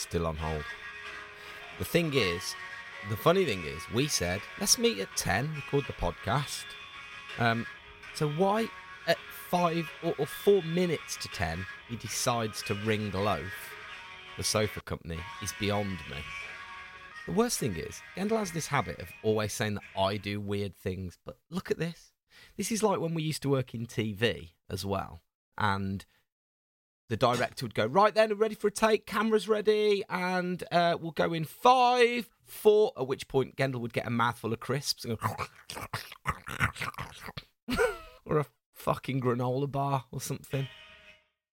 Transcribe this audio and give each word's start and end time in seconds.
still 0.00 0.26
on 0.26 0.36
hold. 0.36 0.64
The 1.78 1.84
thing 1.84 2.12
is, 2.14 2.54
the 3.08 3.16
funny 3.16 3.44
thing 3.44 3.64
is, 3.64 3.82
we 3.94 4.06
said 4.08 4.40
let's 4.58 4.78
meet 4.78 4.98
at 4.98 5.14
ten, 5.16 5.50
record 5.54 5.84
the 5.86 5.92
podcast. 5.94 6.64
Um, 7.38 7.66
so 8.14 8.28
why 8.30 8.68
at 9.06 9.18
five 9.48 9.88
or, 10.02 10.14
or 10.18 10.26
four 10.26 10.62
minutes 10.62 11.16
to 11.16 11.28
ten 11.28 11.64
he 11.88 11.96
decides 11.96 12.62
to 12.62 12.74
ring 12.74 13.10
the 13.10 13.20
loaf, 13.20 13.72
the 14.36 14.44
sofa 14.44 14.80
company, 14.80 15.18
is 15.42 15.54
beyond 15.58 15.98
me. 16.10 16.18
The 17.26 17.32
worst 17.32 17.58
thing 17.58 17.76
is, 17.76 18.00
Gendle 18.16 18.38
has 18.38 18.52
this 18.52 18.66
habit 18.66 18.98
of 18.98 19.08
always 19.22 19.52
saying 19.52 19.74
that 19.74 20.00
I 20.00 20.16
do 20.16 20.40
weird 20.40 20.74
things, 20.76 21.18
but 21.24 21.38
look 21.50 21.70
at 21.70 21.78
this. 21.78 22.12
This 22.56 22.72
is 22.72 22.82
like 22.82 23.00
when 23.00 23.14
we 23.14 23.22
used 23.22 23.42
to 23.42 23.48
work 23.48 23.74
in 23.74 23.86
TV 23.86 24.50
as 24.68 24.84
well, 24.84 25.22
and 25.56 26.04
the 27.10 27.16
director 27.16 27.66
would 27.66 27.74
go, 27.74 27.86
Right 27.86 28.14
then, 28.14 28.32
ready 28.34 28.54
for 28.54 28.68
a 28.68 28.70
take, 28.70 29.04
cameras 29.04 29.48
ready, 29.48 30.04
and 30.08 30.62
uh, 30.70 30.96
we'll 30.98 31.10
go 31.10 31.32
in 31.32 31.44
five, 31.44 32.30
four, 32.44 32.92
at 32.96 33.08
which 33.08 33.26
point 33.26 33.56
Gendle 33.56 33.80
would 33.80 33.92
get 33.92 34.06
a 34.06 34.10
mouthful 34.10 34.52
of 34.52 34.60
crisps 34.60 35.04
and 35.04 35.18
go, 35.18 35.36
or 38.24 38.38
a 38.38 38.46
fucking 38.74 39.20
granola 39.20 39.70
bar 39.70 40.04
or 40.12 40.20
something. 40.20 40.68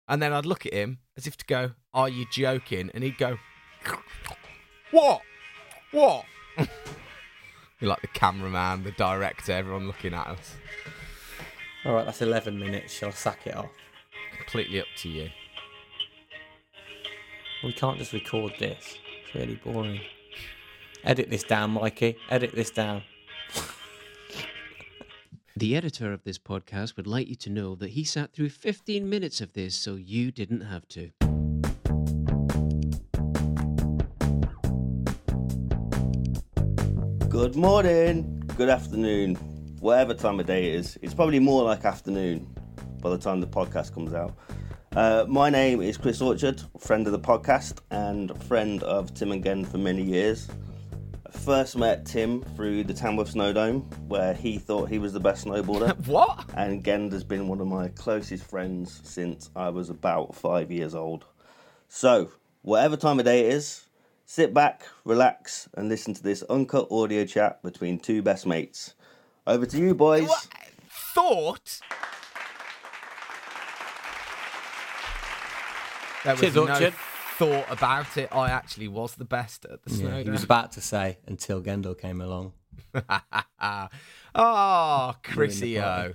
And 0.08 0.22
then 0.22 0.32
I'd 0.32 0.46
look 0.46 0.68
at 0.68 0.74
him 0.74 1.00
as 1.18 1.26
if 1.26 1.36
to 1.38 1.46
go, 1.46 1.72
Are 1.92 2.08
you 2.08 2.28
joking? 2.32 2.92
And 2.94 3.04
he'd 3.04 3.18
go, 3.18 3.38
What? 4.92 5.22
What? 5.92 6.26
You're 7.80 7.90
like 7.90 8.02
the 8.02 8.08
cameraman, 8.08 8.84
the 8.84 8.92
director, 8.92 9.54
everyone 9.54 9.88
looking 9.88 10.14
at 10.14 10.28
us. 10.28 10.56
All 11.84 11.96
right, 11.96 12.06
that's 12.06 12.22
11 12.22 12.60
minutes. 12.60 12.94
Shall 12.94 13.10
I 13.10 13.14
sack 13.14 13.48
it 13.48 13.56
off? 13.56 13.72
Completely 14.38 14.80
up 14.80 14.88
to 14.98 15.10
you. 15.10 15.30
We 17.64 17.74
can't 17.74 17.98
just 17.98 18.14
record 18.14 18.54
this. 18.60 18.98
It's 19.24 19.36
really 19.36 19.56
boring. 19.56 20.00
Edit 21.04 21.30
this 21.30 21.44
down, 21.44 21.72
Mikey. 21.72 22.18
Edit 22.30 22.54
this 22.54 22.72
down. 22.72 23.04
The 25.56 25.76
editor 25.76 26.14
of 26.14 26.24
this 26.24 26.38
podcast 26.38 26.98
would 26.98 27.08
like 27.08 27.28
you 27.28 27.36
to 27.38 27.50
know 27.50 27.74
that 27.78 27.90
he 27.90 28.04
sat 28.04 28.32
through 28.32 28.50
15 28.50 29.10
minutes 29.10 29.42
of 29.42 29.54
this 29.54 29.74
so 29.74 29.96
you 29.96 30.32
didn't 30.32 30.62
have 30.62 30.88
to. 30.90 31.10
Good 37.28 37.56
morning, 37.56 38.44
good 38.56 38.70
afternoon, 38.70 39.34
whatever 39.80 40.14
time 40.14 40.40
of 40.40 40.46
day 40.46 40.70
it 40.70 40.76
is. 40.76 41.00
It's 41.02 41.16
probably 41.16 41.40
more 41.40 41.64
like 41.64 41.86
afternoon 41.86 42.48
by 43.02 43.10
the 43.10 43.18
time 43.18 43.42
the 43.42 43.48
podcast 43.48 43.96
comes 43.96 44.14
out. 44.14 44.36
Uh, 44.98 45.28
my 45.28 45.48
name 45.48 45.80
is 45.80 45.96
Chris 45.96 46.22
Orchard, 46.22 46.60
friend 46.80 47.06
of 47.06 47.12
the 47.12 47.20
podcast 47.20 47.82
and 47.92 48.36
friend 48.46 48.82
of 48.82 49.14
Tim 49.14 49.32
and 49.32 49.44
Gen 49.44 49.64
for 49.64 49.78
many 49.78 50.02
years. 50.02 50.48
I 51.24 51.30
first 51.38 51.78
met 51.78 52.04
Tim 52.04 52.42
through 52.56 52.84
the 52.84 52.96
Tamworth 52.96 53.32
Snowdome, 53.32 53.84
where 54.08 54.34
he 54.34 54.58
thought 54.58 54.90
he 54.90 54.98
was 54.98 55.14
the 55.14 55.20
best 55.20 55.46
snowboarder. 55.46 55.96
What? 56.08 56.50
and 56.56 56.84
Gend 56.84 57.14
has 57.14 57.24
been 57.24 57.48
one 57.48 57.62
of 57.62 57.68
my 57.68 57.90
closest 57.90 58.44
friends 58.44 59.00
since 59.04 59.52
I 59.56 59.70
was 59.70 59.92
about 59.92 60.34
five 60.34 60.72
years 60.72 60.96
old. 60.96 61.26
So, 61.88 62.32
whatever 62.64 62.98
time 62.98 63.20
of 63.20 63.26
day 63.26 63.42
it 63.42 63.54
is, 63.54 63.86
sit 64.26 64.52
back, 64.52 64.82
relax, 65.06 65.70
and 65.76 65.90
listen 65.90 66.16
to 66.16 66.24
this 66.24 66.42
uncut 66.50 66.88
audio 66.90 67.24
chat 67.24 67.62
between 67.62 68.00
two 68.00 68.24
best 68.24 68.48
mates. 68.48 68.96
Over 69.46 69.68
to 69.68 69.78
you, 69.78 69.94
boys. 69.94 70.28
What? 70.28 70.48
Thought? 70.90 71.82
There 76.28 76.34
was 76.36 76.42
Cheers, 76.42 76.56
no 76.56 76.62
Orchard. 76.68 76.94
thought 77.38 77.66
about 77.72 78.18
it. 78.18 78.30
I 78.32 78.50
actually 78.50 78.88
was 78.88 79.16
the 79.16 79.26
best 79.26 79.66
at 79.66 79.84
the 79.84 79.92
Yeah, 79.92 79.98
snow. 79.98 80.24
he 80.24 80.30
was 80.30 80.44
about 80.44 80.74
to 80.74 80.82
say 80.82 81.18
until 81.26 81.62
Gendle 81.62 81.98
came 81.98 82.22
along. 82.22 82.54
oh, 82.96 83.88
party. 84.34 85.20
Chrissy-o. 85.24 86.14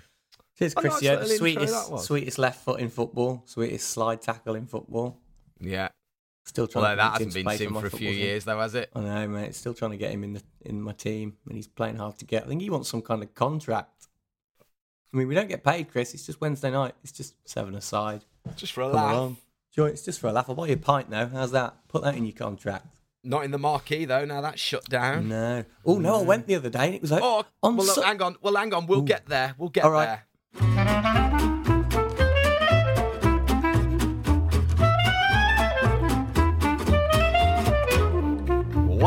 Cheers, 0.58 0.74
A 0.76 0.82
nice 0.82 0.92
Chrissy. 0.98 1.08
little 1.08 1.22
intro 1.22 1.36
sweetest, 1.36 2.04
sweetest 2.06 2.38
left 2.38 2.64
foot 2.64 2.80
in 2.80 2.88
football. 2.90 3.42
Sweetest 3.46 3.88
slide 3.88 4.20
tackle 4.20 4.54
in 4.54 4.66
football. 4.66 5.18
Yeah. 5.60 5.88
Still 6.44 6.66
trying 6.66 6.84
Although 6.84 6.94
to 6.94 6.96
that 6.98 7.12
hasn't 7.12 7.34
been 7.34 7.56
seen 7.56 7.70
for 7.72 7.86
a 7.86 7.90
few 7.90 8.10
team. 8.10 8.18
years, 8.18 8.44
though, 8.44 8.58
has 8.58 8.74
it? 8.74 8.90
I 8.94 9.00
know, 9.00 9.28
mate. 9.28 9.54
Still 9.54 9.74
trying 9.74 9.92
to 9.92 9.96
get 9.96 10.10
him 10.10 10.24
in 10.24 10.32
the 10.34 10.42
in 10.62 10.82
my 10.82 10.92
team, 10.92 11.36
and 11.46 11.56
he's 11.56 11.68
playing 11.68 11.96
hard 11.96 12.18
to 12.18 12.24
get. 12.24 12.44
I 12.44 12.48
think 12.48 12.60
he 12.62 12.68
wants 12.70 12.88
some 12.88 13.00
kind 13.00 13.22
of 13.22 13.32
contract. 13.34 14.08
I 15.14 15.16
mean, 15.16 15.28
we 15.28 15.34
don't 15.34 15.48
get 15.48 15.62
paid, 15.62 15.90
Chris. 15.90 16.14
It's 16.14 16.26
just 16.26 16.40
Wednesday 16.40 16.70
night. 16.70 16.94
It's 17.04 17.12
just 17.12 17.34
seven 17.48 17.74
aside. 17.76 18.24
Just 18.56 18.72
for 18.72 18.80
a 18.82 18.86
Come 18.86 18.94
laugh. 18.96 19.12
along. 19.14 19.36
Joy, 19.74 19.86
it's 19.86 20.04
just 20.04 20.20
for 20.20 20.26
a 20.28 20.32
laugh. 20.32 20.46
I'll 20.48 20.54
buy 20.54 20.66
you 20.66 20.74
a 20.74 20.76
pint 20.76 21.08
now. 21.08 21.26
How's 21.28 21.52
that? 21.52 21.74
Put 21.88 22.02
that 22.02 22.14
in 22.14 22.26
your 22.26 22.34
contract. 22.36 22.86
Not 23.24 23.44
in 23.44 23.52
the 23.52 23.58
marquee, 23.58 24.04
though. 24.04 24.24
Now 24.24 24.40
that's 24.42 24.60
shut 24.60 24.84
down. 24.86 25.28
No. 25.28 25.64
Oh 25.86 25.98
no, 25.98 26.20
I 26.20 26.22
went 26.22 26.46
the 26.46 26.56
other 26.56 26.68
day 26.70 26.86
and 26.86 26.94
it 26.96 27.00
was 27.00 27.10
like 27.12 27.22
Oh, 27.24 27.44
on 27.62 27.76
well, 27.76 27.86
look, 27.86 27.94
Su- 27.94 28.02
hang 28.02 28.20
on. 28.20 28.36
Well, 28.42 28.56
hang 28.56 28.74
on. 28.74 28.86
We'll 28.86 29.02
get 29.02 29.26
there. 29.26 29.54
We'll 29.56 29.68
get 29.70 29.84
All 29.84 29.92
right. 29.92 30.20
there. 30.52 31.61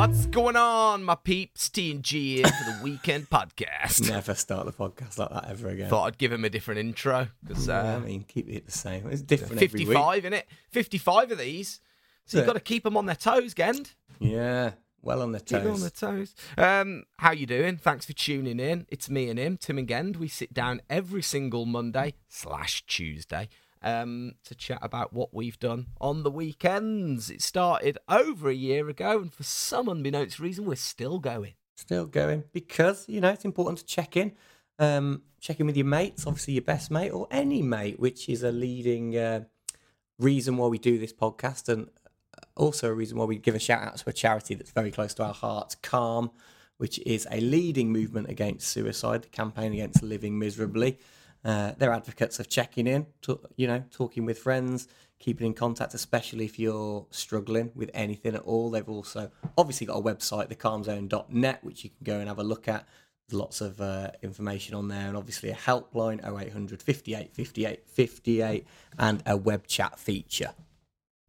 What's 0.05 0.27
going 0.27 0.55
on, 0.55 1.03
my 1.03 1.15
peeps? 1.15 1.67
T 1.67 1.89
and 1.89 2.03
G 2.03 2.35
here 2.35 2.45
for 2.45 2.71
the 2.71 2.79
weekend 2.83 3.27
podcast. 3.31 4.07
Never 4.07 4.35
start 4.35 4.67
the 4.67 4.71
podcast 4.71 5.17
like 5.17 5.31
that 5.31 5.49
ever 5.49 5.69
again. 5.69 5.89
Thought 5.89 6.05
I'd 6.05 6.17
give 6.19 6.31
him 6.31 6.45
a 6.45 6.49
different 6.51 6.79
intro 6.79 7.29
because 7.43 7.67
Yeah, 7.67 7.81
I 7.81 7.95
uh, 7.95 7.99
mean, 8.01 8.23
keep 8.23 8.47
it 8.47 8.67
the 8.67 8.71
same. 8.71 9.07
It's 9.09 9.23
different. 9.23 9.59
55 9.59 10.25
in 10.25 10.33
it. 10.33 10.47
55 10.69 11.31
of 11.31 11.39
these. 11.39 11.79
So 12.27 12.37
you've 12.37 12.45
got 12.45 12.53
to 12.53 12.59
keep 12.59 12.83
them 12.83 12.95
on 12.97 13.07
their 13.07 13.15
toes, 13.15 13.55
Gend. 13.55 13.93
Yeah, 14.19 14.73
well 15.01 15.23
on 15.23 15.31
the 15.31 15.39
Keep 15.39 15.63
them 15.63 15.73
on 15.73 15.81
their 15.81 15.89
toes. 15.89 16.35
Um, 16.55 17.05
how 17.17 17.31
you 17.31 17.47
doing? 17.47 17.77
Thanks 17.77 18.05
for 18.05 18.13
tuning 18.13 18.59
in. 18.59 18.85
It's 18.89 19.09
me 19.09 19.27
and 19.31 19.39
him, 19.39 19.57
Tim 19.57 19.79
and 19.79 19.87
Gend. 19.87 20.17
We 20.17 20.27
sit 20.27 20.53
down 20.53 20.81
every 20.87 21.23
single 21.23 21.65
Monday 21.65 22.13
slash 22.29 22.85
Tuesday 22.85 23.49
um, 23.85 24.33
to 24.43 24.55
chat 24.55 24.79
about 24.81 25.13
what 25.13 25.33
we've 25.33 25.59
done 25.59 25.85
on 26.01 26.23
the 26.23 26.31
weekends. 26.31 27.29
It 27.29 27.41
started 27.41 27.97
over 28.09 28.49
a 28.49 28.55
year 28.55 28.89
ago, 28.89 29.21
and 29.21 29.31
for 29.31 29.43
some 29.43 29.87
unbeknownst 29.87 30.39
reason, 30.39 30.65
we're 30.65 30.75
still 30.75 31.19
going. 31.19 31.53
Still 31.77 32.05
going 32.05 32.45
because 32.51 33.07
you 33.07 33.21
know 33.21 33.29
it's 33.29 33.45
important 33.45 33.79
to 33.79 33.85
check 33.85 34.17
in. 34.17 34.33
Um, 34.79 35.21
check 35.39 35.59
in 35.59 35.67
with 35.67 35.77
your 35.77 35.85
mates, 35.85 36.25
obviously 36.25 36.55
your 36.55 36.63
best 36.63 36.89
mate 36.89 37.11
or 37.11 37.27
any 37.31 37.61
mate, 37.61 37.99
which 37.99 38.27
is 38.27 38.43
a 38.43 38.51
leading 38.51 39.15
uh, 39.15 39.43
reason 40.19 40.57
why 40.57 40.67
we 40.67 40.79
do 40.79 40.97
this 40.97 41.13
podcast, 41.13 41.69
and 41.69 41.89
also 42.57 42.89
a 42.89 42.93
reason 42.93 43.17
why 43.17 43.25
we 43.25 43.37
give 43.37 43.55
a 43.55 43.59
shout 43.59 43.83
out 43.83 43.97
to 43.97 44.09
a 44.09 44.13
charity 44.13 44.55
that's 44.55 44.71
very 44.71 44.91
close 44.91 45.13
to 45.13 45.23
our 45.23 45.33
hearts, 45.33 45.75
Calm, 45.75 46.31
which 46.77 46.99
is 47.05 47.27
a 47.29 47.39
leading 47.39 47.91
movement 47.91 48.29
against 48.29 48.67
suicide, 48.67 49.23
the 49.23 49.29
campaign 49.29 49.73
against 49.73 50.01
living 50.01 50.39
miserably. 50.39 50.97
Uh, 51.45 51.73
they're 51.77 51.93
advocates 51.93 52.39
of 52.39 52.49
checking 52.49 52.87
in, 52.87 53.05
to, 53.21 53.39
you 53.55 53.67
know, 53.67 53.83
talking 53.91 54.25
with 54.25 54.39
friends, 54.39 54.87
keeping 55.19 55.45
in 55.45 55.53
contact, 55.53 55.93
especially 55.93 56.43
if 56.43 56.57
you're 56.57 57.05
struggling 57.11 57.71
with 57.75 57.91
anything 57.93 58.33
at 58.33 58.41
all. 58.41 58.71
They've 58.71 58.89
also 58.89 59.29
obviously 59.55 59.85
got 59.85 59.97
a 59.97 60.01
website, 60.01 60.51
thecalmzone.net, 60.51 61.63
which 61.63 61.83
you 61.83 61.91
can 61.91 62.03
go 62.03 62.19
and 62.19 62.27
have 62.27 62.39
a 62.39 62.43
look 62.43 62.67
at. 62.67 62.87
There's 63.27 63.39
lots 63.39 63.61
of 63.61 63.79
uh, 63.79 64.11
information 64.23 64.73
on 64.73 64.87
there, 64.87 65.07
and 65.07 65.15
obviously 65.15 65.51
a 65.51 65.55
helpline 65.55 66.19
0800 66.25 66.81
58 66.81 67.35
58 67.35 67.87
58 67.87 68.67
and 68.97 69.23
a 69.27 69.37
web 69.37 69.67
chat 69.67 69.99
feature. 69.99 70.53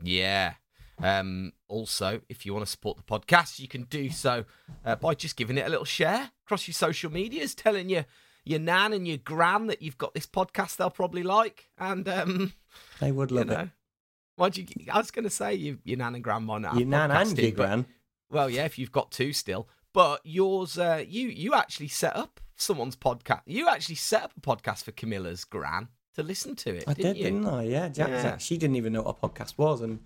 Yeah. 0.02 0.54
Um, 1.02 1.52
also, 1.68 2.22
if 2.30 2.46
you 2.46 2.54
want 2.54 2.64
to 2.64 2.70
support 2.70 2.96
the 2.96 3.02
podcast, 3.02 3.58
you 3.58 3.68
can 3.68 3.82
do 3.84 4.08
so 4.08 4.46
uh, 4.84 4.96
by 4.96 5.14
just 5.14 5.36
giving 5.36 5.58
it 5.58 5.66
a 5.66 5.68
little 5.68 5.84
share 5.84 6.30
across 6.46 6.66
your 6.66 6.74
social 6.74 7.12
medias, 7.12 7.54
telling 7.54 7.90
your 7.90 8.06
your 8.46 8.60
nan 8.60 8.92
and 8.92 9.06
your 9.06 9.18
gran 9.18 9.66
that 9.66 9.82
you've 9.82 9.98
got 9.98 10.14
this 10.14 10.26
podcast 10.26 10.76
they'll 10.76 10.88
probably 10.90 11.22
like, 11.22 11.68
and 11.78 12.08
um, 12.08 12.52
They 13.00 13.12
would 13.12 13.30
you 13.30 13.38
love 13.38 13.46
know, 13.48 13.68
why'd 14.36 14.56
you? 14.56 14.66
I 14.90 14.98
was 14.98 15.10
going 15.10 15.24
to 15.24 15.30
say 15.30 15.54
you, 15.54 15.78
your 15.84 15.98
nan 15.98 16.14
and 16.14 16.24
grandma 16.24 16.58
now. 16.58 16.72
it. 16.72 16.78
Your 16.78 16.86
nan 16.88 17.10
and 17.10 17.36
your 17.38 17.50
gran. 17.50 17.86
Well, 18.30 18.48
yeah, 18.48 18.64
if 18.64 18.78
you've 18.78 18.92
got 18.92 19.10
two 19.10 19.32
still, 19.32 19.68
but 19.92 20.20
yours, 20.24 20.78
uh, 20.78 21.02
you 21.06 21.28
you 21.28 21.54
actually 21.54 21.88
set 21.88 22.16
up 22.16 22.40
someone's 22.56 22.96
podcast. 22.96 23.42
You 23.46 23.68
actually 23.68 23.94
set 23.96 24.22
up 24.24 24.32
a 24.36 24.40
podcast 24.40 24.84
for 24.84 24.92
Camilla's 24.92 25.44
gran 25.44 25.88
to 26.14 26.22
listen 26.22 26.56
to 26.56 26.74
it. 26.74 26.84
I 26.86 26.94
didn't 26.94 27.14
did, 27.14 27.18
you? 27.18 27.24
didn't 27.24 27.46
I? 27.46 27.62
Yeah, 27.64 27.88
Jack, 27.88 28.08
Yeah. 28.08 28.22
Jack- 28.22 28.40
She 28.40 28.56
didn't 28.58 28.76
even 28.76 28.92
know 28.94 29.02
what 29.02 29.16
a 29.22 29.28
podcast 29.28 29.58
was, 29.58 29.80
and 29.82 30.00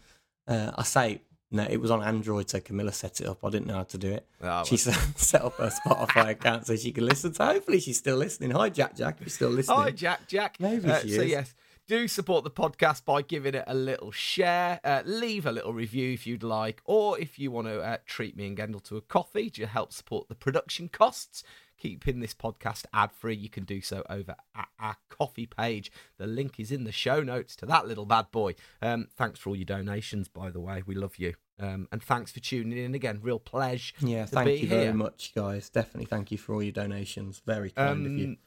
uh, 0.49 0.73
I 0.77 0.83
say 0.83 1.23
no, 1.51 1.67
it 1.69 1.79
was 1.79 1.91
on 1.91 2.03
Android, 2.03 2.49
so 2.49 2.61
Camilla 2.61 2.93
set 2.93 3.21
it 3.21 3.27
up. 3.27 3.45
I 3.45 3.51
didn't 3.51 3.67
know 3.67 3.75
how 3.75 3.83
to 3.85 3.99
do 3.99 4.13
it. 4.13 4.27
Oh, 4.43 4.65
she 4.65 4.77
set, 4.77 4.95
set 5.17 5.43
up 5.43 5.55
her 5.55 5.71
Spotify 5.71 6.31
account 6.31 6.67
so 6.67 6.77
she 6.77 6.93
could 6.93 7.05
listen. 7.05 7.35
So 7.35 7.45
hopefully 7.45 7.81
she's 7.81 7.99
still 7.99 8.17
listening. 8.17 8.53
Hi, 8.53 8.69
Jack. 8.69 8.97
Jack, 8.97 9.17
if 9.17 9.23
you're 9.23 9.29
still 9.31 9.51
listening. 9.51 9.79
Hi, 9.79 9.91
Jack. 9.91 10.29
Jack. 10.29 10.57
Maybe 10.61 10.89
Uh, 10.91 11.01
she 11.01 11.11
so 11.17 11.23
is. 11.23 11.31
yes, 11.31 11.55
do 11.89 12.07
support 12.07 12.45
the 12.45 12.51
podcast 12.53 13.05
by 13.05 13.21
giving 13.23 13.55
it 13.55 13.65
a 13.67 13.75
little 13.75 14.13
share. 14.13 14.79
Uh, 14.85 15.03
leave 15.05 15.45
a 15.45 15.51
little 15.53 15.73
review 15.73 16.13
if 16.13 16.25
you'd 16.27 16.45
like, 16.45 16.81
or 16.85 17.19
if 17.19 17.39
you 17.39 17.51
want 17.51 17.67
to 17.67 17.81
uh, 17.81 17.97
treat 18.07 18.37
me 18.37 18.47
and 18.47 18.57
Gendle 18.57 18.83
to 18.85 18.97
a 18.97 19.01
coffee 19.01 19.51
to 19.51 19.67
help 19.67 19.93
support 19.93 20.29
the 20.29 20.35
production 20.37 20.89
costs. 20.89 21.43
Keeping 21.81 22.21
this 22.21 22.35
podcast 22.35 22.85
ad 22.93 23.11
free, 23.11 23.35
you 23.35 23.49
can 23.49 23.65
do 23.65 23.81
so 23.81 24.05
over 24.09 24.37
at 24.55 24.69
our 24.79 24.97
coffee 25.09 25.47
page. 25.47 25.91
The 26.19 26.27
link 26.27 26.61
is 26.61 26.71
in 26.71 26.85
the 26.85 26.93
show 26.93 27.23
notes 27.23 27.57
to 27.57 27.67
that 27.67 27.89
little 27.89 28.07
bad 28.07 28.31
boy. 28.31 28.55
Um, 28.81 29.09
thanks 29.17 29.41
for 29.41 29.51
all 29.51 29.57
your 29.57 29.65
donations, 29.65 30.29
by 30.29 30.51
the 30.51 30.61
way. 30.61 30.83
We 30.87 30.95
love 30.95 31.19
you. 31.19 31.35
Um, 31.59 31.89
and 31.91 32.03
thanks 32.03 32.33
for 32.33 32.41
tuning 32.41 32.79
in 32.79 32.95
again. 32.95 33.21
Real 33.23 33.39
pleasure. 33.39 33.95
Yeah, 34.01 34.27
thank 34.27 34.63
you 34.63 34.69
very 34.69 34.85
here. 34.85 34.95
much, 34.95 35.33
guys. 35.35 35.69
Definitely 35.69 36.07
thank 36.07 36.31
you 36.31 36.39
for 36.39 36.55
all 36.55 36.63
your 36.63 36.73
donations. 36.73 37.43
Very 37.45 37.71
kind 37.71 38.07
of 38.07 38.13
you. 38.13 38.25
Um, 38.27 38.39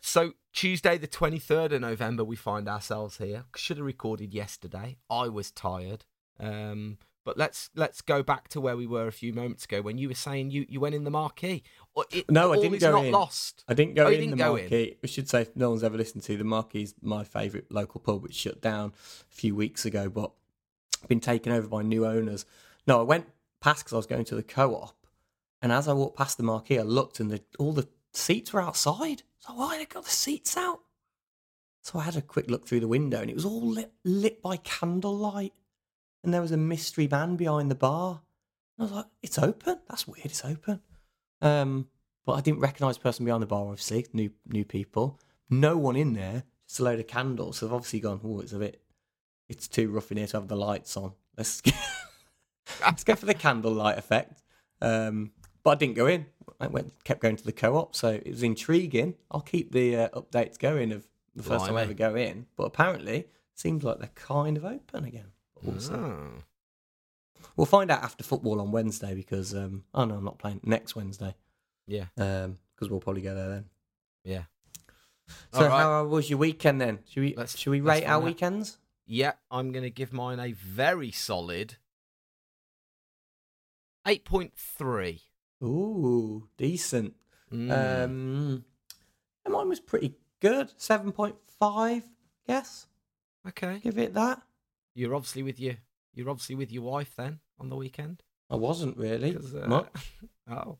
So 0.00 0.32
Tuesday, 0.52 0.98
the 0.98 1.06
twenty 1.06 1.38
third 1.38 1.72
of 1.72 1.80
November, 1.80 2.24
we 2.24 2.34
find 2.34 2.68
ourselves 2.68 3.18
here. 3.18 3.44
Should 3.56 3.76
have 3.76 3.86
recorded 3.86 4.34
yesterday. 4.34 4.98
I 5.08 5.28
was 5.28 5.52
tired. 5.52 6.04
Um, 6.40 6.98
but 7.24 7.38
let's 7.38 7.70
let's 7.74 8.00
go 8.00 8.22
back 8.22 8.48
to 8.48 8.60
where 8.60 8.76
we 8.76 8.86
were 8.86 9.06
a 9.06 9.12
few 9.12 9.32
moments 9.32 9.64
ago 9.64 9.80
when 9.82 9.98
you 9.98 10.08
were 10.08 10.14
saying 10.14 10.50
you, 10.50 10.66
you 10.68 10.80
went 10.80 10.94
in 10.94 11.04
the 11.04 11.10
marquee. 11.10 11.62
It- 12.10 12.30
No, 12.30 12.52
I 12.52 12.56
didn't 12.56 12.80
go 12.80 12.92
not 12.92 13.04
in. 13.06 13.12
lost. 13.12 13.64
I 13.68 13.74
didn't 13.74 13.94
go 13.94 14.04
Oh, 14.04 14.08
in 14.10 14.14
didn't 14.20 14.30
the 14.32 14.36
go 14.36 14.56
in? 14.56 14.62
marquee. 14.64 14.96
We 15.02 15.08
should 15.08 15.28
say 15.28 15.42
if 15.42 15.54
no 15.56 15.70
one's 15.70 15.84
ever 15.84 15.96
listened 15.96 16.24
to 16.24 16.36
the 16.36 16.44
marquee's 16.44 16.94
my 17.02 17.22
favourite 17.24 17.70
local 17.70 18.00
pub, 18.00 18.22
which 18.22 18.34
shut 18.34 18.60
down 18.60 18.92
a 19.30 19.34
few 19.34 19.54
weeks 19.54 19.84
ago, 19.84 20.08
but 20.08 20.32
been 21.08 21.20
taken 21.20 21.52
over 21.52 21.68
by 21.68 21.82
new 21.82 22.06
owners. 22.06 22.44
No, 22.86 22.98
I 23.00 23.02
went 23.02 23.26
past 23.60 23.84
because 23.84 23.92
I 23.92 23.96
was 23.96 24.06
going 24.06 24.24
to 24.26 24.34
the 24.34 24.42
co-op, 24.42 24.96
and 25.60 25.70
as 25.72 25.86
I 25.88 25.92
walked 25.92 26.16
past 26.16 26.36
the 26.36 26.42
marquee, 26.44 26.78
I 26.78 26.82
looked 26.82 27.20
and 27.20 27.30
the, 27.30 27.40
all 27.58 27.72
the 27.72 27.88
seats 28.12 28.52
were 28.52 28.60
outside. 28.60 29.22
So 29.40 29.54
why 29.54 29.78
they 29.78 29.84
got 29.84 30.04
the 30.04 30.10
seats 30.10 30.56
out? 30.56 30.80
So 31.82 31.98
I 31.98 32.02
had 32.04 32.16
a 32.16 32.22
quick 32.22 32.48
look 32.48 32.66
through 32.66 32.80
the 32.80 32.88
window, 32.88 33.20
and 33.20 33.28
it 33.28 33.34
was 33.34 33.44
all 33.44 33.60
lit, 33.60 33.92
lit 34.04 34.40
by 34.40 34.56
candlelight, 34.58 35.52
and 36.22 36.32
there 36.32 36.40
was 36.40 36.52
a 36.52 36.56
mystery 36.56 37.08
man 37.08 37.36
behind 37.36 37.70
the 37.70 37.76
bar. 37.76 38.22
And 38.78 38.82
I 38.82 38.82
was 38.84 38.92
like, 38.92 39.06
"It's 39.22 39.38
open. 39.38 39.80
That's 39.88 40.06
weird. 40.06 40.26
It's 40.26 40.44
open." 40.44 40.80
Um, 41.40 41.88
but 42.24 42.32
I 42.32 42.40
didn't 42.40 42.60
recognise 42.60 42.96
the 42.96 43.02
person 43.02 43.24
behind 43.24 43.42
the 43.42 43.46
bar. 43.46 43.66
Obviously, 43.66 44.06
new 44.12 44.30
new 44.46 44.64
people. 44.64 45.20
No 45.50 45.76
one 45.76 45.96
in 45.96 46.14
there. 46.14 46.44
Just 46.66 46.80
a 46.80 46.84
load 46.84 47.00
of 47.00 47.06
candles. 47.06 47.58
So 47.58 47.66
they've 47.66 47.74
obviously 47.74 48.00
gone. 48.00 48.20
Oh, 48.24 48.40
it's 48.40 48.52
a 48.52 48.58
bit. 48.58 48.82
It's 49.48 49.68
too 49.68 49.90
rough 49.90 50.10
in 50.10 50.16
here 50.16 50.26
to 50.28 50.38
have 50.38 50.48
the 50.48 50.56
lights 50.56 50.96
on. 50.96 51.12
Let's 51.36 51.62
let's 52.80 53.04
go 53.04 53.14
for 53.14 53.26
the 53.26 53.34
candlelight 53.34 53.98
effect. 53.98 54.42
Um, 54.80 55.32
but 55.62 55.70
I 55.70 55.74
didn't 55.76 55.94
go 55.94 56.06
in. 56.06 56.26
I 56.60 56.66
went, 56.66 56.92
kept 57.04 57.20
going 57.20 57.36
to 57.36 57.44
the 57.44 57.52
co-op, 57.52 57.94
so 57.94 58.08
it 58.08 58.28
was 58.28 58.42
intriguing. 58.42 59.14
I'll 59.30 59.40
keep 59.40 59.72
the 59.72 59.96
uh, 59.96 60.08
updates 60.10 60.58
going 60.58 60.92
of 60.92 61.06
the 61.34 61.42
first 61.42 61.66
time 61.66 61.76
I 61.76 61.82
ever 61.82 61.94
go 61.94 62.14
in. 62.14 62.46
But 62.56 62.64
apparently, 62.64 63.18
it 63.18 63.30
seems 63.54 63.84
like 63.84 63.98
they're 63.98 64.10
kind 64.14 64.56
of 64.56 64.64
open 64.64 65.04
again. 65.04 65.31
Oh. 65.66 66.42
We'll 67.56 67.66
find 67.66 67.90
out 67.90 68.02
after 68.02 68.24
football 68.24 68.60
on 68.60 68.72
Wednesday 68.72 69.14
because 69.14 69.54
um, 69.54 69.84
oh 69.94 70.04
no, 70.04 70.14
I'm 70.16 70.24
not 70.24 70.38
playing 70.38 70.60
next 70.64 70.96
Wednesday. 70.96 71.34
Yeah. 71.86 72.06
Um, 72.16 72.58
because 72.74 72.90
we'll 72.90 73.00
probably 73.00 73.22
go 73.22 73.34
there 73.34 73.48
then. 73.48 73.64
Yeah. 74.24 74.42
So 75.52 75.60
right. 75.62 75.70
how 75.70 76.04
was 76.04 76.28
your 76.28 76.38
weekend 76.38 76.80
then? 76.80 76.98
Should 77.08 77.20
we 77.20 77.34
Let's- 77.36 77.56
should 77.58 77.70
we 77.70 77.80
rate 77.80 78.04
our 78.04 78.16
out. 78.16 78.24
weekends? 78.24 78.78
Yeah, 79.06 79.32
I'm 79.50 79.72
going 79.72 79.82
to 79.82 79.90
give 79.90 80.12
mine 80.12 80.38
a 80.40 80.52
very 80.52 81.10
solid 81.10 81.76
8.3. 84.06 85.20
Ooh, 85.62 86.48
decent. 86.56 87.14
Mm. 87.52 88.04
Um, 88.04 88.64
mine 89.48 89.68
was 89.68 89.80
pretty 89.80 90.14
good. 90.40 90.72
Seven 90.76 91.12
point 91.12 91.36
five. 91.58 92.04
Guess. 92.46 92.86
okay. 93.48 93.78
Give 93.82 93.98
it 93.98 94.14
that. 94.14 94.42
You're 94.94 95.14
obviously 95.14 95.42
with 95.42 95.58
your 95.60 95.74
you're 96.14 96.28
obviously 96.28 96.54
with 96.54 96.70
your 96.70 96.82
wife 96.82 97.14
then 97.16 97.40
on 97.58 97.68
the 97.70 97.76
weekend. 97.76 98.22
I 98.50 98.56
wasn't 98.56 98.96
really 98.96 99.36
uh, 99.36 99.66
much. 99.66 99.88
Oh. 100.50 100.78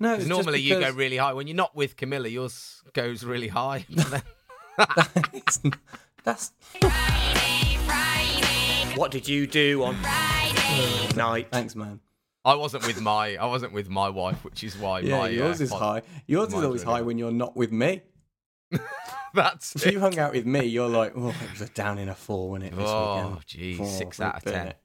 No, 0.00 0.08
'Cause 0.14 0.18
it's 0.20 0.28
just 0.28 0.28
normally 0.28 0.60
you 0.60 0.80
go 0.80 0.90
really 0.90 1.18
high. 1.18 1.32
When 1.34 1.46
you're 1.46 1.56
not 1.56 1.76
with 1.76 1.96
Camilla, 1.96 2.28
yours 2.28 2.82
goes 2.94 3.22
really 3.24 3.48
high. 3.48 3.84
That's- 4.78 5.60
That's. 6.24 6.52
What 8.96 9.10
did 9.10 9.28
you 9.28 9.46
do 9.46 9.84
on 9.84 9.94
Friday 9.96 11.14
night? 11.14 11.48
Thanks, 11.52 11.76
man. 11.76 12.00
I 12.44 12.54
wasn't 12.54 12.86
with 12.86 13.00
my 13.00 13.36
I 13.36 13.44
wasn't 13.46 13.72
with 13.72 13.88
my 13.90 14.08
wife, 14.08 14.42
which 14.44 14.64
is 14.64 14.76
why 14.78 15.00
Yeah, 15.00 15.18
my 15.18 15.28
yours 15.28 15.60
uh, 15.60 15.64
is 15.64 15.70
pod- 15.70 15.80
high. 15.80 16.02
Yours 16.26 16.48
is 16.48 16.54
always 16.54 16.82
high 16.82 16.92
high. 16.92 17.02
when 17.02 17.18
you're 17.18 17.30
not 17.32 17.56
with 17.56 17.70
me. 17.72 18.02
That's 19.34 19.76
If 19.76 19.92
you 19.92 20.00
hung 20.00 20.18
out 20.18 20.32
with 20.32 20.46
me, 20.46 20.64
you're 20.64 20.88
like, 20.88 21.12
oh, 21.16 21.28
it 21.28 21.50
was 21.52 21.60
a 21.60 21.68
down 21.72 21.98
in 21.98 22.08
a 22.08 22.14
four, 22.14 22.50
wasn't 22.50 22.72
it? 22.72 22.76
This 22.76 22.84
Oh, 22.88 23.40
geez, 23.46 23.76
Four, 23.76 23.86
six 23.86 24.20
out 24.20 24.36
of 24.36 24.44
ten. 24.44 24.68
it. 24.68 24.76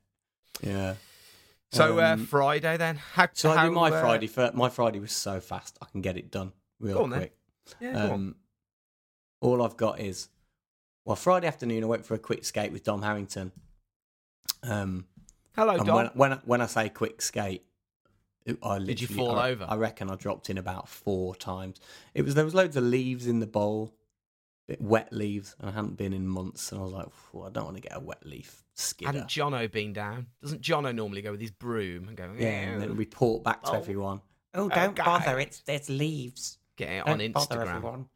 Yeah. 0.62 0.96
So 1.72 2.00
uh, 2.00 2.14
Um, 2.14 2.26
Friday 2.26 2.76
then. 2.78 2.98
How, 2.98 3.28
So 3.34 3.52
I 3.52 3.56
how, 3.58 3.66
do 3.68 3.72
my 3.72 3.90
uh, 3.90 4.02
Friday. 4.02 4.28
For, 4.28 4.52
my 4.54 4.70
Friday 4.70 5.00
was 5.00 5.14
so 5.14 5.40
fast. 5.40 5.78
I 5.82 5.86
can 5.92 6.02
get 6.02 6.18
it 6.18 6.30
done 6.32 6.52
real 6.80 7.00
on 7.00 7.10
then. 7.12 7.20
quick. 7.20 7.38
Yeah, 7.80 7.94
go 7.94 8.00
on. 8.00 8.12
Um, 8.12 8.36
all 9.40 9.64
I've 9.64 9.78
got 9.78 10.00
is, 10.02 10.28
well, 11.06 11.16
Friday 11.16 11.48
afternoon 11.48 11.84
I 11.84 11.88
went 11.88 12.06
for 12.06 12.14
a 12.14 12.20
quick 12.20 12.44
skate 12.44 12.72
with 12.74 12.84
Dom 12.84 13.02
Harrington. 13.02 13.52
Um, 14.64 15.06
Hello, 15.56 15.78
Dom. 15.78 15.96
when 15.96 16.06
when 16.14 16.32
when 16.46 16.62
I 16.62 16.66
say 16.66 16.90
quick 16.90 17.22
skate, 17.22 17.64
it- 18.46 18.58
I 18.64 18.74
literally, 18.80 18.86
Did 18.88 19.02
you 19.02 19.08
fall 19.16 19.36
I, 19.38 19.50
over? 19.52 19.66
I 19.70 19.76
reckon 19.76 20.10
I 20.10 20.16
dropped 20.16 20.50
in 20.50 20.58
about 20.58 20.88
four 20.90 21.36
times. 21.36 21.80
It 22.14 22.24
was 22.24 22.36
there 22.36 22.46
was 22.46 22.54
loads 22.56 22.76
of 22.78 22.84
leaves 22.84 23.28
in 23.28 23.40
the 23.40 23.48
bowl, 23.48 23.94
bit 24.68 24.82
wet 24.82 25.12
leaves, 25.14 25.56
and 25.60 25.70
I 25.70 25.74
hadn't 25.74 25.98
been 25.98 26.14
in 26.14 26.28
months, 26.28 26.72
and 26.72 26.80
I 26.82 26.84
was 26.84 26.94
like, 26.94 27.08
I 27.08 27.50
don't 27.50 27.66
want 27.66 27.76
to 27.78 27.82
get 27.82 27.96
a 27.96 28.00
wet 28.00 28.26
leaf 28.26 28.64
skidder. 28.74 29.12
Hadn't 29.12 29.28
Jono 29.28 29.72
been 29.72 29.94
down? 29.94 30.28
Doesn't 30.42 30.62
Jono 30.62 30.94
normally 30.96 31.22
go 31.22 31.32
with 31.32 31.42
his 31.42 31.52
broom 31.52 32.08
and 32.08 32.18
go, 32.18 32.32
yeah, 32.38 32.48
and 32.72 32.82
then 32.82 32.96
report 32.96 33.44
back 33.44 33.64
to 33.64 33.72
Oh. 33.72 33.76
everyone. 33.78 34.22
Oh, 34.54 34.68
don't 34.70 34.96
bother, 34.96 35.40
It's 35.40 35.62
there's 35.62 35.90
leaves. 35.90 36.58
get 36.78 36.90
it 36.90 37.08
on 37.08 37.20
Don't 37.20 37.32
bother 37.32 37.56
Instagram? 37.58 37.76
everyone. 37.76 38.10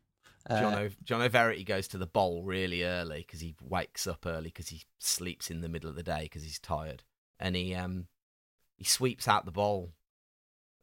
Uh, 0.48 0.60
Jono, 0.62 0.95
Jono 1.04 1.30
Verity 1.30 1.63
goes 1.63 1.88
to 1.89 1.98
the 1.98 2.06
bowl 2.06 2.44
really 2.44 2.83
early 2.83 3.19
because 3.25 3.39
he 3.42 3.56
wakes 3.62 4.06
up 4.06 4.25
early 4.25 4.50
because 4.50 4.68
he 4.69 4.83
sleeps 5.00 5.50
in 5.50 5.62
the 5.62 5.69
middle 5.69 5.89
of 5.89 5.95
the 5.95 6.04
day 6.04 6.24
because 6.24 6.44
he's 6.44 6.60
tired, 6.60 7.04
and 7.39 7.56
he 7.56 7.74
um 7.74 8.07
he 8.78 8.83
sweeps 8.83 9.28
out 9.28 9.45
the 9.45 9.51
bowl 9.51 9.94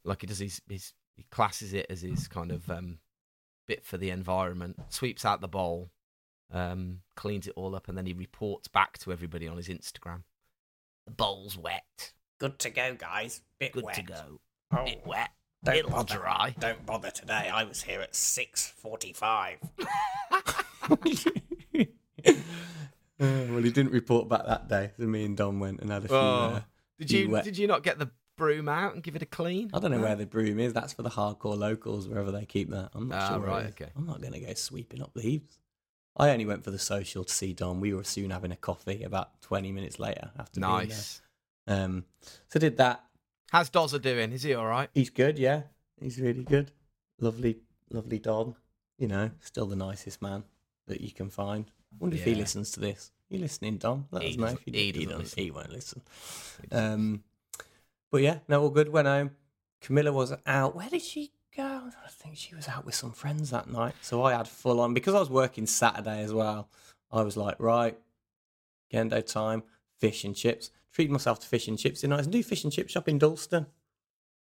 like 0.05 0.21
he 0.23 0.27
does 0.27 0.39
his, 0.39 0.61
his 0.69 0.93
he 1.17 1.25
classes 1.31 1.73
it 1.75 1.87
as 1.91 2.01
his 2.03 2.27
kind 2.29 2.51
of 2.51 2.69
um 2.71 2.99
bit 3.69 3.85
for 3.85 3.97
the 3.97 4.11
environment. 4.11 4.79
Sweeps 4.89 5.25
out 5.25 5.41
the 5.41 5.49
bowl, 5.49 5.91
um 6.53 7.01
cleans 7.17 7.47
it 7.47 7.55
all 7.57 7.75
up, 7.75 7.89
and 7.89 7.97
then 7.97 8.07
he 8.07 8.13
reports 8.13 8.69
back 8.69 8.99
to 8.99 9.13
everybody 9.13 9.47
on 9.49 9.57
his 9.57 9.69
Instagram. 9.69 10.23
The 11.07 11.13
bowl's 11.13 11.57
wet, 11.59 12.13
good 12.39 12.59
to 12.61 12.71
go, 12.71 12.95
guys. 12.95 13.41
Bit 13.59 13.73
good 13.73 13.85
wet. 13.85 13.95
to 13.97 14.03
go. 14.03 14.41
Oh, 14.75 14.85
Bit 14.85 15.03
wet, 15.07 15.31
don't 15.65 15.77
it'll 15.77 15.91
bother. 15.91 16.15
dry. 16.15 16.55
Don't 16.59 16.87
bother 16.87 17.11
today. 17.11 17.51
I 17.53 17.65
was 17.65 17.83
here 17.83 18.01
at 18.01 18.15
six 18.15 18.67
forty-five. 18.77 19.59
well, 23.19 23.63
he 23.63 23.71
didn't 23.71 23.93
report 23.93 24.29
back 24.29 24.47
that 24.47 24.69
day. 24.69 24.91
So 24.99 25.05
me 25.05 25.25
and 25.25 25.37
Don 25.37 25.61
went 25.61 25.81
and 25.81 25.91
had 25.91 26.05
a 26.05 26.09
few. 26.09 26.17
Oh. 26.17 26.21
uh, 26.57 26.61
Did 26.99 27.09
few 27.11 27.19
you 27.21 27.31
wet- 27.31 27.45
did 27.45 27.59
you 27.59 27.67
not 27.67 27.83
get 27.83 27.99
the 27.99 28.11
broom 28.43 28.69
out 28.69 28.95
and 28.95 29.03
give 29.05 29.15
it 29.15 29.23
a 29.23 29.27
clean? 29.27 29.71
I 29.73 29.79
don't 29.79 29.93
know 29.93 30.01
where 30.01 30.17
the 30.17 30.27
broom 30.27 30.59
is. 30.59 30.73
That's 30.73 30.93
for 30.93 31.03
the 31.03 31.11
hardcore 31.11 31.57
locals, 31.57 32.09
wherever 32.09 32.33
they 32.33 32.45
keep 32.45 32.71
that. 32.71 32.91
I'm 32.93 33.09
not 33.09 33.23
Ah, 33.23 33.29
sure. 33.35 33.39
right, 33.41 33.67
okay. 33.67 33.91
I'm 33.97 34.05
not 34.07 34.21
going 34.21 34.33
to 34.33 34.41
go 34.41 34.53
sweeping 34.55 35.01
up 35.01 35.13
leaves. 35.15 35.59
I 36.17 36.31
only 36.31 36.45
went 36.45 36.65
for 36.65 36.73
the 36.73 36.79
social 36.79 37.23
to 37.25 37.33
see 37.33 37.53
Don. 37.53 37.81
We 37.81 37.95
were 37.95 38.03
soon 38.05 38.31
having 38.31 38.51
a 38.53 38.57
coffee 38.57 39.05
about 39.05 39.41
20 39.43 39.71
minutes 39.73 39.99
later 40.01 40.31
after 40.39 40.61
being 40.61 40.71
Nice. 40.73 41.23
there. 41.67 41.85
Um, 41.85 42.05
so 42.49 42.59
did 42.59 42.77
that. 42.79 43.05
How's 43.51 43.71
Dozza 43.71 44.03
doing? 44.03 44.33
Is 44.33 44.43
he 44.43 44.55
all 44.55 44.67
right? 44.67 44.89
He's 44.93 45.11
good, 45.11 45.39
yeah. 45.39 45.63
He's 46.01 46.21
really 46.21 46.43
good. 46.45 46.73
Lovely, 47.21 47.59
lovely 47.91 48.19
Don. 48.19 48.57
You 48.99 49.07
know, 49.09 49.31
still 49.41 49.67
the 49.67 49.77
nicest 49.77 50.21
man 50.21 50.45
that 50.89 51.01
you 51.01 51.13
can 51.13 51.31
find. 51.31 51.71
Wonder 51.99 52.17
if 52.17 52.25
he 52.25 52.35
listens 52.35 52.73
to 52.73 52.81
this. 52.81 53.13
You 53.29 53.39
listening, 53.39 53.77
Don? 53.79 54.07
Let 54.11 54.23
He 54.25 54.31
us 54.31 54.37
know 54.37 54.47
if 54.49 54.67
you 54.67 54.73
he 54.73 54.93
do. 54.93 55.07
doesn't. 55.07 55.39
He 55.39 55.51
won't 55.51 55.71
listen. 55.73 56.03
Um, 56.71 57.23
but 58.13 58.23
yeah, 58.23 58.39
no, 58.47 58.63
all 58.63 58.71
good. 58.71 58.89
Went 58.91 59.09
home. 59.09 59.29
Um, 59.29 59.37
Camilla 59.81 60.13
was 60.13 60.33
out. 60.47 60.77
Where 60.77 60.89
did 60.89 61.03
she 61.03 61.33
go? 61.57 61.65
I 61.65 62.09
think 62.09 62.37
she 62.37 62.55
was 62.55 62.69
out 62.69 62.85
with 62.87 62.95
some 62.95 63.11
friends 63.11 63.51
that 63.51 63.69
night. 63.69 63.95
So 64.01 64.23
I 64.23 64.33
had 64.35 64.47
full 64.47 64.79
on 64.81 64.95
because 64.95 65.15
I 65.15 65.19
was 65.19 65.29
working 65.31 65.67
Saturday 65.67 66.23
as 66.23 66.33
well. 66.33 66.69
I 67.11 67.23
was 67.23 67.37
like, 67.37 67.57
right, 67.59 67.99
Gendo 68.93 69.27
time, 69.27 69.65
fish 69.99 70.23
and 70.25 70.37
chips. 70.37 70.71
Treat 70.93 71.11
myself 71.11 71.41
to 71.41 71.47
fish 71.49 71.67
and 71.69 71.79
chips. 71.79 72.03
Didn't 72.03 72.13
I? 72.15 72.19
A 72.21 72.27
new 72.27 72.45
fish 72.45 72.63
and 72.65 72.73
chip 72.73 72.89
shop 72.91 73.09
in 73.09 73.19
Dulston. 73.19 73.67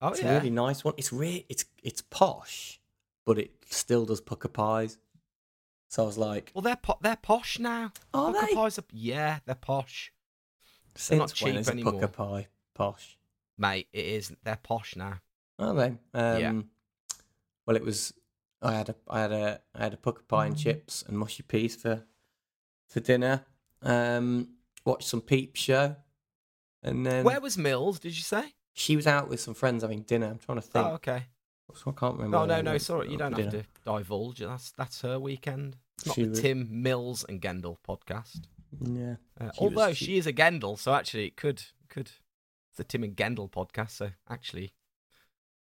Oh 0.02 0.10
It's 0.10 0.22
yeah. 0.22 0.32
a 0.32 0.34
really 0.36 0.52
nice 0.52 0.84
one. 0.84 0.94
It's 0.96 1.12
re- 1.12 1.46
it's 1.50 1.66
it's 1.84 2.04
posh, 2.04 2.80
but 3.26 3.40
it 3.40 3.52
still 3.70 4.06
does 4.06 4.22
Pukka 4.22 4.54
pies. 4.54 4.98
So 5.90 6.04
I 6.04 6.06
was 6.06 6.18
like, 6.18 6.52
Well, 6.54 6.62
they're 6.62 6.76
po- 6.76 7.00
they're 7.02 7.16
posh 7.16 7.58
now. 7.60 7.92
Are 8.14 8.32
Pukka 8.34 8.48
they? 8.48 8.54
pies 8.54 8.78
are 8.80 8.84
yeah, 8.94 9.40
they're 9.46 9.56
posh, 9.56 10.14
since 10.96 11.18
not 11.20 11.42
when 11.42 11.54
cheap 11.54 11.62
is 11.62 11.70
anymore. 11.70 11.94
Pukka 11.94 12.14
pie 12.14 12.48
posh? 12.76 13.17
Mate. 13.58 13.88
It 13.94 14.06
is. 14.06 14.32
They're 14.44 14.60
posh 14.62 14.96
now. 14.96 15.20
Are 15.60 15.74
they? 15.74 15.98
Um, 16.14 16.42
Yeah. 16.42 16.62
Well, 17.66 17.76
it 17.76 17.84
was. 17.84 18.14
I 18.62 18.74
had 18.74 18.90
a 18.90 18.96
I 19.08 19.20
had 19.22 19.32
a 19.32 19.62
I 19.76 19.84
had 19.84 19.94
a 19.94 19.98
Pukka 19.98 20.28
pie 20.28 20.46
and 20.48 20.58
chips 20.58 21.04
and 21.08 21.18
mushy 21.18 21.44
peas 21.44 21.76
for 21.76 22.04
for 22.88 23.00
dinner. 23.00 23.46
Um, 23.84 24.50
watched 24.86 25.08
some 25.08 25.22
Peep 25.22 25.56
Show, 25.56 25.96
and 26.82 27.06
then 27.06 27.24
Where 27.24 27.40
was 27.42 27.58
Mills? 27.58 28.00
Did 28.00 28.16
you 28.16 28.24
say? 28.24 28.54
she 28.74 28.96
was 28.96 29.08
out 29.08 29.28
with 29.28 29.40
some 29.40 29.54
friends 29.56 29.82
having 29.82 30.02
dinner. 30.04 30.28
I'm 30.28 30.38
trying 30.40 30.58
to 30.60 30.62
think. 30.62 30.86
Oh, 30.86 30.92
okay. 30.94 31.24
So 31.76 31.92
I 31.92 32.00
can't 32.00 32.16
remember. 32.16 32.38
Oh 32.38 32.46
no, 32.46 32.62
no. 32.62 32.78
Sorry, 32.78 33.10
you 33.12 33.18
don't 33.18 33.34
have 33.34 33.52
dinner. 33.52 33.64
to 33.64 33.68
divulge. 33.86 34.40
That's 34.40 34.72
that's 34.72 35.02
her 35.02 35.20
weekend. 35.20 35.78
It's 35.98 36.08
not 36.08 36.16
She 36.16 36.24
the 36.24 36.30
was- 36.30 36.40
Tim 36.42 36.82
Mills 36.82 37.26
and 37.28 37.42
Gendle 37.42 37.78
podcast. 37.88 38.42
Yeah. 38.82 39.16
Uh, 39.40 39.52
She 39.52 39.64
was- 39.66 39.74
although 39.78 39.94
she- 39.94 40.06
she 40.06 40.18
is 40.18 40.26
a 40.28 40.34
Gendle, 40.34 40.78
so 40.80 40.94
actually 40.94 41.26
it 41.28 41.36
could 41.36 41.62
could 41.90 42.12
the 42.78 42.84
Tim 42.84 43.04
and 43.04 43.16
Gendle 43.16 43.52
podcast. 43.52 43.92
So 43.92 44.12
actually, 44.30 44.74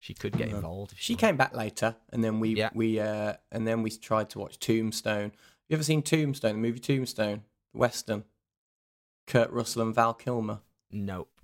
she 0.00 0.14
could 0.14 0.36
get 0.38 0.48
involved. 0.48 0.92
if 0.92 0.98
She 1.00 1.14
wanted. 1.14 1.20
came 1.26 1.36
back 1.36 1.54
later, 1.56 1.96
and 2.12 2.22
then 2.22 2.38
we 2.40 2.50
Yeah. 2.54 2.70
we 2.74 3.00
uh 3.00 3.34
and 3.50 3.66
then 3.66 3.82
we 3.82 3.90
tried 3.90 4.30
to 4.30 4.38
watch 4.38 4.58
Tombstone. 4.58 5.32
You 5.68 5.74
ever 5.74 5.82
seen 5.82 6.02
Tombstone? 6.02 6.52
The 6.54 6.58
movie 6.58 6.78
Tombstone, 6.80 7.42
the 7.72 7.78
western. 7.78 8.24
Kurt 9.26 9.50
Russell 9.50 9.82
and 9.82 9.94
Val 9.94 10.14
Kilmer. 10.14 10.60
Nope. 10.90 11.40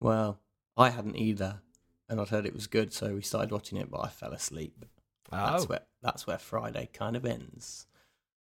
Well, 0.00 0.38
I 0.76 0.90
hadn't 0.90 1.16
either, 1.16 1.62
and 2.08 2.20
I'd 2.20 2.28
heard 2.28 2.46
it 2.46 2.54
was 2.54 2.68
good, 2.68 2.92
so 2.92 3.14
we 3.14 3.22
started 3.22 3.50
watching 3.50 3.76
it, 3.78 3.90
but 3.90 3.98
I 4.04 4.08
fell 4.08 4.32
asleep. 4.32 4.84
That's 5.30 5.64
Oh, 5.64 5.66
where 5.66 5.80
that's 6.00 6.26
where 6.28 6.38
Friday 6.38 6.88
kind 6.92 7.16
of 7.16 7.24
ends. 7.26 7.86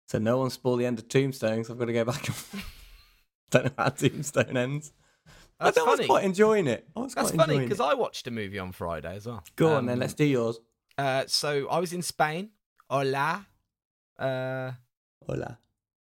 So 0.07 0.19
no 0.19 0.37
one 0.37 0.49
spoiled 0.49 0.79
the 0.79 0.85
end 0.85 0.99
of 0.99 1.09
Tombstone, 1.09 1.63
so 1.65 1.73
I've 1.73 1.79
got 1.79 1.85
to 1.85 1.93
go 1.93 2.05
back. 2.05 2.27
and... 2.27 2.63
Don't 3.51 3.65
know 3.65 3.71
how 3.77 3.89
Tombstone 3.89 4.55
ends. 4.55 4.93
That's 5.65 5.77
I 5.77 5.81
was 5.83 5.95
funny. 5.97 6.07
quite 6.07 6.23
enjoying 6.25 6.67
it. 6.67 6.87
I 6.95 6.99
was 6.99 7.13
That's 7.13 7.31
funny 7.31 7.59
because. 7.59 7.79
I 7.79 7.93
watched 7.93 8.27
a 8.27 8.31
movie 8.31 8.59
on 8.59 8.71
Friday 8.71 9.15
as 9.15 9.25
well. 9.27 9.43
Go 9.55 9.73
on 9.75 9.85
then, 9.85 9.93
Um, 9.95 9.99
let's 9.99 10.13
do 10.13 10.25
yours. 10.25 10.59
Uh, 10.97 11.23
so 11.27 11.67
I 11.69 11.79
was 11.79 11.93
in 11.93 12.01
Spain. 12.01 12.49
Hola. 12.89 13.47
Uh, 14.19 14.71
Hola. 15.25 15.57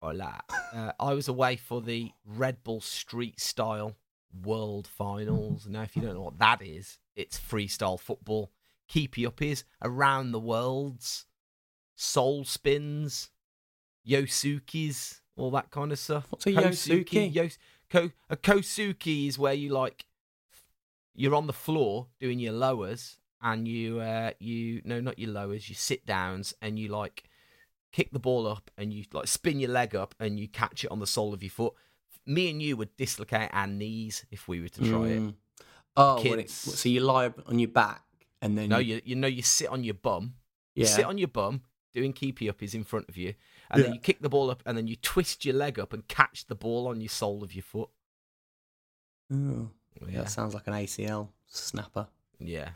hola. 0.02 0.42
Uh, 0.74 0.92
I 1.00 1.14
was 1.14 1.28
away 1.28 1.56
for 1.56 1.82
the 1.82 2.12
Red 2.26 2.64
Bull 2.64 2.82
Street 2.82 3.40
Style 3.40 3.96
World 4.44 4.88
Finals. 4.88 5.68
Now, 5.68 5.84
if 5.84 5.96
you 5.96 6.02
don't 6.02 6.16
know 6.16 6.22
what 6.24 6.40
that 6.40 6.62
is, 6.62 7.00
it's 7.16 7.40
freestyle 7.40 8.00
football. 8.00 8.52
Keepy 8.88 9.24
uppies 9.24 9.64
around 9.82 10.32
the 10.32 10.40
worlds, 10.40 11.26
soul 11.96 12.44
spins, 12.44 13.30
Yosukis, 14.08 15.22
all 15.38 15.52
that 15.52 15.72
kind 15.72 15.92
of 15.92 16.00
stuff. 16.00 16.28
What's 16.30 16.46
a 16.46 16.52
Yosuke? 16.52 17.34
Yos- 17.34 17.58
ko- 17.94 18.12
a 18.30 18.36
Kosuki 18.38 19.28
is 19.28 19.38
where 19.40 19.54
you 19.54 19.70
like 19.70 20.06
you're 21.16 21.36
on 21.36 21.48
the 21.48 21.54
floor 21.54 22.08
doing 22.20 22.40
your 22.40 22.54
lowers 22.54 23.18
and 23.42 23.68
you 23.68 24.00
uh 24.00 24.32
you 24.40 24.82
no 24.84 25.00
not 25.00 25.20
your 25.20 25.30
lowers 25.30 25.70
your 25.70 25.76
sit 25.76 26.06
downs 26.06 26.54
and 26.62 26.80
you 26.80 26.88
like 26.88 27.24
kick 27.92 28.10
the 28.12 28.20
ball 28.20 28.48
up 28.48 28.72
and 28.78 28.92
you 28.94 29.04
like 29.14 29.28
spin 29.28 29.60
your 29.60 29.70
leg 29.70 29.96
up 29.96 30.16
and 30.20 30.40
you 30.40 30.48
catch 30.48 30.84
it 30.84 30.92
on 30.92 31.00
the 31.00 31.08
sole 31.08 31.34
of 31.34 31.44
your 31.44 31.52
foot 31.52 31.74
me 32.26 32.50
and 32.50 32.62
you 32.62 32.76
would 32.78 32.96
dislocate 32.98 33.50
our 33.54 33.68
knees 33.68 34.26
if 34.32 34.48
we 34.48 34.60
were 34.62 34.70
to 34.70 34.82
try 34.90 35.08
it 35.08 35.20
Mm. 35.22 35.34
Oh, 35.96 36.18
Kids. 36.20 36.42
it's, 36.68 36.80
so 36.80 36.90
you 36.90 37.02
lie 37.02 37.32
on 37.46 37.60
your 37.60 37.68
back 37.70 38.02
and 38.42 38.58
then 38.58 38.70
no 38.70 38.80
you, 38.80 38.96
you 38.96 39.02
you 39.06 39.16
know 39.16 39.28
you 39.28 39.44
sit 39.44 39.68
on 39.70 39.84
your 39.84 39.94
bum 39.94 40.34
yeah. 40.74 40.82
you 40.82 40.88
sit 40.88 41.06
on 41.06 41.20
your 41.20 41.28
bum 41.28 41.62
doing 41.94 42.12
keepy 42.14 42.48
uppies 42.48 42.74
in 42.74 42.84
front 42.84 43.08
of 43.10 43.16
you 43.16 43.36
and 43.74 43.84
then 43.84 43.94
you 43.94 44.00
kick 44.00 44.22
the 44.22 44.30
ball 44.30 44.50
up 44.52 44.62
and 44.66 44.78
then 44.78 44.88
you 44.88 44.96
twist 44.96 45.44
your 45.46 45.56
leg 45.56 45.80
up 45.80 45.92
and 45.94 46.08
catch 46.08 46.46
the 46.46 46.56
ball 46.56 46.88
on 46.88 47.02
your 47.02 47.10
sole 47.10 47.44
of 47.44 47.54
your 47.54 47.64
foot 47.64 47.90
Oh, 50.02 50.08
yeah 50.10 50.20
That 50.22 50.30
sounds 50.30 50.54
like 50.54 50.68
an 50.68 50.74
ACL 50.74 51.30
snapper. 51.48 52.08
Yeah. 52.40 52.70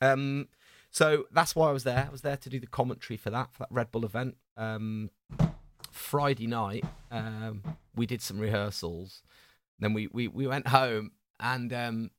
Um. 0.00 0.48
So 0.90 1.26
that's 1.30 1.54
why 1.54 1.68
I 1.68 1.72
was 1.72 1.84
there. 1.84 2.06
I 2.08 2.10
was 2.10 2.22
there 2.22 2.36
to 2.36 2.48
do 2.50 2.58
the 2.58 2.66
commentary 2.66 3.16
for 3.16 3.30
that 3.30 3.52
for 3.52 3.60
that 3.60 3.68
Red 3.70 3.90
Bull 3.90 4.04
event. 4.04 4.36
Um. 4.56 5.10
Friday 5.92 6.46
night, 6.46 6.84
um, 7.10 7.62
we 7.94 8.06
did 8.06 8.22
some 8.22 8.38
rehearsals. 8.38 9.22
Then 9.78 9.92
we 9.94 10.08
we 10.12 10.28
we 10.28 10.46
went 10.46 10.68
home, 10.68 11.12
and 11.38 11.72
um, 11.72 12.10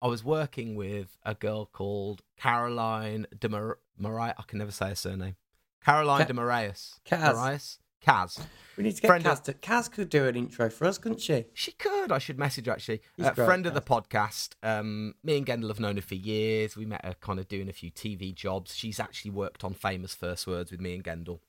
I 0.00 0.06
was 0.06 0.22
working 0.24 0.74
with 0.74 1.16
a 1.24 1.34
girl 1.34 1.66
called 1.66 2.22
Caroline 2.38 3.26
de 3.38 3.48
Mar- 3.48 3.78
Mariah. 3.98 4.34
I 4.38 4.42
can 4.46 4.58
never 4.58 4.70
say 4.72 4.88
her 4.90 4.94
surname. 4.94 5.36
Caroline 5.84 6.18
Ca- 6.20 6.24
de 6.26 6.34
Marias. 6.34 7.00
Kaz. 7.06 7.34
Marias. 7.34 7.78
Kaz. 8.04 8.40
We 8.76 8.82
need 8.84 8.96
to 8.96 9.02
get 9.02 9.08
Friend 9.08 9.24
Kaz 9.24 9.32
of- 9.32 9.42
to. 9.44 9.52
Kaz 9.54 9.90
could 9.90 10.08
do 10.08 10.26
an 10.26 10.34
intro 10.36 10.68
for 10.70 10.86
us, 10.86 10.98
couldn't 10.98 11.20
she? 11.20 11.44
She 11.54 11.72
could. 11.72 12.10
I 12.10 12.18
should 12.18 12.38
message 12.38 12.66
her 12.66 12.72
actually. 12.72 13.00
She's 13.16 13.26
Uh, 13.26 13.32
great, 13.34 13.44
friend 13.44 13.66
of 13.66 13.74
the 13.74 13.80
podcast. 13.82 14.54
Um, 14.62 15.14
me 15.22 15.36
and 15.38 15.46
Gendle 15.46 15.68
have 15.68 15.78
known 15.80 15.96
her 15.96 16.02
for 16.02 16.14
years. 16.16 16.76
We 16.76 16.84
met 16.86 17.04
her 17.04 17.14
kind 17.20 17.38
of 17.38 17.46
doing 17.48 17.68
a 17.68 17.72
few 17.72 17.90
TV 17.90 18.32
jobs. 18.34 18.74
She's 18.74 18.98
actually 18.98 19.30
worked 19.30 19.62
on 19.62 19.74
Famous 19.74 20.14
First 20.14 20.46
Words 20.48 20.70
with 20.72 20.80
me 20.80 20.94
and 20.94 21.04
Gendle. 21.04 21.40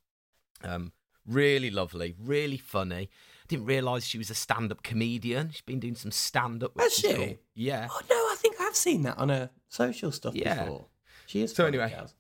Um, 0.64 0.92
really 1.26 1.72
lovely, 1.72 2.16
really 2.20 2.58
funny. 2.58 3.10
Didn't 3.48 3.66
realise 3.66 4.06
she 4.06 4.18
was 4.18 4.30
a 4.30 4.36
stand-up 4.36 4.84
comedian. 4.84 5.50
She's 5.52 5.62
been 5.62 5.80
doing 5.80 5.96
some 5.96 6.12
stand-up. 6.12 6.78
Has 6.80 6.94
is 6.94 7.00
she? 7.00 7.14
cool. 7.14 7.36
Yeah. 7.56 7.88
Oh 7.90 8.02
no, 8.10 8.16
I 8.16 8.36
think 8.38 8.56
I've 8.62 8.76
seen 8.76 9.02
that 9.04 9.18
on 9.18 9.30
her 9.30 9.50
social 9.70 10.12
stuff 10.12 10.36
Yeah. 10.36 10.64
before. 10.66 10.86
She 11.26 11.42
is. 11.42 11.52
So 11.54 11.64
funny, 11.66 11.80
anyway, 11.80 11.96
Kaz. 11.98 12.14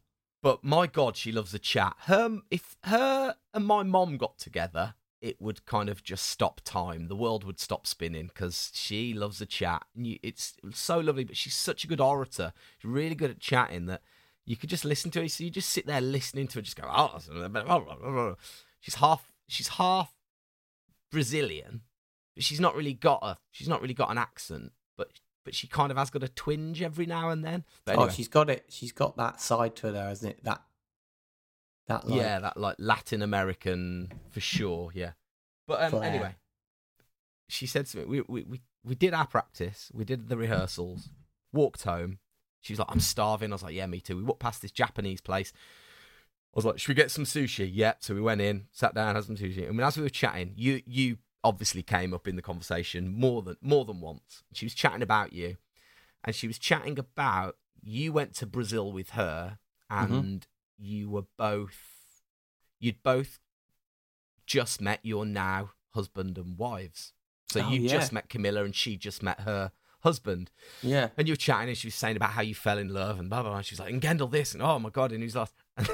But 0.43 0.62
my 0.62 0.88
God, 0.88 1.15
she 1.15 1.31
loves 1.31 1.53
a 1.53 1.59
chat. 1.59 1.95
Her, 2.00 2.39
if 2.51 2.75
her 2.83 3.35
and 3.53 3.65
my 3.65 3.81
mom 3.81 4.17
got 4.17 4.38
together, 4.38 4.93
it 5.21 5.41
would 5.41 5.65
kind 5.65 5.88
of 5.88 6.03
just 6.03 6.27
stop 6.27 6.59
time. 6.65 7.07
The 7.07 7.15
world 7.15 7.45
would 7.45 7.62
stop 7.62 7.88
spinning 7.88 8.27
because 8.27 8.69
she 8.73 9.13
loves 9.13 9.39
a 9.39 9.45
chat. 9.45 9.85
And 9.95 10.19
it's 10.21 10.55
so 10.73 11.00
lovely, 11.00 11.23
but 11.23 11.38
she's 11.38 11.55
such 11.55 11.85
a 11.85 11.88
good 11.88 12.01
orator. 12.01 12.51
She's 12.77 12.91
really 12.91 13.15
good 13.15 13.31
at 13.31 13.39
chatting 13.39 13.85
that 13.85 14.01
you 14.45 14.57
could 14.57 14.69
just 14.69 14.83
listen 14.83 15.12
to 15.12 15.21
her. 15.21 15.29
So 15.29 15.45
you 15.45 15.50
just 15.50 15.69
sit 15.69 15.88
there 15.88 16.01
listening 16.01 16.47
to 16.50 16.59
her, 16.59 16.62
just 16.62 16.75
go, 16.75 16.89
oh, 16.91 18.35
she's 18.81 18.95
half, 18.95 19.31
she's 19.47 19.69
half 19.69 20.13
Brazilian, 21.09 21.83
but 22.35 22.43
she's 22.43 22.59
not 22.59 22.75
really 22.75 22.93
got 22.93 23.19
a, 23.23 23.38
she's 23.50 23.69
not 23.69 23.81
really 23.81 23.93
got 23.93 24.12
an 24.12 24.17
accent, 24.17 24.73
but 24.97 25.07
but 25.43 25.55
she 25.55 25.67
kind 25.67 25.91
of 25.91 25.97
has 25.97 26.09
got 26.09 26.23
a 26.23 26.27
twinge 26.27 26.81
every 26.81 27.05
now 27.05 27.29
and 27.29 27.43
then. 27.43 27.63
But 27.85 27.93
anyway. 27.93 28.07
Oh, 28.07 28.09
she's 28.09 28.27
got 28.27 28.50
it. 28.50 28.65
She's 28.69 28.91
got 28.91 29.17
that 29.17 29.41
side 29.41 29.75
to 29.77 29.88
her, 29.88 29.93
there, 29.93 30.07
hasn't 30.07 30.33
it? 30.33 30.43
That. 30.43 30.62
That 31.88 32.07
like, 32.07 32.17
yeah, 32.17 32.39
that 32.39 32.55
like 32.55 32.77
Latin 32.79 33.21
American 33.21 34.13
for 34.29 34.39
sure. 34.39 34.91
Yeah, 34.93 35.12
but 35.67 35.93
um, 35.93 36.01
anyway, 36.01 36.35
she 37.50 37.67
said 37.67 37.88
to 37.88 37.97
me, 37.97 38.05
we, 38.05 38.21
we 38.21 38.43
we 38.43 38.62
we 38.85 38.95
did 38.95 39.13
our 39.13 39.27
practice, 39.27 39.91
we 39.93 40.05
did 40.05 40.29
the 40.29 40.38
rehearsals, 40.38 41.09
walked 41.51 41.83
home. 41.83 42.19
She 42.62 42.71
was 42.71 42.79
like, 42.79 42.88
"I'm 42.89 43.01
starving." 43.01 43.51
I 43.51 43.55
was 43.55 43.63
like, 43.63 43.75
"Yeah, 43.75 43.85
me 43.88 44.00
too." 44.00 44.15
We 44.15 44.23
walked 44.23 44.39
past 44.39 44.62
this 44.62 44.71
Japanese 44.71 45.19
place. 45.19 45.51
I 45.55 46.55
was 46.55 46.63
like, 46.63 46.79
"Should 46.79 46.88
we 46.88 46.95
get 46.95 47.12
some 47.12 47.25
sushi?" 47.25 47.69
Yeah. 47.69 47.95
So 48.00 48.13
we 48.13 48.21
went 48.21 48.39
in, 48.39 48.67
sat 48.71 48.95
down, 48.95 49.15
had 49.15 49.25
some 49.25 49.35
sushi. 49.35 49.67
I 49.67 49.71
mean, 49.71 49.81
as 49.81 49.97
we 49.97 50.03
were 50.03 50.09
chatting, 50.09 50.53
you 50.55 50.81
you 50.85 51.17
obviously 51.43 51.83
came 51.83 52.13
up 52.13 52.27
in 52.27 52.35
the 52.35 52.41
conversation 52.41 53.07
more 53.13 53.41
than 53.41 53.57
more 53.62 53.85
than 53.85 54.00
once. 54.01 54.43
She 54.53 54.65
was 54.65 54.73
chatting 54.73 55.01
about 55.01 55.33
you, 55.33 55.57
and 56.23 56.35
she 56.35 56.47
was 56.47 56.57
chatting 56.57 56.97
about 57.00 57.57
you 57.81 58.13
went 58.13 58.33
to 58.35 58.45
Brazil 58.45 58.91
with 58.91 59.12
her, 59.12 59.59
Mhm. 59.91 60.19
and 60.19 60.47
you 60.77 61.09
were 61.09 61.25
both 61.38 62.21
you'd 62.79 63.01
both 63.03 63.39
just 64.45 64.81
met 64.81 65.00
your 65.03 65.25
now 65.25 65.71
husband 65.93 66.38
and 66.38 66.57
wives. 66.57 67.13
So 67.50 67.62
Oh, 67.62 67.69
you 67.69 67.81
yeah. 67.81 67.89
just 67.89 68.12
met 68.12 68.29
Camilla, 68.29 68.63
and 68.63 68.75
she 68.75 68.97
just 68.97 69.21
met 69.23 69.41
her 69.41 69.71
husband. 70.01 70.50
Yeah. 70.81 71.09
And 71.17 71.27
you 71.27 71.33
were 71.33 71.38
chatting, 71.38 71.69
and 71.69 71.77
she 71.77 71.88
was 71.88 71.95
saying 71.95 72.15
about 72.17 72.31
how 72.31 72.41
you 72.41 72.55
fell 72.55 72.77
in 72.77 72.89
love, 72.93 73.19
and 73.19 73.29
blah 73.29 73.41
blah. 73.41 73.51
blah. 73.51 73.57
And 73.57 73.65
she 73.65 73.73
was 73.73 73.79
like, 73.79 73.91
"And 73.93 74.01
Gendle 74.01 74.29
this," 74.31 74.53
and 74.53 74.62
oh 74.63 74.79
my 74.79 74.89
god, 74.89 75.12
and 75.12 75.23
was 75.23 75.35
like, 75.35 75.50
and 75.77 75.88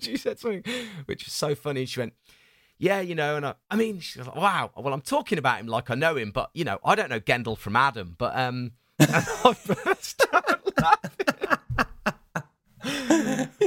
she 0.00 0.16
said 0.16 0.38
something 0.38 0.62
which 1.06 1.24
was 1.24 1.32
so 1.32 1.54
funny. 1.54 1.86
She 1.86 2.00
went, 2.00 2.14
"Yeah, 2.78 3.00
you 3.00 3.14
know," 3.14 3.36
and 3.36 3.46
I, 3.46 3.54
I 3.70 3.76
mean, 3.76 4.02
like, 4.16 4.36
"Wow." 4.36 4.70
Well, 4.76 4.92
I'm 4.92 5.00
talking 5.00 5.38
about 5.38 5.60
him 5.60 5.66
like 5.66 5.90
I 5.90 5.94
know 5.94 6.16
him, 6.16 6.30
but 6.30 6.50
you 6.54 6.64
know, 6.64 6.78
I 6.84 6.94
don't 6.94 7.10
know 7.10 7.20
Gendle 7.20 7.56
from 7.58 7.76
Adam. 7.76 8.14
But 8.18 8.36
um, 8.36 8.72
and 8.98 9.10
I 9.10 9.56
burst 9.66 10.24
out 10.32 10.80
laughing. 10.80 11.10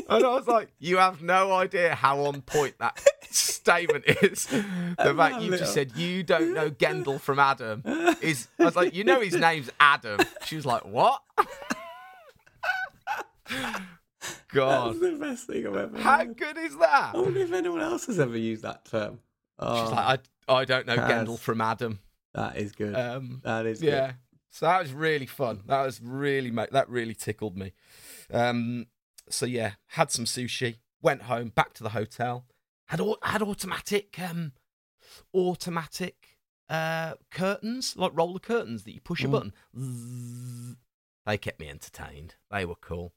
and 0.10 0.26
I 0.26 0.34
was 0.34 0.48
like, 0.48 0.72
"You 0.80 0.98
have 0.98 1.22
no 1.22 1.54
idea 1.54 1.96
how 1.96 2.26
on 2.26 2.42
point 2.42 2.78
that 2.80 3.00
statement 3.30 4.06
is." 4.06 4.48
The 5.00 5.16
fact 5.16 5.42
you 5.42 5.58
just 5.58 5.74
said 5.74 5.96
you 5.96 6.24
don't 6.24 6.54
know 6.54 6.70
Gendle 6.70 7.22
from 7.22 7.40
Adam 7.40 7.84
is. 8.22 8.48
I 8.60 8.66
was 8.66 8.76
like, 8.76 8.94
"You 8.94 9.04
know 9.04 9.22
his 9.22 9.36
name's 9.36 9.70
Adam." 9.80 10.20
She 10.46 10.56
was 10.56 10.66
like, 10.66 10.84
"What?" 10.86 11.22
God, 14.54 14.96
That's 14.96 15.00
the 15.00 15.18
best 15.20 15.48
thing 15.48 15.66
I've 15.68 15.76
ever 15.76 16.00
how 16.00 16.18
heard. 16.20 16.38
good 16.38 16.58
is 16.58 16.78
that? 16.78 17.12
I 17.16 17.18
wonder 17.20 17.40
if 17.40 17.54
anyone 17.54 17.82
else 17.82 18.06
has 18.08 18.20
ever 18.20 18.38
used 18.38 18.64
that 18.64 18.86
term. 18.86 19.20
Oh, 19.58 19.84
She's 19.84 19.92
like, 19.92 20.20
"I, 20.48 20.54
I 20.54 20.66
don't 20.66 20.88
know 20.88 20.98
Kaz. 20.98 21.26
Gendle 21.26 21.40
from 21.40 21.62
Adam." 21.62 22.00
that 22.34 22.58
is 22.58 22.72
good. 22.72 22.96
Um, 22.96 23.42
that 23.44 23.66
is 23.66 23.82
yeah. 23.82 24.08
good. 24.08 24.16
So 24.52 24.66
that 24.66 24.82
was 24.82 24.92
really 24.94 25.26
fun. 25.26 25.62
That 25.68 25.84
was 25.86 26.02
really 26.02 26.50
that 26.50 26.90
really 26.90 27.14
tickled 27.14 27.56
me. 27.58 27.74
Um, 28.34 28.88
so 29.30 29.46
yeah, 29.46 29.74
had 29.88 30.12
some 30.12 30.26
sushi, 30.26 30.78
went 31.02 31.24
home, 31.24 31.50
back 31.50 31.74
to 31.76 31.84
the 31.84 31.90
hotel. 31.90 32.46
Had 32.88 33.00
had 33.22 33.42
automatic 33.42 34.18
um 34.20 34.54
automatic 35.34 36.38
uh 36.70 37.14
curtains, 37.32 37.96
like 37.98 38.12
roller 38.16 38.40
curtains 38.40 38.84
that 38.84 38.94
you 38.94 39.02
push 39.02 39.24
a 39.24 39.28
Mm. 39.28 39.32
button. 39.32 39.54
Zzz. 39.78 40.76
They 41.26 41.38
kept 41.38 41.60
me 41.60 41.70
entertained. 41.70 42.36
They 42.50 42.66
were 42.66 42.76
cool. 42.76 43.14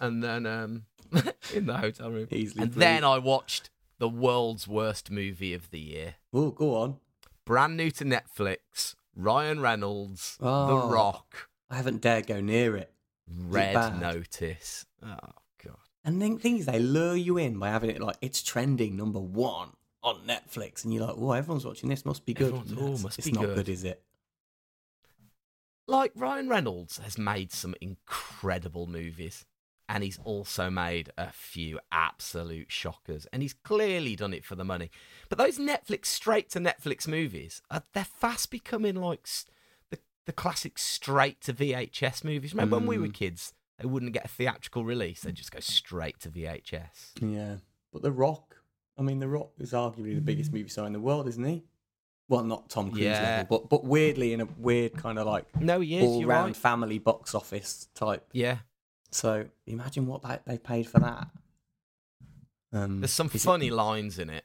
And 0.00 0.22
then 0.22 0.46
um 0.46 0.84
in 1.54 1.66
the 1.66 1.76
hotel 1.78 2.10
room. 2.10 2.28
Easily. 2.30 2.64
And 2.64 2.72
then 2.74 3.04
I 3.04 3.18
watched 3.18 3.70
the 3.98 4.08
world's 4.08 4.66
worst 4.66 5.10
movie 5.10 5.52
of 5.54 5.70
the 5.70 5.80
year 5.80 6.14
Oh, 6.32 6.50
go 6.50 6.74
on. 6.76 6.96
brand 7.44 7.76
new 7.76 7.90
to 7.92 8.04
Netflix. 8.04 8.94
Ryan 9.16 9.60
Reynolds, 9.60 10.36
The 10.38 10.46
Oh. 10.48 10.90
Rock. 10.90 11.48
I 11.68 11.76
haven't 11.76 12.00
dared 12.00 12.26
go 12.26 12.40
near 12.40 12.76
it. 12.76 12.92
Red 13.28 13.74
bad? 13.74 14.00
Notice. 14.00 14.86
Oh 15.02 15.16
god. 15.64 15.76
And 16.04 16.20
then 16.22 16.38
things 16.38 16.66
they 16.66 16.78
lure 16.78 17.14
you 17.16 17.36
in 17.38 17.58
by 17.58 17.68
having 17.68 17.90
it 17.90 18.00
like 18.00 18.16
it's 18.20 18.42
trending 18.42 18.96
number 18.96 19.20
one 19.20 19.70
on 20.02 20.20
Netflix, 20.26 20.82
and 20.84 20.94
you're 20.94 21.06
like, 21.06 21.16
"Oh, 21.18 21.32
everyone's 21.32 21.66
watching 21.66 21.90
this. 21.90 22.06
Must 22.06 22.24
be 22.24 22.32
good." 22.32 22.54
"Oh, 22.54 22.62
it's- 22.62 23.02
must 23.02 23.18
it's 23.18 23.26
be 23.28 23.32
not 23.34 23.44
good." 23.44 23.56
good, 23.56 23.68
is 23.68 23.84
it? 23.84 24.02
Like 25.86 26.12
Ryan 26.14 26.48
Reynolds 26.48 26.98
has 26.98 27.18
made 27.18 27.52
some 27.52 27.74
incredible 27.80 28.86
movies. 28.86 29.44
And 29.92 30.04
he's 30.04 30.18
also 30.22 30.70
made 30.70 31.10
a 31.18 31.32
few 31.32 31.80
absolute 31.90 32.70
shockers. 32.70 33.26
And 33.32 33.42
he's 33.42 33.54
clearly 33.54 34.14
done 34.14 34.32
it 34.32 34.44
for 34.44 34.54
the 34.54 34.64
money. 34.64 34.88
But 35.28 35.38
those 35.38 35.58
Netflix, 35.58 36.06
straight 36.06 36.48
to 36.50 36.60
Netflix 36.60 37.08
movies, 37.08 37.60
are, 37.72 37.82
they're 37.92 38.04
fast 38.04 38.50
becoming 38.52 38.94
like 38.94 39.26
the, 39.90 39.98
the 40.26 40.32
classic 40.32 40.78
straight 40.78 41.40
to 41.42 41.52
VHS 41.52 42.22
movies. 42.22 42.54
Remember 42.54 42.76
when 42.76 42.86
we 42.86 42.98
were 42.98 43.08
Mm. 43.08 43.14
kids, 43.14 43.52
they 43.78 43.86
wouldn't 43.88 44.12
get 44.12 44.24
a 44.26 44.28
theatrical 44.28 44.84
release, 44.84 45.22
they'd 45.22 45.34
just 45.34 45.50
go 45.50 45.58
straight 45.60 46.20
to 46.20 46.28
VHS. 46.30 47.12
Yeah, 47.20 47.56
but 47.92 48.02
The 48.02 48.12
Rock. 48.12 48.58
I 48.96 49.02
mean, 49.02 49.18
The 49.18 49.26
Rock 49.28 49.50
is 49.58 49.72
arguably 49.72 50.14
the 50.14 50.20
biggest 50.20 50.52
movie 50.52 50.68
star 50.68 50.86
in 50.86 50.92
the 50.92 51.00
world, 51.00 51.26
isn't 51.26 51.44
he? 51.44 51.64
Well, 52.28 52.44
not 52.44 52.70
Tom 52.70 52.90
Cruise 52.92 53.02
Yeah. 53.06 53.38
level, 53.40 53.58
but 53.58 53.68
but 53.70 53.84
weirdly 53.84 54.32
in 54.34 54.40
a 54.40 54.46
weird 54.56 54.92
kind 54.96 55.18
of 55.18 55.26
like 55.26 55.46
No, 55.60 55.80
he 55.80 55.96
is. 55.98 56.04
all 56.04 56.24
round 56.24 56.46
right. 56.50 56.56
family 56.56 56.98
box 57.00 57.34
office 57.34 57.88
type. 57.94 58.28
Yeah. 58.32 58.58
So 59.12 59.46
imagine 59.66 60.06
what 60.06 60.22
they, 60.22 60.38
they 60.46 60.58
paid 60.58 60.88
for 60.88 61.00
that. 61.00 61.28
Um, 62.72 63.00
There's 63.00 63.10
some 63.10 63.26
is 63.28 63.34
it 63.36 63.40
funny 63.40 63.70
lines 63.70 64.18
in 64.18 64.30
it. 64.30 64.44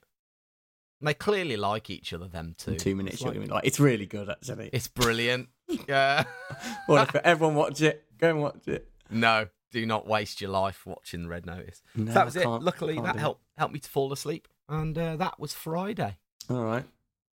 And 1.00 1.08
they 1.08 1.14
clearly 1.14 1.58
like 1.58 1.90
each 1.90 2.14
other, 2.14 2.28
them 2.28 2.56
two. 2.58 2.72
in 2.72 2.78
two 2.78 2.96
minutes. 2.96 3.16
It's, 3.16 3.22
you're 3.22 3.30
like- 3.30 3.36
gonna 3.36 3.48
be 3.48 3.54
like, 3.54 3.66
it's 3.66 3.80
really 3.80 4.06
good, 4.06 4.30
actually. 4.30 4.70
it's 4.74 4.88
brilliant. 4.88 5.50
yeah. 5.88 6.24
well, 6.88 7.04
if 7.04 7.16
everyone 7.16 7.56
watch 7.56 7.82
it? 7.82 8.04
Go 8.18 8.30
and 8.30 8.42
watch 8.42 8.68
it. 8.68 8.90
No, 9.10 9.48
do 9.72 9.86
not 9.86 10.08
waste 10.08 10.42
your 10.42 10.50
life 10.50 10.86
watching 10.86 11.28
Red 11.28 11.46
Notice. 11.46 11.82
No, 11.96 12.08
so 12.08 12.14
that 12.14 12.26
was 12.26 12.36
it. 12.36 12.48
Luckily, 12.48 12.96
that 12.96 13.14
do 13.14 13.18
it. 13.18 13.22
helped 13.22 13.42
helped 13.58 13.74
me 13.74 13.80
to 13.80 13.90
fall 13.90 14.12
asleep, 14.12 14.48
and 14.70 14.98
uh, 14.98 15.16
that 15.18 15.40
was 15.40 15.54
Friday. 15.54 16.18
All 16.50 16.64
right, 16.64 16.86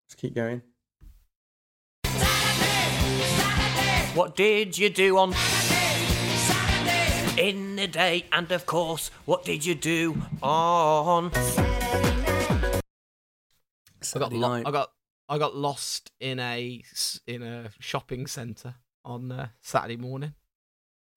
let's 0.05 0.15
keep 0.17 0.35
going. 0.35 0.61
What 4.15 4.37
did 4.37 4.77
you 4.77 4.91
do 4.91 5.17
on 5.17 5.33
in 7.39 7.77
the 7.77 7.87
day? 7.87 8.27
And 8.33 8.51
of 8.53 8.67
course, 8.67 9.11
what 9.25 9.45
did 9.45 9.65
you 9.65 9.75
do 9.75 10.21
on 10.43 11.31
I 11.35 12.81
got 14.01 14.05
Saturday 14.05 14.37
lo- 14.37 14.63
I 14.67 14.71
got 14.71 14.93
I 15.29 15.39
got 15.39 15.57
lost 15.57 16.11
in 16.21 16.39
a 16.39 16.83
s- 16.91 17.21
in 17.27 17.43
a 17.43 17.71
shopping 17.79 18.27
centre 18.27 18.77
on 19.05 19.33
uh, 19.33 19.49
Saturday 19.61 19.97
morning. 19.97 20.35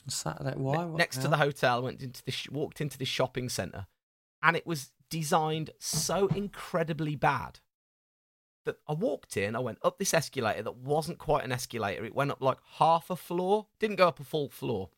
Saturday? 0.07 0.53
Why? 0.55 0.85
What 0.85 0.97
next 0.97 1.21
to 1.21 1.27
the 1.27 1.37
hotel, 1.37 1.81
went 1.81 2.01
into 2.01 2.23
the 2.23 2.31
sh- 2.31 2.49
walked 2.49 2.79
into 2.81 2.97
the 2.97 3.05
shopping 3.05 3.49
centre, 3.49 3.87
and 4.41 4.55
it 4.55 4.65
was 4.67 4.91
designed 5.09 5.71
so 5.79 6.27
incredibly 6.27 7.15
bad 7.15 7.59
that 8.65 8.77
I 8.87 8.93
walked 8.93 9.37
in. 9.37 9.55
I 9.55 9.59
went 9.59 9.79
up 9.83 9.99
this 9.99 10.13
escalator 10.13 10.63
that 10.63 10.77
wasn't 10.77 11.17
quite 11.17 11.43
an 11.43 11.51
escalator. 11.51 12.05
It 12.05 12.15
went 12.15 12.31
up 12.31 12.41
like 12.41 12.57
half 12.77 13.09
a 13.09 13.15
floor, 13.15 13.67
didn't 13.79 13.97
go 13.97 14.07
up 14.07 14.19
a 14.19 14.23
full 14.23 14.49
floor. 14.49 14.89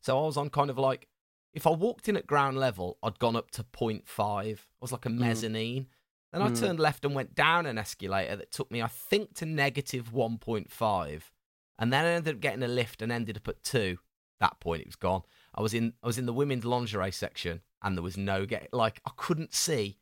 So 0.00 0.18
I 0.18 0.26
was 0.26 0.36
on 0.36 0.50
kind 0.50 0.70
of 0.70 0.78
like, 0.78 1.08
if 1.54 1.66
I 1.66 1.70
walked 1.70 2.08
in 2.08 2.16
at 2.16 2.26
ground 2.26 2.58
level, 2.58 2.98
I'd 3.02 3.18
gone 3.18 3.36
up 3.36 3.50
to 3.52 3.64
0.5. 3.64 4.18
I 4.18 4.56
was 4.80 4.92
like 4.92 5.06
a 5.06 5.10
mezzanine. 5.10 5.88
Then 6.32 6.42
I 6.42 6.48
Mm. 6.50 6.60
turned 6.60 6.78
left 6.80 7.04
and 7.04 7.14
went 7.14 7.34
down 7.34 7.64
an 7.66 7.78
escalator 7.78 8.36
that 8.36 8.50
took 8.50 8.70
me, 8.70 8.82
I 8.82 8.86
think, 8.86 9.34
to 9.36 9.46
negative 9.46 10.12
1.5. 10.12 11.32
And 11.78 11.92
then 11.92 12.04
I 12.04 12.08
ended 12.10 12.34
up 12.36 12.40
getting 12.40 12.62
a 12.62 12.68
lift 12.68 13.02
and 13.02 13.10
ended 13.10 13.36
up 13.36 13.48
at 13.48 13.62
two. 13.62 13.98
That 14.40 14.60
point, 14.60 14.82
it 14.82 14.86
was 14.88 14.96
gone. 14.96 15.22
I 15.54 15.62
was 15.62 15.74
in, 15.74 15.94
I 16.02 16.06
was 16.06 16.18
in 16.18 16.26
the 16.26 16.32
women's 16.32 16.64
lingerie 16.64 17.10
section, 17.12 17.62
and 17.82 17.96
there 17.96 18.02
was 18.02 18.16
no 18.16 18.46
get. 18.46 18.72
Like 18.72 19.00
I 19.06 19.10
couldn't 19.16 19.52
see. 19.54 19.98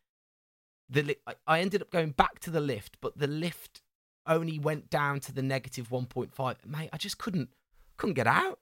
The 0.88 1.02
li- 1.02 1.16
I, 1.26 1.34
I 1.46 1.60
ended 1.60 1.80
up 1.82 1.90
going 1.90 2.10
back 2.10 2.38
to 2.40 2.50
the 2.50 2.60
lift, 2.60 2.98
but 3.00 3.16
the 3.18 3.26
lift 3.26 3.82
only 4.26 4.58
went 4.58 4.90
down 4.90 5.20
to 5.20 5.32
the 5.32 5.42
negative 5.42 5.88
1.5. 5.90 6.66
Mate, 6.66 6.90
I 6.92 6.96
just 6.98 7.18
couldn't, 7.18 7.50
couldn't 7.96 8.14
get 8.14 8.26
out. 8.26 8.58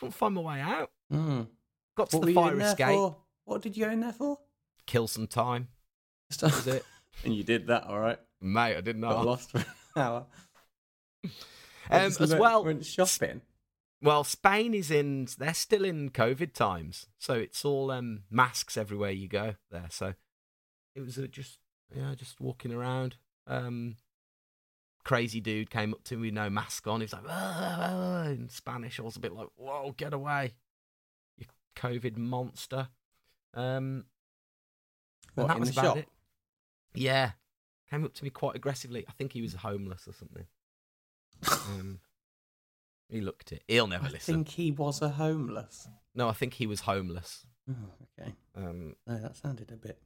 Couldn't 0.00 0.12
find 0.14 0.34
my 0.34 0.40
way 0.40 0.60
out. 0.60 0.90
Mm. 1.12 1.46
Got 1.96 2.10
to 2.10 2.16
What 2.18 2.26
the 2.26 2.34
fire 2.34 2.60
escape. 2.60 2.86
for? 2.88 3.16
What 3.44 3.62
did 3.62 3.76
you 3.76 3.84
go 3.84 3.90
in 3.92 4.00
there 4.00 4.12
for? 4.12 4.38
Kill 4.86 5.06
some 5.06 5.26
time. 5.26 5.68
That 6.40 6.54
was 6.54 6.66
it. 6.66 6.84
and 7.24 7.34
you 7.34 7.42
did 7.44 7.66
that, 7.68 7.84
all 7.84 7.98
right. 8.00 8.18
Mate, 8.40 8.76
I 8.76 8.80
didn't 8.80 9.02
Got 9.02 9.18
know. 9.18 9.22
lost 9.24 9.50
for 9.50 9.58
an 9.58 9.64
hour. 9.96 10.26
Um, 11.92 12.02
as 12.02 12.20
went- 12.20 12.38
well, 12.38 12.64
went 12.64 12.86
shopping. 12.86 13.40
Well, 14.00 14.22
Spain 14.22 14.74
is 14.74 14.92
in. 14.92 15.26
They're 15.36 15.52
still 15.52 15.84
in 15.84 16.10
COVID 16.10 16.52
times, 16.54 17.06
so 17.18 17.34
it's 17.34 17.64
all 17.64 17.90
um, 17.90 18.22
masks 18.30 18.76
everywhere 18.76 19.10
you 19.10 19.26
go 19.26 19.56
there. 19.72 19.88
So 19.90 20.14
it 20.94 21.00
was 21.00 21.18
uh, 21.18 21.26
just 21.28 21.58
yeah, 21.94 22.14
just 22.14 22.40
walking 22.40 22.72
around. 22.72 23.16
Um, 23.48 23.96
crazy 25.04 25.40
dude 25.40 25.70
came 25.70 25.92
up 25.94 26.04
to 26.04 26.16
me 26.16 26.28
with 26.28 26.34
no 26.34 26.50
mask 26.50 26.86
on. 26.86 27.00
He 27.00 27.04
was 27.04 27.12
like 27.12 27.22
"Ah, 27.28 27.56
ah, 27.60 27.90
ah," 27.92 28.22
in 28.28 28.48
Spanish. 28.48 28.98
I 28.98 29.02
was 29.02 29.16
a 29.16 29.20
bit 29.20 29.32
like, 29.32 29.48
"Whoa, 29.56 29.92
get 29.96 30.12
away, 30.12 30.54
you 31.38 31.46
COVID 31.76 32.16
monster." 32.16 32.88
Um, 33.54 34.04
What, 35.34 35.44
and 35.44 35.50
that 35.50 35.60
was 35.60 35.70
about 35.70 35.84
shop? 35.84 35.96
it. 35.98 36.08
Yeah, 36.94 37.32
came 37.90 38.04
up 38.04 38.14
to 38.14 38.24
me 38.24 38.30
quite 38.30 38.56
aggressively. 38.56 39.04
I 39.08 39.12
think 39.12 39.32
he 39.32 39.42
was 39.42 39.54
homeless 39.54 40.06
or 40.08 40.12
something. 40.12 40.46
Um, 41.50 42.00
he 43.08 43.20
looked 43.20 43.52
it. 43.52 43.62
He'll 43.66 43.86
never 43.86 44.06
I 44.06 44.10
listen. 44.10 44.34
I 44.34 44.36
think 44.38 44.48
he 44.50 44.70
was 44.70 45.00
a 45.02 45.08
homeless. 45.08 45.88
No, 46.14 46.28
I 46.28 46.32
think 46.32 46.54
he 46.54 46.66
was 46.66 46.80
homeless. 46.80 47.46
Oh, 47.68 47.74
okay. 48.18 48.32
Um, 48.56 48.96
No, 49.06 49.18
that 49.18 49.36
sounded 49.36 49.70
a 49.72 49.76
bit. 49.76 50.00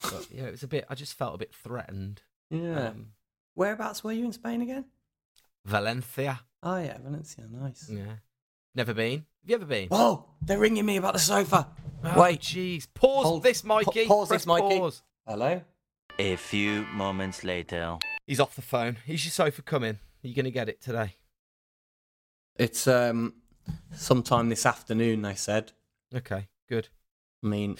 but 0.00 0.26
yeah, 0.30 0.44
it 0.44 0.50
was 0.52 0.62
a 0.62 0.68
bit. 0.68 0.84
I 0.88 0.94
just 0.94 1.14
felt 1.14 1.34
a 1.34 1.38
bit 1.38 1.54
threatened. 1.54 2.22
Yeah. 2.50 2.88
Um, 2.88 3.12
Whereabouts 3.56 4.04
were 4.04 4.12
you 4.12 4.26
in 4.26 4.32
Spain 4.32 4.60
again? 4.60 4.84
Valencia. 5.64 6.40
Oh 6.62 6.76
yeah, 6.78 6.98
Valencia. 7.02 7.44
Nice. 7.50 7.88
Yeah. 7.90 8.16
Never 8.74 8.92
been. 8.94 9.20
Have 9.42 9.48
you 9.50 9.54
ever 9.56 9.64
been? 9.64 9.88
Whoa! 9.88 10.26
They're 10.42 10.58
ringing 10.58 10.84
me 10.84 10.98
about 10.98 11.14
the 11.14 11.18
sofa. 11.18 11.68
Oh, 12.04 12.20
Wait. 12.20 12.40
jeez. 12.40 12.86
Pause 12.92 13.24
Hold- 13.24 13.42
this, 13.42 13.62
pa- 13.62 13.68
Mikey. 13.76 14.06
pause 14.06 14.28
Press 14.28 14.42
this, 14.42 14.46
Mikey. 14.46 14.78
Pause. 14.78 15.02
Hello. 15.26 15.62
A 16.18 16.36
few 16.36 16.82
moments 16.92 17.42
later. 17.44 17.96
He's 18.26 18.40
off 18.40 18.54
the 18.54 18.62
phone. 18.62 18.98
Is 19.06 19.24
your 19.24 19.32
sofa 19.32 19.62
coming? 19.62 19.94
Are 20.22 20.28
you 20.28 20.34
going 20.34 20.44
to 20.44 20.50
get 20.50 20.68
it 20.68 20.80
today? 20.82 21.16
It's 22.56 22.86
um 22.86 23.34
sometime 23.92 24.50
this 24.50 24.66
afternoon. 24.66 25.22
They 25.22 25.34
said. 25.34 25.72
Okay, 26.14 26.48
good. 26.68 26.88
I 27.42 27.46
mean, 27.48 27.76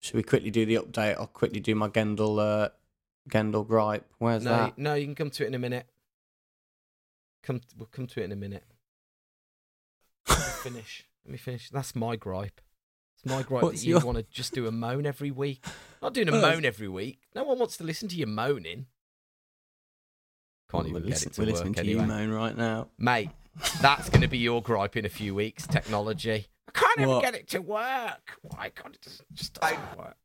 should 0.00 0.14
we 0.16 0.22
quickly 0.22 0.50
do 0.50 0.66
the 0.66 0.76
update? 0.76 1.16
I'll 1.18 1.26
quickly 1.26 1.60
do 1.60 1.74
my 1.74 1.88
Gendle 1.88 2.38
uh, 2.38 2.68
Gendle 3.28 3.66
gripe. 3.66 4.04
Where's 4.18 4.44
No, 4.44 4.50
that? 4.50 4.78
no, 4.78 4.94
you 4.94 5.04
can 5.06 5.14
come 5.14 5.30
to 5.30 5.44
it 5.44 5.48
in 5.48 5.54
a 5.54 5.58
minute. 5.58 5.86
Come, 7.42 7.60
we'll 7.76 7.88
come 7.92 8.06
to 8.08 8.20
it 8.20 8.24
in 8.24 8.32
a 8.32 8.36
minute. 8.36 8.64
Let 10.28 10.38
finish. 10.38 11.04
Let 11.24 11.32
me 11.32 11.38
finish. 11.38 11.70
That's 11.70 11.94
my 11.94 12.16
gripe. 12.16 12.60
It's 13.16 13.24
my 13.32 13.42
gripe 13.42 13.62
What's 13.62 13.80
that 13.80 13.86
you 13.86 13.94
your- 13.96 14.04
want 14.04 14.18
to 14.18 14.24
just 14.24 14.52
do 14.52 14.66
a 14.66 14.72
moan 14.72 15.06
every 15.06 15.30
week. 15.30 15.64
Not 16.02 16.14
doing 16.14 16.28
a 16.28 16.32
moan 16.32 16.64
every 16.64 16.88
week. 16.88 17.20
No 17.34 17.44
one 17.44 17.58
wants 17.58 17.76
to 17.78 17.84
listen 17.84 18.08
to 18.08 18.16
you 18.16 18.26
moaning. 18.26 18.86
Can't 20.70 20.84
We're 20.84 20.90
even 20.90 21.02
get 21.02 21.08
listen- 21.10 21.28
it 21.30 21.34
to 21.34 21.40
we're 21.40 21.46
work 21.46 21.52
listening 21.54 21.74
to 21.74 21.86
you 21.86 22.02
moan 22.02 22.30
right 22.30 22.56
now. 22.56 22.88
Mate, 22.98 23.30
that's 23.80 24.08
going 24.10 24.22
to 24.22 24.28
be 24.28 24.38
your 24.38 24.60
gripe 24.62 24.96
in 24.96 25.04
a 25.04 25.08
few 25.08 25.34
weeks. 25.34 25.66
Technology. 25.66 26.48
I 26.68 26.72
can't 26.72 26.98
even 26.98 27.08
What? 27.08 27.22
get 27.24 27.34
it 27.34 27.48
to 27.50 27.62
work. 27.62 28.38
Why 28.42 28.70
can't 28.70 28.94
it 28.94 29.02
just, 29.02 29.22
just 29.32 29.54
doesn't 29.54 29.96
work? 29.96 30.16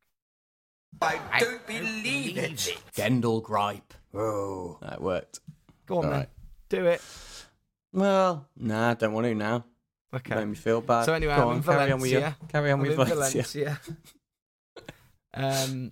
I 1.02 1.40
don't 1.40 1.66
believe 1.68 2.38
it. 2.38 2.78
Gendle 2.96 3.42
gripe. 3.42 3.94
Oh, 4.14 4.78
that 4.82 5.02
worked. 5.02 5.40
Go 5.86 6.00
on, 6.00 6.06
All 6.06 6.12
then. 6.12 6.20
right. 6.22 6.30
Do 6.70 6.86
it. 6.86 7.02
Well, 7.94 8.48
nah, 8.58 8.94
don't 8.94 9.14
want 9.14 9.26
to 9.26 9.36
now. 9.36 9.66
Okay. 10.14 10.36
Made 10.36 10.46
me 10.46 10.56
feel 10.56 10.82
bad. 10.82 11.06
So 11.06 11.14
anyway, 11.14 11.36
Go 11.36 11.42
I'm 11.44 11.48
on, 11.50 11.56
in 11.58 11.64
carry 11.64 11.92
on 11.92 12.02
with 12.02 12.12
your, 12.12 12.36
carry 12.50 12.72
on 12.72 12.80
I'm 12.80 12.88
with 12.88 13.00
in 13.00 13.06
Valencia. 13.08 13.44
Valencia. 13.44 13.80
um, 15.34 15.92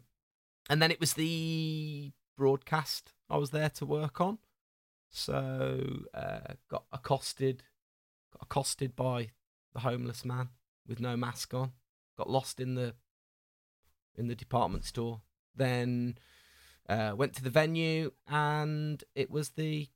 and 0.69 0.81
then 0.81 0.91
it 0.91 0.99
was 0.99 1.13
the 1.13 2.11
broadcast 2.37 3.13
I 3.29 3.37
was 3.37 3.51
there 3.51 3.69
to 3.69 3.85
work 3.85 4.19
on. 4.21 4.37
So 5.09 6.03
uh, 6.13 6.53
got 6.69 6.83
accosted, 6.91 7.63
got 8.33 8.43
accosted 8.43 8.95
by 8.95 9.29
the 9.73 9.79
homeless 9.79 10.23
man 10.25 10.49
with 10.87 10.99
no 10.99 11.15
mask 11.17 11.53
on. 11.53 11.71
Got 12.17 12.29
lost 12.29 12.59
in 12.59 12.75
the 12.75 12.93
in 14.19 14.27
the 14.27 14.35
department 14.35 14.85
store. 14.85 15.21
Then 15.55 16.17
uh, 16.87 17.13
went 17.15 17.33
to 17.35 17.43
the 17.43 17.49
venue, 17.49 18.11
and 18.27 19.03
it 19.15 19.31
was 19.31 19.49
the 19.51 19.87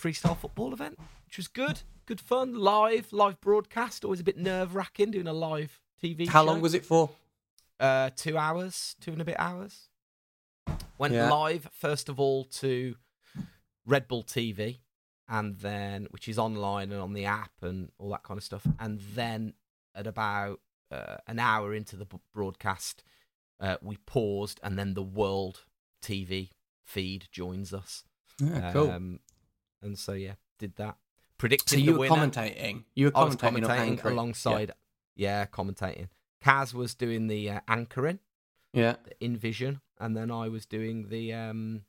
freestyle 0.00 0.36
football 0.36 0.72
event, 0.72 0.98
which 1.26 1.36
was 1.36 1.48
good, 1.48 1.80
good 2.06 2.20
fun, 2.20 2.54
live, 2.54 3.12
live 3.12 3.40
broadcast. 3.40 4.04
Always 4.04 4.20
a 4.20 4.24
bit 4.24 4.36
nerve 4.38 4.74
wracking 4.74 5.10
doing 5.10 5.26
a 5.26 5.32
live 5.32 5.80
TV. 6.02 6.28
How 6.28 6.42
show. 6.42 6.46
long 6.46 6.60
was 6.60 6.74
it 6.74 6.84
for? 6.84 7.10
Uh, 7.80 8.10
two 8.14 8.36
hours, 8.36 8.96
two 9.00 9.12
and 9.12 9.20
a 9.20 9.24
bit 9.24 9.36
hours. 9.38 9.88
Went 10.98 11.14
Yeah. 11.14 11.30
live 11.30 11.68
first 11.72 12.08
of 12.08 12.18
all 12.20 12.44
to 12.44 12.96
Red 13.86 14.08
Bull 14.08 14.24
TV, 14.24 14.80
and 15.28 15.56
then 15.56 16.06
which 16.10 16.28
is 16.28 16.38
online 16.38 16.92
and 16.92 17.00
on 17.00 17.12
the 17.12 17.24
app 17.24 17.52
and 17.62 17.90
all 17.98 18.10
that 18.10 18.22
kind 18.24 18.36
of 18.36 18.44
stuff. 18.44 18.66
And 18.78 19.00
then 19.00 19.54
at 19.94 20.06
about 20.06 20.60
uh, 20.90 21.16
an 21.26 21.38
hour 21.38 21.74
into 21.74 21.96
the 21.96 22.04
b- 22.06 22.18
broadcast, 22.34 23.02
uh, 23.60 23.76
we 23.82 23.96
paused, 24.06 24.60
and 24.62 24.78
then 24.78 24.94
the 24.94 25.02
world 25.02 25.64
TV 26.02 26.50
feed 26.84 27.26
joins 27.30 27.72
us. 27.74 28.04
Yeah, 28.40 28.72
cool. 28.72 28.90
Um, 28.90 29.20
and 29.82 29.98
so 29.98 30.12
yeah, 30.12 30.34
did 30.58 30.76
that. 30.76 30.94
so 30.94 31.34
Predicting 31.38 31.80
you 31.80 31.86
the 31.92 31.98
were 31.98 32.08
winner. 32.10 32.28
commentating. 32.28 32.84
You 32.94 33.06
were 33.06 33.10
commentating, 33.12 33.64
commentating 33.98 34.04
alongside. 34.04 34.72
Yeah. 35.16 35.46
commentating. 35.46 36.08
Kaz 36.44 36.72
was 36.72 36.94
doing 36.94 37.26
the 37.26 37.50
uh, 37.50 37.60
anchoring, 37.66 38.20
Yeah. 38.72 38.96
the 39.04 39.12
in 39.24 39.36
vision, 39.36 39.80
and 39.98 40.16
then 40.16 40.30
I 40.30 40.48
was 40.48 40.64
doing 40.66 41.08
the 41.08 41.32
um, 41.34 41.82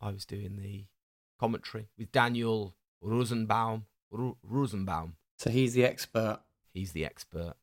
I 0.00 0.10
was 0.10 0.24
doing 0.24 0.56
the 0.56 0.86
commentary 1.38 1.88
with 1.98 2.10
Daniel 2.12 2.74
Rosenbaum. 3.02 3.86
Ru- 4.10 4.36
Rosenbaum. 4.42 5.16
So 5.36 5.50
he's 5.50 5.74
the 5.74 5.84
expert. 5.84 6.40
He's 6.72 6.92
the 6.92 7.04
expert 7.04 7.54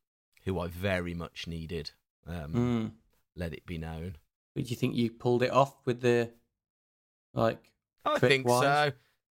who 0.48 0.60
I 0.60 0.68
very 0.68 1.14
much 1.14 1.46
needed. 1.46 1.92
Um, 2.26 2.54
Mm. 2.54 2.92
Let 3.36 3.54
it 3.54 3.66
be 3.68 3.78
known. 3.78 4.16
But 4.56 4.64
do 4.64 4.70
you 4.72 4.76
think 4.76 4.96
you 4.96 5.12
pulled 5.12 5.44
it 5.44 5.52
off 5.52 5.76
with 5.86 6.02
the 6.02 6.32
like? 7.34 7.72
I 8.04 8.18
think 8.18 8.48
wise? 8.48 8.62
so. 8.64 8.92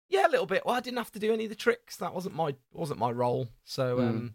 Yeah, 0.09 0.27
a 0.27 0.29
little 0.29 0.45
bit. 0.45 0.63
Well, 0.65 0.75
I 0.75 0.79
didn't 0.81 0.97
have 0.99 1.11
to 1.13 1.19
do 1.19 1.33
any 1.33 1.45
of 1.45 1.49
the 1.49 1.55
tricks. 1.55 1.95
That 1.97 2.13
wasn't 2.13 2.35
my 2.35 2.55
wasn't 2.71 2.99
my 2.99 3.09
role. 3.11 3.47
So 3.63 3.97
Mm. 3.97 4.07
um, 4.09 4.33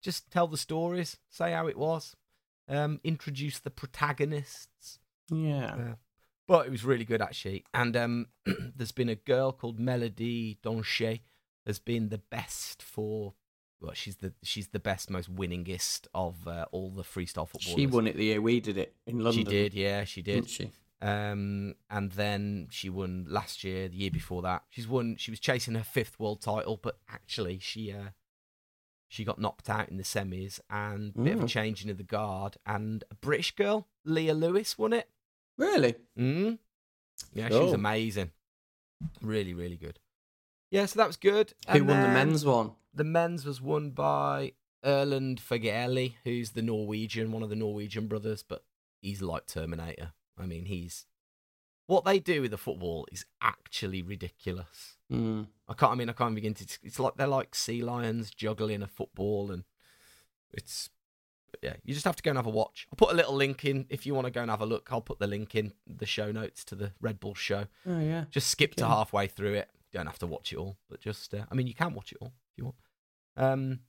just 0.00 0.30
tell 0.30 0.46
the 0.46 0.56
stories, 0.56 1.16
say 1.28 1.50
how 1.52 1.66
it 1.66 1.76
was, 1.76 2.14
um, 2.68 3.00
introduce 3.02 3.58
the 3.58 3.70
protagonists. 3.70 5.00
Yeah. 5.30 5.74
Uh, 5.74 5.94
but 6.46 6.66
it 6.66 6.70
was 6.70 6.84
really 6.84 7.04
good 7.04 7.22
actually. 7.22 7.64
And 7.74 7.96
um, 7.96 8.26
there's 8.76 8.92
been 8.92 9.08
a 9.08 9.14
girl 9.16 9.50
called 9.52 9.80
Melody 9.80 10.58
Donchet 10.62 11.20
has 11.66 11.78
been 11.80 12.08
the 12.10 12.18
best 12.18 12.82
for. 12.82 13.34
Well, 13.82 13.94
she's 13.94 14.16
the 14.16 14.32
she's 14.42 14.68
the 14.68 14.78
best, 14.78 15.10
most 15.10 15.34
winningest 15.34 16.06
of 16.14 16.46
uh, 16.46 16.66
all 16.70 16.90
the 16.90 17.02
freestyle 17.02 17.48
footballers. 17.48 17.74
She 17.76 17.86
won 17.86 18.06
it 18.06 18.16
the 18.16 18.24
year 18.24 18.40
we 18.40 18.60
did 18.60 18.78
it 18.78 18.94
in 19.06 19.18
London. 19.18 19.32
She 19.32 19.44
did, 19.44 19.74
yeah, 19.74 20.04
she 20.04 20.22
did. 20.22 20.34
didn't 20.46 20.50
she? 20.50 20.70
Um, 21.00 21.74
and 21.90 22.12
then 22.12 22.68
she 22.70 22.88
won 22.88 23.26
last 23.28 23.64
year, 23.64 23.88
the 23.88 23.96
year 23.96 24.10
before 24.12 24.40
that. 24.42 24.62
She's 24.70 24.86
won. 24.86 25.16
She 25.18 25.32
was 25.32 25.40
chasing 25.40 25.74
her 25.74 25.82
fifth 25.82 26.20
world 26.20 26.40
title, 26.40 26.78
but 26.80 26.98
actually, 27.10 27.58
she 27.58 27.90
uh, 27.92 28.10
she 29.08 29.24
got 29.24 29.40
knocked 29.40 29.68
out 29.68 29.88
in 29.88 29.96
the 29.96 30.04
semis, 30.04 30.60
and 30.70 31.12
a 31.16 31.20
bit 31.20 31.34
of 31.34 31.40
a 31.40 31.44
Mm. 31.46 31.48
changing 31.48 31.90
of 31.90 31.96
the 31.98 32.04
guard. 32.04 32.56
And 32.64 33.02
a 33.10 33.16
British 33.16 33.50
girl, 33.56 33.88
Lia 34.04 34.32
Lewis, 34.32 34.78
won 34.78 34.92
it. 34.92 35.08
Really? 35.58 35.96
Mm. 36.16 36.58
Yeah, 37.34 37.48
she 37.48 37.58
was 37.58 37.72
amazing. 37.72 38.30
Really, 39.20 39.54
really 39.54 39.76
good. 39.76 39.98
Yeah, 40.70 40.86
so 40.86 40.98
that 41.00 41.08
was 41.08 41.16
good. 41.16 41.52
Who 41.68 41.78
And 41.78 41.88
won 41.88 42.00
the 42.00 42.08
men's 42.08 42.44
one? 42.46 42.72
The 42.94 43.04
men's 43.04 43.44
was 43.44 43.60
won 43.60 43.90
by 43.90 44.52
Erlend 44.84 45.40
Fagerli, 45.40 46.14
who's 46.24 46.50
the 46.50 46.62
Norwegian, 46.62 47.32
one 47.32 47.42
of 47.42 47.50
the 47.50 47.56
Norwegian 47.56 48.06
brothers, 48.06 48.42
but 48.42 48.64
he's 49.00 49.22
like 49.22 49.46
Terminator. 49.46 50.12
I 50.38 50.46
mean, 50.46 50.66
he's 50.66 51.06
what 51.86 52.04
they 52.04 52.18
do 52.18 52.42
with 52.42 52.50
the 52.50 52.58
football 52.58 53.06
is 53.12 53.24
actually 53.40 54.02
ridiculous. 54.02 54.96
Mm. 55.12 55.46
I 55.68 55.74
can't. 55.74 55.92
I 55.92 55.94
mean, 55.94 56.08
I 56.08 56.12
can't 56.12 56.34
begin 56.34 56.54
to. 56.54 56.78
It's 56.82 56.98
like 56.98 57.16
they're 57.16 57.26
like 57.26 57.54
sea 57.54 57.82
lions 57.82 58.30
juggling 58.30 58.82
a 58.82 58.86
football, 58.86 59.50
and 59.50 59.64
it's 60.52 60.90
yeah. 61.62 61.74
You 61.84 61.94
just 61.94 62.06
have 62.06 62.16
to 62.16 62.22
go 62.22 62.30
and 62.30 62.38
have 62.38 62.46
a 62.46 62.50
watch. 62.50 62.88
I'll 62.90 62.96
put 62.96 63.12
a 63.12 63.16
little 63.16 63.34
link 63.34 63.64
in 63.64 63.86
if 63.88 64.06
you 64.06 64.14
want 64.14 64.26
to 64.26 64.30
go 64.30 64.42
and 64.42 64.50
have 64.50 64.62
a 64.62 64.66
look. 64.66 64.88
I'll 64.90 65.00
put 65.00 65.18
the 65.18 65.26
link 65.26 65.54
in 65.54 65.72
the 65.86 66.06
show 66.06 66.32
notes 66.32 66.64
to 66.66 66.74
the 66.74 66.92
Red 67.00 67.20
Bull 67.20 67.34
show. 67.34 67.66
Oh 67.86 68.00
yeah. 68.00 68.24
Just 68.30 68.48
skip 68.48 68.74
to 68.76 68.86
halfway 68.86 69.26
through 69.26 69.54
it. 69.54 69.68
You 69.92 69.98
don't 69.98 70.06
have 70.06 70.18
to 70.20 70.26
watch 70.26 70.52
it 70.52 70.56
all, 70.56 70.78
but 70.88 71.00
just 71.00 71.34
uh, 71.34 71.44
I 71.50 71.54
mean, 71.54 71.66
you 71.66 71.74
can 71.74 71.94
watch 71.94 72.12
it 72.12 72.18
all 72.20 72.32
if 72.52 72.58
you 72.58 72.64
want. 72.64 72.76
Um, 73.36 73.80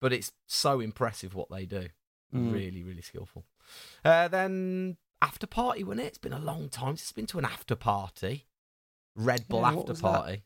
but 0.00 0.12
it's 0.12 0.32
so 0.46 0.80
impressive 0.80 1.34
what 1.34 1.50
they 1.50 1.66
do. 1.66 1.88
Mm. 2.34 2.52
Really, 2.52 2.82
really 2.82 3.02
skillful. 3.02 3.44
Uh, 4.04 4.28
then 4.28 4.96
after 5.22 5.46
party, 5.46 5.84
wasn't 5.84 6.02
it? 6.02 6.08
It's 6.08 6.18
been 6.18 6.32
a 6.32 6.38
long 6.38 6.68
time 6.68 6.96
since 6.96 7.02
it's 7.02 7.12
been 7.12 7.26
to 7.26 7.38
an 7.38 7.44
after 7.44 7.74
party. 7.76 8.46
Red 9.14 9.48
Bull 9.48 9.60
Yeah, 9.62 9.72
after 9.72 9.94
party. 9.94 10.42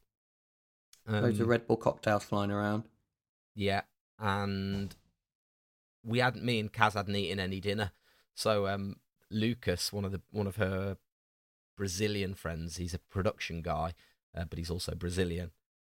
Loads 1.06 1.40
of 1.40 1.44
Um, 1.46 1.50
Red 1.50 1.66
Bull 1.66 1.76
cocktails 1.76 2.24
flying 2.24 2.50
around. 2.50 2.84
Yeah, 3.54 3.82
and 4.18 4.94
we 6.04 6.20
hadn't. 6.20 6.44
Me 6.44 6.60
and 6.60 6.72
Kaz 6.72 6.94
hadn't 6.94 7.16
eaten 7.16 7.40
any 7.40 7.60
dinner, 7.60 7.92
so 8.34 8.68
um, 8.68 8.96
Lucas, 9.30 9.92
one 9.92 10.04
of 10.04 10.12
the 10.12 10.20
one 10.30 10.46
of 10.46 10.56
her 10.56 10.98
Brazilian 11.76 12.34
friends, 12.34 12.76
he's 12.76 12.94
a 12.94 12.98
production 12.98 13.60
guy, 13.60 13.94
uh, 14.36 14.44
but 14.44 14.58
he's 14.58 14.70
also 14.70 14.94
Brazilian. 14.94 15.50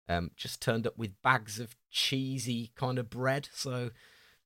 Um, 0.10 0.32
just 0.36 0.60
turned 0.62 0.86
up 0.88 0.98
with 0.98 1.22
bags 1.22 1.60
of 1.60 1.76
cheesy 1.92 2.72
kind 2.76 2.98
of 2.98 3.10
bread. 3.10 3.48
So 3.54 3.92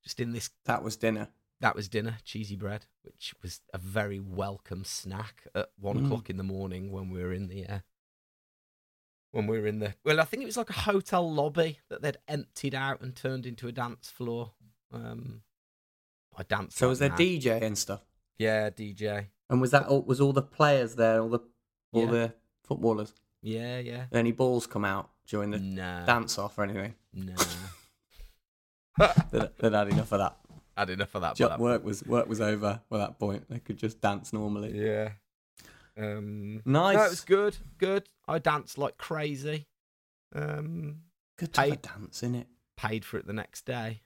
just 0.03 0.19
in 0.19 0.33
this, 0.33 0.49
That 0.65 0.83
was 0.83 0.97
dinner. 0.97 1.29
that 1.61 1.73
was 1.75 1.87
dinner, 1.87 2.17
cheesy 2.25 2.57
bread, 2.57 2.85
which 3.03 3.33
was 3.41 3.61
a 3.73 3.77
very 3.77 4.19
welcome 4.19 4.83
snack 4.83 5.47
at 5.55 5.69
one 5.79 5.97
Mm. 5.99 6.05
o'clock 6.05 6.29
in 6.29 6.35
the 6.37 6.43
morning 6.43 6.91
when 6.91 7.09
we 7.09 7.23
were 7.23 7.31
in 7.33 7.47
the. 7.47 7.65
Uh, 7.65 7.79
when 9.31 9.47
we 9.47 9.59
were 9.59 9.65
in 9.67 9.79
the 9.79 9.95
well, 10.03 10.19
I 10.19 10.25
think 10.25 10.43
it 10.43 10.45
was 10.45 10.57
like 10.57 10.69
a 10.69 10.73
hotel 10.73 11.31
lobby 11.31 11.79
that 11.89 12.01
they'd 12.03 12.17
emptied 12.27 12.75
out 12.75 13.01
and 13.01 13.15
turned 13.15 13.45
into 13.45 13.67
a 13.67 13.71
dance 13.71 14.09
floor. 14.11 14.51
Um, 14.91 15.41
I 16.37 16.43
danced. 16.43 16.77
So 16.77 16.89
was 16.89 16.99
there 16.99 17.09
mad. 17.09 17.17
DJ 17.19 17.61
and 17.63 17.77
stuff? 17.77 18.01
Yeah, 18.37 18.69
DJ. 18.69 19.29
And 19.49 19.59
was 19.61 19.71
that 19.71 19.87
all, 19.87 20.01
was 20.03 20.19
all 20.21 20.33
the 20.33 20.41
players 20.43 20.95
there? 20.95 21.21
All 21.21 21.29
the 21.29 21.39
all 21.93 22.05
Yeah. 22.05 22.11
the 22.11 22.33
footballers? 22.63 23.13
Yeah, 23.41 23.79
yeah. 23.79 24.05
Any 24.11 24.31
balls 24.33 24.67
come 24.67 24.85
out 24.85 25.09
during 25.27 25.51
the 25.51 25.59
Nah, 25.59 26.05
dance 26.05 26.37
off 26.37 26.57
or 26.57 26.63
anything? 26.63 26.95
nah. 27.13 27.35
They'd, 29.31 29.49
they'd 29.57 29.73
had 29.73 29.87
enough 29.89 30.11
of 30.11 30.19
that. 30.19 30.37
Had 30.77 30.89
enough 30.91 31.15
of 31.15 31.21
that. 31.21 31.35
that 31.37 31.59
work 31.59 31.83
was 31.83 32.03
work 32.03 32.27
was 32.27 32.41
over 32.41 32.81
by 32.89 32.97
that 32.99 33.17
point. 33.19 33.49
They 33.49 33.59
could 33.59 33.77
just 33.77 34.01
dance 34.01 34.33
normally. 34.33 34.71
Yeah. 34.79 35.11
Um, 35.97 36.61
Nice. 36.65 36.95
No, 36.95 37.03
was 37.09 37.21
good. 37.21 37.57
Good. 37.77 38.07
I 38.27 38.39
danced 38.39 38.77
like 38.77 38.97
crazy. 38.97 39.67
Um, 40.35 41.01
Good 41.37 41.53
to 41.53 41.61
have 41.61 41.67
a 41.69 41.71
Paid- 41.73 41.81
dance 41.81 42.23
in 42.23 42.35
it. 42.35 42.47
paid 42.77 43.05
for 43.05 43.17
it 43.17 43.25
the 43.27 43.33
next 43.33 43.65
day. 43.65 44.01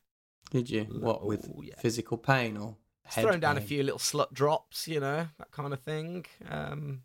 Did 0.52 0.70
you? 0.70 0.84
What 0.86 1.26
with 1.26 1.50
oh, 1.54 1.62
yeah. 1.62 1.76
physical 1.80 2.18
pain 2.18 2.56
or 2.58 2.78
head 3.04 3.24
thrown 3.24 3.40
down 3.42 3.58
a 3.58 3.62
few 3.62 3.84
little 3.84 4.00
slut 4.00 4.32
drops, 4.34 4.88
you 4.88 5.00
know, 5.02 5.28
that 5.38 5.52
kind 5.52 5.74
of 5.74 5.82
thing. 5.82 6.26
Um, 6.50 7.02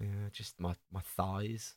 yeah, 0.00 0.28
just 0.32 0.58
my 0.60 0.74
my 0.90 1.00
thighs. 1.00 1.74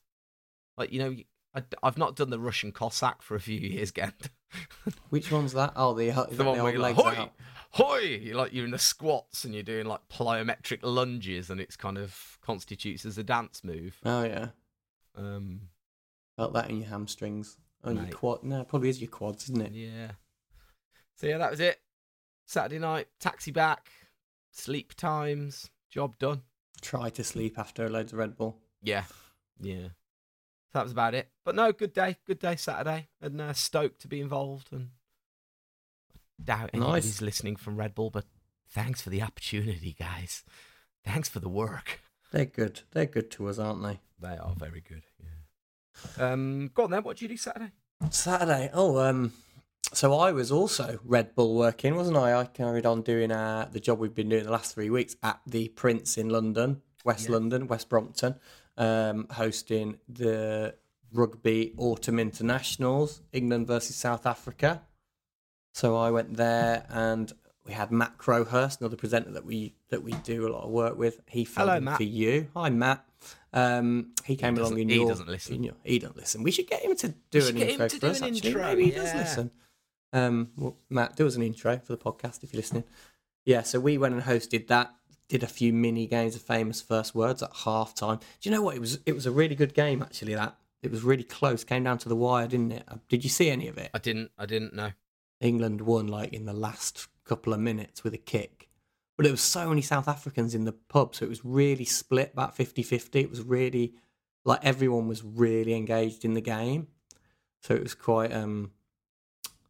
Like 0.77 0.91
you 0.91 0.99
know, 0.99 1.15
I, 1.53 1.63
have 1.83 1.97
not 1.97 2.15
done 2.15 2.29
the 2.29 2.39
Russian 2.39 2.71
Cossack 2.71 3.21
for 3.21 3.35
a 3.35 3.39
few 3.39 3.59
years, 3.59 3.91
Gent. 3.91 4.29
Which 5.09 5.31
one's 5.31 5.53
that? 5.53 5.73
Oh, 5.75 5.93
the, 5.93 6.09
is 6.09 6.37
the 6.37 6.43
one 6.43 6.61
where 6.61 6.71
you're 6.73 6.81
like, 6.81 6.95
hoi, 6.95 7.15
out? 7.15 7.31
hoi, 7.71 7.99
you're 7.99 8.35
like 8.35 8.53
you're 8.53 8.65
in 8.65 8.71
the 8.71 8.79
squats 8.79 9.45
and 9.45 9.53
you're 9.53 9.63
doing 9.63 9.85
like 9.85 10.01
plyometric 10.09 10.79
lunges, 10.83 11.49
and 11.49 11.61
it's 11.61 11.75
kind 11.75 11.97
of 11.97 12.37
constitutes 12.41 13.05
as 13.05 13.17
a 13.17 13.23
dance 13.23 13.63
move. 13.63 13.97
Oh 14.05 14.23
yeah, 14.23 14.47
Um, 15.15 15.61
felt 16.35 16.53
that 16.53 16.69
in 16.69 16.77
your 16.77 16.89
hamstrings. 16.89 17.57
Oh, 17.83 17.91
your 17.91 18.07
quad. 18.07 18.43
No, 18.43 18.61
it 18.61 18.67
probably 18.67 18.89
is 18.89 18.99
your 18.99 19.11
quads, 19.11 19.43
isn't 19.43 19.61
it? 19.61 19.71
Yeah. 19.71 20.11
So 21.15 21.27
yeah, 21.27 21.37
that 21.37 21.51
was 21.51 21.59
it. 21.59 21.79
Saturday 22.45 22.79
night, 22.79 23.07
taxi 23.19 23.51
back, 23.51 23.89
sleep 24.51 24.93
times, 24.95 25.69
job 25.89 26.17
done. 26.17 26.41
Try 26.81 27.09
to 27.11 27.23
sleep 27.23 27.57
after 27.57 27.89
loads 27.89 28.11
of 28.11 28.19
Red 28.19 28.35
Bull. 28.35 28.57
Yeah, 28.81 29.03
yeah. 29.61 29.89
That 30.75 30.83
was 30.83 30.91
about 30.91 31.15
it. 31.15 31.29
But 31.45 31.55
no, 31.55 31.71
good 31.71 31.93
day, 31.93 32.17
good 32.27 32.39
day 32.39 32.57
Saturday, 32.57 33.07
and 33.21 33.39
uh, 33.39 33.53
stoked 33.53 34.01
to 34.01 34.07
be 34.09 34.19
involved. 34.19 34.67
And 34.73 34.89
I 36.13 36.43
doubt 36.43 36.59
Nice. 36.73 36.81
anybody's 36.81 37.21
listening 37.21 37.55
from 37.55 37.77
Red 37.77 37.95
Bull, 37.95 38.09
but 38.09 38.25
thanks 38.69 39.01
for 39.01 39.09
the 39.09 39.21
opportunity, 39.21 39.95
guys. 39.97 40.43
Thanks 41.05 41.29
for 41.29 41.39
the 41.39 41.47
work. 41.49 42.01
They're 42.33 42.43
good. 42.45 42.81
They're 42.91 43.05
good 43.05 43.31
to 43.31 43.47
us, 43.47 43.57
aren't 43.57 43.83
they? 43.83 43.99
They 44.19 44.35
are 44.35 44.53
very 44.57 44.81
good. 44.81 45.03
Yeah. 46.17 46.31
Um, 46.33 46.71
go 46.73 46.83
on 46.83 46.91
then. 46.91 47.03
What 47.03 47.15
did 47.15 47.21
you 47.23 47.27
do 47.29 47.37
Saturday? 47.37 47.71
Saturday. 48.09 48.69
Oh, 48.73 48.97
um, 48.99 49.31
so 49.93 50.13
I 50.13 50.33
was 50.33 50.51
also 50.51 50.99
Red 51.05 51.35
Bull 51.35 51.55
working, 51.55 51.95
wasn't 51.95 52.17
I? 52.17 52.37
I 52.37 52.43
carried 52.45 52.85
on 52.85 53.01
doing 53.01 53.31
uh, 53.31 53.69
the 53.71 53.79
job 53.79 53.99
we've 53.99 54.13
been 54.13 54.27
doing 54.27 54.43
the 54.43 54.51
last 54.51 54.73
three 54.73 54.89
weeks 54.89 55.15
at 55.23 55.39
the 55.47 55.69
Prince 55.69 56.17
in 56.17 56.27
London, 56.27 56.81
West 57.05 57.29
Yeah. 57.29 57.35
London, 57.35 57.67
West 57.67 57.87
Brompton, 57.87 58.35
um, 58.77 59.27
hosting 59.31 59.97
the 60.09 60.75
Rugby 61.13 61.73
Autumn 61.77 62.19
Internationals, 62.19 63.21
England 63.31 63.67
versus 63.67 63.95
South 63.95 64.25
Africa. 64.25 64.81
So 65.73 65.95
I 65.97 66.11
went 66.11 66.35
there 66.37 66.85
and 66.89 67.31
we 67.65 67.73
had 67.73 67.91
Matt 67.91 68.17
Crowhurst, 68.17 68.79
another 68.79 68.95
presenter 68.97 69.31
that 69.31 69.45
we 69.45 69.75
that 69.89 70.03
we 70.03 70.11
do 70.23 70.47
a 70.47 70.49
lot 70.49 70.63
of 70.63 70.69
work 70.71 70.97
with. 70.97 71.19
He 71.27 71.45
filled 71.45 71.67
Hello, 71.69 71.77
in 71.77 71.83
Matt. 71.85 71.97
for 71.97 72.03
you. 72.03 72.47
Hi, 72.55 72.69
Matt. 72.69 73.05
Um, 73.53 74.11
he 74.25 74.35
came 74.35 74.57
along 74.57 74.77
in 74.77 74.89
he 74.89 74.95
your. 74.95 75.07
doesn't 75.09 75.27
listen. 75.29 75.63
your- 75.63 75.73
he 75.83 75.97
doesn't 75.99 76.17
listen. 76.17 76.43
We 76.43 76.51
should 76.51 76.67
get 76.67 76.83
him 76.83 76.95
to 76.97 77.13
do 77.31 77.47
an 77.47 77.55
get 77.55 77.69
intro 77.69 77.87
to 77.87 77.95
for 77.95 78.01
do 78.01 78.07
us. 78.11 78.19
an 78.21 78.27
actually. 78.27 78.49
intro, 78.49 78.61
Maybe 78.63 78.85
he 78.85 78.91
does 78.91 79.13
listen. 79.15 79.51
Um, 80.13 80.51
well, 80.57 80.77
Matt, 80.89 81.15
do 81.15 81.25
us 81.27 81.35
an 81.35 81.41
intro 81.41 81.77
for 81.79 81.93
the 81.93 81.97
podcast 81.97 82.43
if 82.43 82.53
you're 82.53 82.59
listening. 82.59 82.83
Yeah, 83.45 83.61
so 83.63 83.79
we 83.79 83.97
went 83.97 84.13
and 84.15 84.23
hosted 84.23 84.67
that. 84.67 84.93
Did 85.27 85.43
a 85.43 85.47
few 85.47 85.73
mini 85.73 86.05
games 86.07 86.35
of 86.35 86.41
famous 86.41 86.81
first 86.81 87.15
words 87.15 87.41
at 87.41 87.51
half 87.63 87.95
time. 87.95 88.19
Do 88.39 88.49
you 88.49 88.55
know 88.55 88.61
what? 88.61 88.75
It 88.75 88.79
was 88.79 88.99
it 89.05 89.13
was 89.13 89.25
a 89.25 89.31
really 89.31 89.55
good 89.55 89.73
game 89.73 90.01
actually. 90.01 90.35
That 90.35 90.57
it 90.81 90.91
was 90.91 91.03
really 91.03 91.23
close. 91.23 91.63
Came 91.63 91.83
down 91.83 91.97
to 91.99 92.09
the 92.09 92.15
wire, 92.15 92.47
didn't 92.47 92.71
it? 92.71 92.83
Uh, 92.87 92.97
Did 93.09 93.23
you 93.23 93.29
see 93.29 93.49
any 93.49 93.67
of 93.67 93.77
it? 93.77 93.89
I 93.93 93.97
didn't. 93.97 94.31
I 94.37 94.45
didn't 94.45 94.73
know. 94.73 94.91
England 95.41 95.81
won 95.81 96.07
like 96.07 96.31
in 96.31 96.45
the 96.45 96.53
last 96.53 97.07
couple 97.25 97.53
of 97.53 97.59
minutes 97.59 98.03
with 98.03 98.13
a 98.13 98.19
kick. 98.19 98.69
But 99.17 99.23
there 99.23 99.33
was 99.33 99.41
so 99.41 99.69
many 99.69 99.81
South 99.81 100.07
Africans 100.07 100.53
in 100.53 100.65
the 100.65 100.73
pub, 100.73 101.15
so 101.15 101.25
it 101.25 101.29
was 101.29 101.45
really 101.45 101.85
split, 101.85 102.31
about 102.33 102.57
50-50. 102.57 103.15
It 103.15 103.29
was 103.29 103.41
really 103.41 103.93
like 104.43 104.59
everyone 104.63 105.07
was 105.07 105.23
really 105.23 105.73
engaged 105.73 106.25
in 106.25 106.33
the 106.33 106.41
game. 106.41 106.87
So 107.61 107.73
it 107.73 107.81
was 107.81 107.95
quite 107.95 108.31
um 108.31 108.71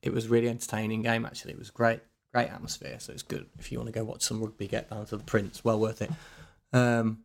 it 0.01 0.13
was 0.13 0.27
really 0.27 0.49
entertaining 0.49 1.01
game 1.01 1.25
actually. 1.25 1.53
It 1.53 1.59
was 1.59 1.71
great, 1.71 2.01
great 2.35 2.49
atmosphere. 2.51 2.97
So 2.99 3.13
it's 3.13 3.23
good. 3.23 3.45
If 3.57 3.71
you 3.71 3.77
want 3.79 3.87
to 3.87 3.93
go 3.97 4.03
watch 4.03 4.21
some 4.23 4.41
rugby, 4.41 4.67
get 4.67 4.89
down 4.89 5.05
to 5.07 5.17
the 5.17 5.23
Prince, 5.23 5.63
well 5.63 5.79
worth 5.79 6.01
it. 6.01 6.11
Um 6.73 7.23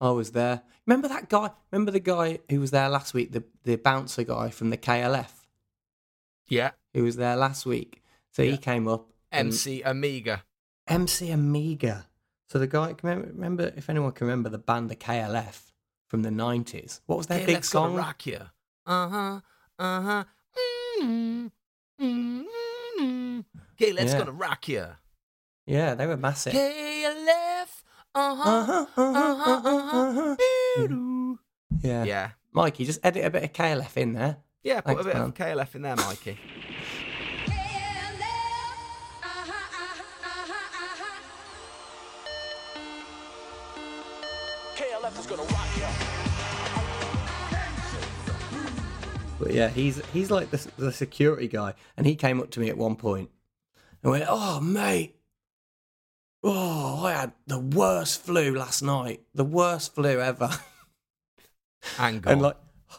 I 0.00 0.10
was 0.10 0.32
there. 0.32 0.62
Remember 0.86 1.08
that 1.08 1.28
guy? 1.28 1.50
Remember 1.70 1.90
the 1.90 2.00
guy 2.00 2.38
who 2.50 2.60
was 2.60 2.70
there 2.70 2.88
last 2.88 3.14
week, 3.14 3.32
the 3.32 3.42
the 3.64 3.76
bouncer 3.76 4.22
guy 4.22 4.50
from 4.50 4.70
the 4.70 4.76
KLF? 4.76 5.30
Yeah. 6.46 6.70
Who 6.92 7.02
was 7.04 7.16
there 7.16 7.36
last 7.36 7.64
week. 7.66 8.02
So 8.32 8.42
Yeah. 8.42 8.52
he 8.52 8.58
came 8.58 8.86
up 8.86 9.08
MC 9.32 9.82
Amiga. 9.82 10.44
MC 10.86 11.30
Amiga. 11.30 12.06
So 12.48 12.58
the 12.58 12.66
guy, 12.66 12.94
remember, 13.02 13.72
if 13.74 13.88
anyone 13.90 14.12
can 14.12 14.26
remember 14.28 14.50
the 14.50 14.58
band 14.58 14.90
the 14.90 14.94
KLF 14.96 15.72
from 16.06 16.22
the 16.22 16.30
nineties? 16.30 17.00
What 17.06 17.16
was 17.18 17.26
their 17.26 17.40
Yeah, 17.40 17.46
big 17.46 17.64
song? 17.64 17.94
rock 17.96 18.26
you. 18.26 18.40
Uh 18.86 19.08
huh. 19.08 19.40
Uh 19.78 20.00
huh. 20.02 20.24
Okay, 22.00 22.63
let's 23.80 24.12
Yeah. 24.12 24.18
gonna 24.18 24.32
rock 24.32 24.68
you. 24.68 24.86
Yeah, 25.66 25.94
they 25.94 26.06
were 26.06 26.16
massive. 26.16 26.52
KLF. 26.52 27.82
Uh 28.14 28.34
huh. 28.36 28.48
Uh-huh, 28.48 28.86
uh-huh, 28.96 29.60
uh-huh, 29.64 30.36
uh-huh. 30.78 31.36
Yeah. 31.82 32.04
Yeah. 32.04 32.30
Mikey, 32.52 32.84
just 32.84 33.00
edit 33.02 33.24
a 33.24 33.30
bit 33.30 33.42
of 33.44 33.52
KLF 33.52 33.96
in 33.96 34.12
there. 34.12 34.36
Yeah, 34.62 34.80
put 34.80 34.86
Thanks, 34.86 35.00
a 35.02 35.04
bit 35.04 35.14
man. 35.14 35.22
of 35.24 35.34
KLF 35.34 35.74
in 35.74 35.82
there, 35.82 35.96
Mikey. 35.96 36.38
But 49.38 49.52
yeah, 49.52 49.68
he's 49.68 50.04
he's 50.12 50.30
like 50.30 50.50
the, 50.50 50.68
the 50.76 50.92
security 50.92 51.48
guy, 51.48 51.74
and 51.96 52.06
he 52.06 52.14
came 52.14 52.40
up 52.40 52.50
to 52.52 52.60
me 52.60 52.68
at 52.68 52.78
one 52.78 52.96
point 52.96 53.30
and 54.02 54.12
went, 54.12 54.26
"Oh, 54.28 54.60
mate, 54.60 55.16
oh, 56.42 57.04
I 57.04 57.12
had 57.12 57.32
the 57.46 57.58
worst 57.58 58.22
flu 58.22 58.54
last 58.54 58.82
night, 58.82 59.22
the 59.34 59.44
worst 59.44 59.94
flu 59.94 60.20
ever." 60.20 60.50
And 61.98 62.26
and 62.26 62.40
like 62.40 62.56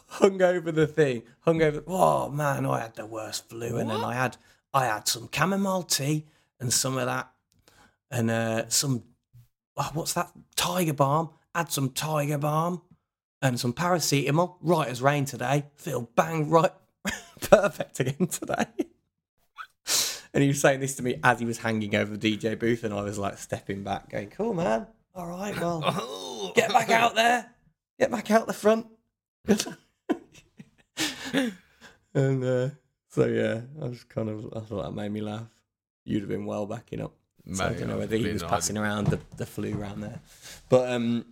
hung 0.08 0.40
over 0.42 0.70
the 0.70 0.86
thing, 0.86 1.22
hung 1.40 1.62
over. 1.62 1.82
Oh 1.86 2.28
man, 2.28 2.66
I 2.66 2.80
had 2.80 2.94
the 2.94 3.06
worst 3.06 3.48
flu, 3.48 3.76
and 3.78 3.90
then 3.90 4.04
I 4.04 4.14
had 4.14 4.36
I 4.72 4.86
had 4.86 5.08
some 5.08 5.28
chamomile 5.32 5.82
tea 5.82 6.26
and 6.60 6.72
some 6.72 6.96
of 6.98 7.06
that, 7.06 7.32
and 8.10 8.30
uh, 8.30 8.68
some 8.68 9.02
oh, 9.76 9.90
what's 9.94 10.12
that 10.12 10.30
tiger 10.54 10.92
balm? 10.92 11.30
Had 11.54 11.72
some 11.72 11.90
tiger 11.90 12.38
balm 12.38 12.82
and 13.42 13.58
some 13.58 13.72
paracetamol. 13.72 14.56
Right 14.60 14.88
as 14.88 15.02
rain 15.02 15.24
today. 15.24 15.64
Feel 15.76 16.10
bang 16.16 16.50
right, 16.50 16.72
perfect 17.40 18.00
again 18.00 18.26
today. 18.28 18.66
and 20.34 20.42
he 20.42 20.48
was 20.48 20.60
saying 20.60 20.80
this 20.80 20.96
to 20.96 21.02
me 21.02 21.18
as 21.22 21.38
he 21.38 21.44
was 21.44 21.58
hanging 21.58 21.94
over 21.94 22.16
the 22.16 22.36
DJ 22.36 22.58
booth, 22.58 22.84
and 22.84 22.92
I 22.94 23.02
was 23.02 23.18
like 23.18 23.38
stepping 23.38 23.82
back, 23.82 24.10
going, 24.10 24.30
"Cool, 24.30 24.54
man. 24.54 24.86
All 25.14 25.26
right, 25.26 25.58
well." 25.58 26.52
Get 26.54 26.70
back 26.70 26.90
out 26.90 27.14
there. 27.14 27.50
Get 27.98 28.10
back 28.10 28.30
out 28.30 28.46
the 28.46 28.52
front. 28.52 28.86
and 32.14 32.44
uh, 32.44 32.70
so 33.08 33.26
yeah, 33.26 33.60
I 33.80 33.88
was 33.88 34.04
kind 34.04 34.28
of 34.28 34.52
I 34.54 34.60
thought 34.60 34.84
that 34.84 34.92
made 34.92 35.12
me 35.12 35.20
laugh. 35.20 35.48
You'd 36.04 36.20
have 36.20 36.28
been 36.28 36.46
well 36.46 36.66
backing 36.66 37.00
up. 37.00 37.12
So 37.52 37.64
I 37.64 37.74
don't 37.74 37.88
know 37.88 37.98
whether 37.98 38.16
he 38.16 38.32
was 38.32 38.42
passing 38.42 38.76
around 38.76 39.06
the, 39.06 39.20
the 39.36 39.46
flu 39.46 39.78
around 39.78 40.00
there. 40.00 40.20
But 40.68 40.90
um 40.92 41.24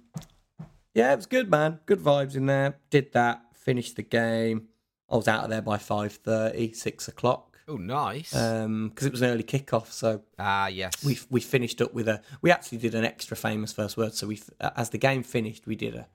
yeah, 0.95 1.13
it 1.13 1.17
was 1.17 1.27
good 1.27 1.51
man. 1.51 1.81
Good 1.87 2.01
vibes 2.01 2.37
in 2.37 2.47
there. 2.47 2.77
Did 2.91 3.13
that, 3.13 3.43
finished 3.55 3.97
the 3.97 4.03
game. 4.03 4.69
I 5.11 5.17
was 5.17 5.29
out 5.29 5.45
of 5.45 5.51
there 5.51 5.63
by 5.63 5.77
5.30, 5.77 6.75
6 6.75 7.09
o'clock. 7.09 7.55
Oh, 7.67 7.77
nice. 7.77 8.35
Um, 8.35 8.91
because 8.91 9.07
it 9.07 9.13
was 9.13 9.23
an 9.23 9.31
early 9.31 9.43
kickoff, 9.43 9.91
so 9.91 10.23
ah, 10.39 10.67
yes. 10.67 11.03
we 11.03 11.19
we 11.31 11.41
finished 11.41 11.81
up 11.81 11.95
with 11.95 12.09
a 12.09 12.21
we 12.43 12.51
actually 12.51 12.79
did 12.79 12.95
an 12.95 13.05
extra 13.05 13.37
famous 13.37 13.73
first 13.73 13.97
words 13.97 14.19
so 14.19 14.27
we 14.27 14.39
as 14.61 14.91
the 14.91 14.99
game 14.99 15.23
finished 15.23 15.67
we 15.67 15.75
did 15.75 15.95
a 15.95 16.07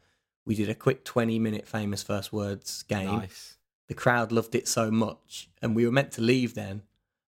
we 0.45 0.53
did 0.53 0.69
a 0.69 0.75
quick 0.75 1.03
20 1.03 1.39
minute 1.39 1.67
famous 1.67 2.03
first 2.03 2.31
words 2.31 2.83
game 2.83 3.07
nice. 3.07 3.57
the 3.87 3.95
crowd 3.95 4.31
loved 4.31 4.53
it 4.53 4.67
so 4.67 4.91
much 4.91 5.49
and 5.59 5.75
we 5.75 5.85
were 5.85 5.91
meant 5.91 6.11
to 6.11 6.21
leave 6.21 6.53
then 6.53 6.83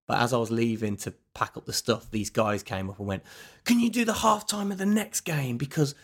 but 0.07 0.19
as 0.19 0.33
i 0.33 0.37
was 0.37 0.51
leaving 0.51 0.95
to 0.95 1.13
pack 1.33 1.57
up 1.57 1.65
the 1.65 1.73
stuff 1.73 2.11
these 2.11 2.29
guys 2.29 2.61
came 2.61 2.91
up 2.91 2.99
and 2.99 3.07
went 3.07 3.23
can 3.63 3.79
you 3.79 3.89
do 3.89 4.05
the 4.05 4.13
halftime 4.13 4.71
of 4.71 4.77
the 4.77 4.85
next 4.85 5.21
game 5.21 5.57
because 5.57 5.95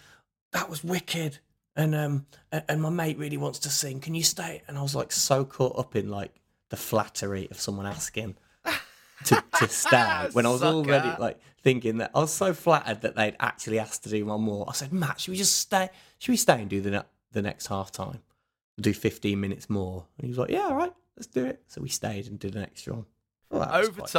that 0.51 0.69
was 0.69 0.83
wicked 0.83 1.39
and 1.75 1.93
um 1.95 2.25
and, 2.51 2.81
my 2.81 2.89
mate 2.89 3.17
really 3.17 3.37
wants 3.37 3.59
to 3.59 3.69
sing 3.69 3.99
can 3.99 4.15
you 4.15 4.23
stay 4.23 4.61
and 4.67 4.77
i 4.77 4.81
was 4.81 4.95
like 4.95 5.11
so 5.11 5.45
caught 5.45 5.77
up 5.77 5.95
in 5.95 6.09
like 6.09 6.33
the 6.69 6.77
flattery 6.77 7.47
of 7.51 7.59
someone 7.59 7.85
asking 7.85 8.35
to, 9.25 9.43
to 9.59 9.67
stay 9.69 10.27
when 10.33 10.45
I 10.45 10.49
was 10.49 10.63
already 10.63 11.09
like 11.19 11.39
thinking 11.63 11.97
that 11.97 12.11
I 12.13 12.19
was 12.19 12.33
so 12.33 12.53
flattered 12.53 13.01
that 13.01 13.15
they'd 13.15 13.35
actually 13.39 13.79
asked 13.79 14.03
to 14.03 14.09
do 14.09 14.25
one 14.25 14.41
more. 14.41 14.65
I 14.67 14.73
said, 14.73 14.93
Matt, 14.93 15.19
should 15.21 15.31
we 15.31 15.37
just 15.37 15.57
stay? 15.57 15.89
Should 16.19 16.31
we 16.31 16.37
stay 16.37 16.61
and 16.61 16.69
do 16.69 16.81
the 16.81 16.91
ne- 16.91 17.01
the 17.31 17.41
next 17.41 17.67
half 17.67 17.91
time? 17.91 18.19
Do 18.79 18.93
15 18.93 19.39
minutes 19.39 19.69
more? 19.69 20.05
And 20.17 20.25
he 20.25 20.29
was 20.29 20.37
like, 20.37 20.49
Yeah, 20.51 20.67
all 20.67 20.75
right, 20.75 20.93
let's 21.15 21.27
do 21.27 21.45
it. 21.45 21.61
So 21.67 21.81
we 21.81 21.89
stayed 21.89 22.27
and 22.27 22.39
did 22.39 22.55
an 22.55 22.63
extra 22.63 22.93
one. 22.93 23.05
Well, 23.49 23.61
was 23.79 23.89
quite- 23.89 24.09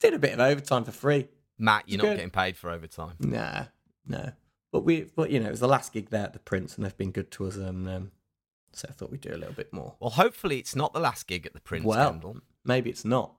Did 0.00 0.14
a 0.14 0.18
bit 0.18 0.34
of 0.34 0.40
overtime 0.40 0.84
for 0.84 0.92
free. 0.92 1.28
Matt, 1.58 1.84
you're 1.86 1.98
not 1.98 2.04
good. 2.04 2.16
getting 2.16 2.30
paid 2.30 2.56
for 2.56 2.70
overtime. 2.70 3.14
Nah, 3.18 3.64
no. 4.06 4.32
But 4.76 4.84
we, 4.84 5.06
but 5.16 5.30
you 5.30 5.40
know, 5.40 5.46
it 5.46 5.52
was 5.52 5.60
the 5.60 5.68
last 5.68 5.94
gig 5.94 6.10
there 6.10 6.24
at 6.24 6.34
the 6.34 6.38
Prince, 6.38 6.76
and 6.76 6.84
they've 6.84 6.94
been 6.98 7.10
good 7.10 7.30
to 7.30 7.46
us, 7.46 7.56
and 7.56 7.88
um, 7.88 8.10
so 8.74 8.86
I 8.90 8.92
thought 8.92 9.10
we'd 9.10 9.22
do 9.22 9.30
a 9.34 9.38
little 9.38 9.54
bit 9.54 9.72
more. 9.72 9.94
Well, 10.00 10.10
hopefully 10.10 10.58
it's 10.58 10.76
not 10.76 10.92
the 10.92 11.00
last 11.00 11.26
gig 11.26 11.46
at 11.46 11.54
the 11.54 11.62
Prince 11.62 11.86
well, 11.86 12.10
Kendall. 12.10 12.36
maybe 12.62 12.90
it's 12.90 13.02
not. 13.06 13.32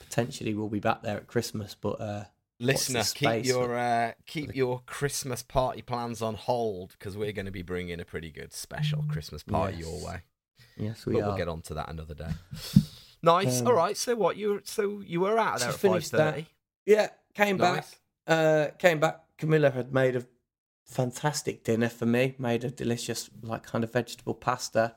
Potentially, 0.00 0.52
we'll 0.52 0.68
be 0.68 0.78
back 0.78 1.00
there 1.00 1.16
at 1.16 1.28
Christmas, 1.28 1.74
but 1.74 1.98
uh, 1.98 2.24
Listener, 2.60 3.04
keep 3.14 3.46
your 3.46 3.68
for- 3.68 3.78
uh, 3.78 4.12
keep 4.26 4.54
your 4.54 4.82
Christmas 4.84 5.42
party 5.42 5.80
plans 5.80 6.20
on 6.20 6.34
hold 6.34 6.90
because 6.98 7.16
we're 7.16 7.32
going 7.32 7.46
to 7.46 7.52
be 7.52 7.62
bringing 7.62 7.98
a 7.98 8.04
pretty 8.04 8.30
good 8.30 8.52
special 8.52 9.02
Christmas 9.08 9.42
party 9.42 9.78
your 9.78 10.04
way. 10.04 10.24
yes, 10.76 11.06
we 11.06 11.14
but 11.14 11.22
are. 11.22 11.28
we'll 11.28 11.38
get 11.38 11.48
on 11.48 11.62
to 11.62 11.72
that 11.72 11.88
another 11.88 12.14
day. 12.14 12.32
Nice. 13.22 13.62
Um, 13.62 13.68
All 13.68 13.72
right. 13.72 13.96
So 13.96 14.14
what 14.14 14.36
you 14.36 14.60
so 14.64 15.00
you 15.04 15.20
were 15.20 15.38
out 15.38 15.54
of 15.54 15.60
there 15.60 15.70
so 15.70 15.74
at 15.74 15.80
five 15.80 15.90
finished 15.90 16.12
that. 16.12 16.44
Yeah, 16.84 17.08
came 17.34 17.56
back. 17.56 17.86
Uh, 18.26 18.66
came 18.78 19.00
back. 19.00 19.22
Camilla 19.38 19.70
had 19.70 19.92
made 19.92 20.16
a 20.16 20.24
fantastic 20.86 21.64
dinner 21.64 21.88
for 21.88 22.06
me. 22.06 22.34
Made 22.38 22.64
a 22.64 22.70
delicious, 22.70 23.28
like, 23.42 23.64
kind 23.64 23.84
of 23.84 23.92
vegetable 23.92 24.34
pasta, 24.34 24.94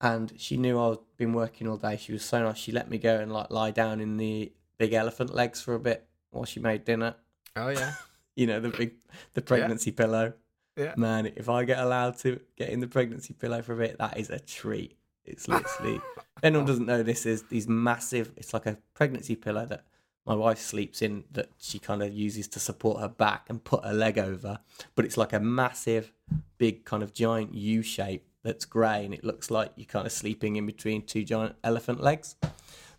and 0.00 0.32
she 0.36 0.56
knew 0.56 0.78
I'd 0.78 0.98
been 1.16 1.32
working 1.32 1.66
all 1.66 1.76
day. 1.76 1.96
She 1.96 2.12
was 2.12 2.24
so 2.24 2.42
nice. 2.42 2.58
She 2.58 2.72
let 2.72 2.88
me 2.88 2.98
go 2.98 3.18
and 3.18 3.32
like 3.32 3.50
lie 3.50 3.70
down 3.70 4.00
in 4.00 4.16
the 4.16 4.52
big 4.78 4.92
elephant 4.92 5.34
legs 5.34 5.60
for 5.60 5.74
a 5.74 5.80
bit 5.80 6.06
while 6.30 6.44
she 6.44 6.60
made 6.60 6.84
dinner. 6.84 7.16
Oh 7.56 7.68
yeah. 7.68 7.94
You 8.36 8.46
know, 8.46 8.60
the 8.60 8.68
big, 8.68 8.92
the 9.34 9.42
pregnancy 9.42 9.90
pillow. 9.90 10.32
Yeah. 10.76 10.94
Man, 10.96 11.32
if 11.34 11.48
I 11.48 11.64
get 11.64 11.80
allowed 11.80 12.18
to 12.18 12.38
get 12.56 12.68
in 12.68 12.78
the 12.78 12.86
pregnancy 12.86 13.34
pillow 13.34 13.62
for 13.62 13.72
a 13.72 13.76
bit, 13.76 13.98
that 13.98 14.16
is 14.16 14.30
a 14.30 14.38
treat. 14.38 14.96
It's 15.24 15.48
literally. 15.48 16.00
anyone 16.44 16.64
doesn't 16.64 16.86
know, 16.86 17.02
this 17.02 17.26
is 17.26 17.42
these 17.50 17.66
massive. 17.66 18.32
It's 18.36 18.54
like 18.54 18.66
a 18.66 18.78
pregnancy 18.94 19.34
pillow 19.34 19.66
that 19.66 19.86
my 20.26 20.34
wife 20.34 20.58
sleeps 20.58 21.00
in 21.02 21.24
that 21.32 21.48
she 21.58 21.78
kind 21.78 22.02
of 22.02 22.12
uses 22.12 22.48
to 22.48 22.60
support 22.60 23.00
her 23.00 23.08
back 23.08 23.46
and 23.48 23.64
put 23.64 23.84
her 23.84 23.92
leg 23.94 24.18
over. 24.18 24.58
But 24.94 25.04
it's 25.04 25.16
like 25.16 25.32
a 25.32 25.40
massive, 25.40 26.12
big 26.58 26.84
kind 26.84 27.02
of 27.02 27.14
giant 27.14 27.54
U 27.54 27.82
shape 27.82 28.26
that's 28.42 28.64
grey, 28.64 29.04
and 29.04 29.14
it 29.14 29.24
looks 29.24 29.50
like 29.50 29.72
you're 29.76 29.86
kind 29.86 30.06
of 30.06 30.12
sleeping 30.12 30.56
in 30.56 30.66
between 30.66 31.02
two 31.02 31.24
giant 31.24 31.56
elephant 31.64 32.00
legs. 32.02 32.36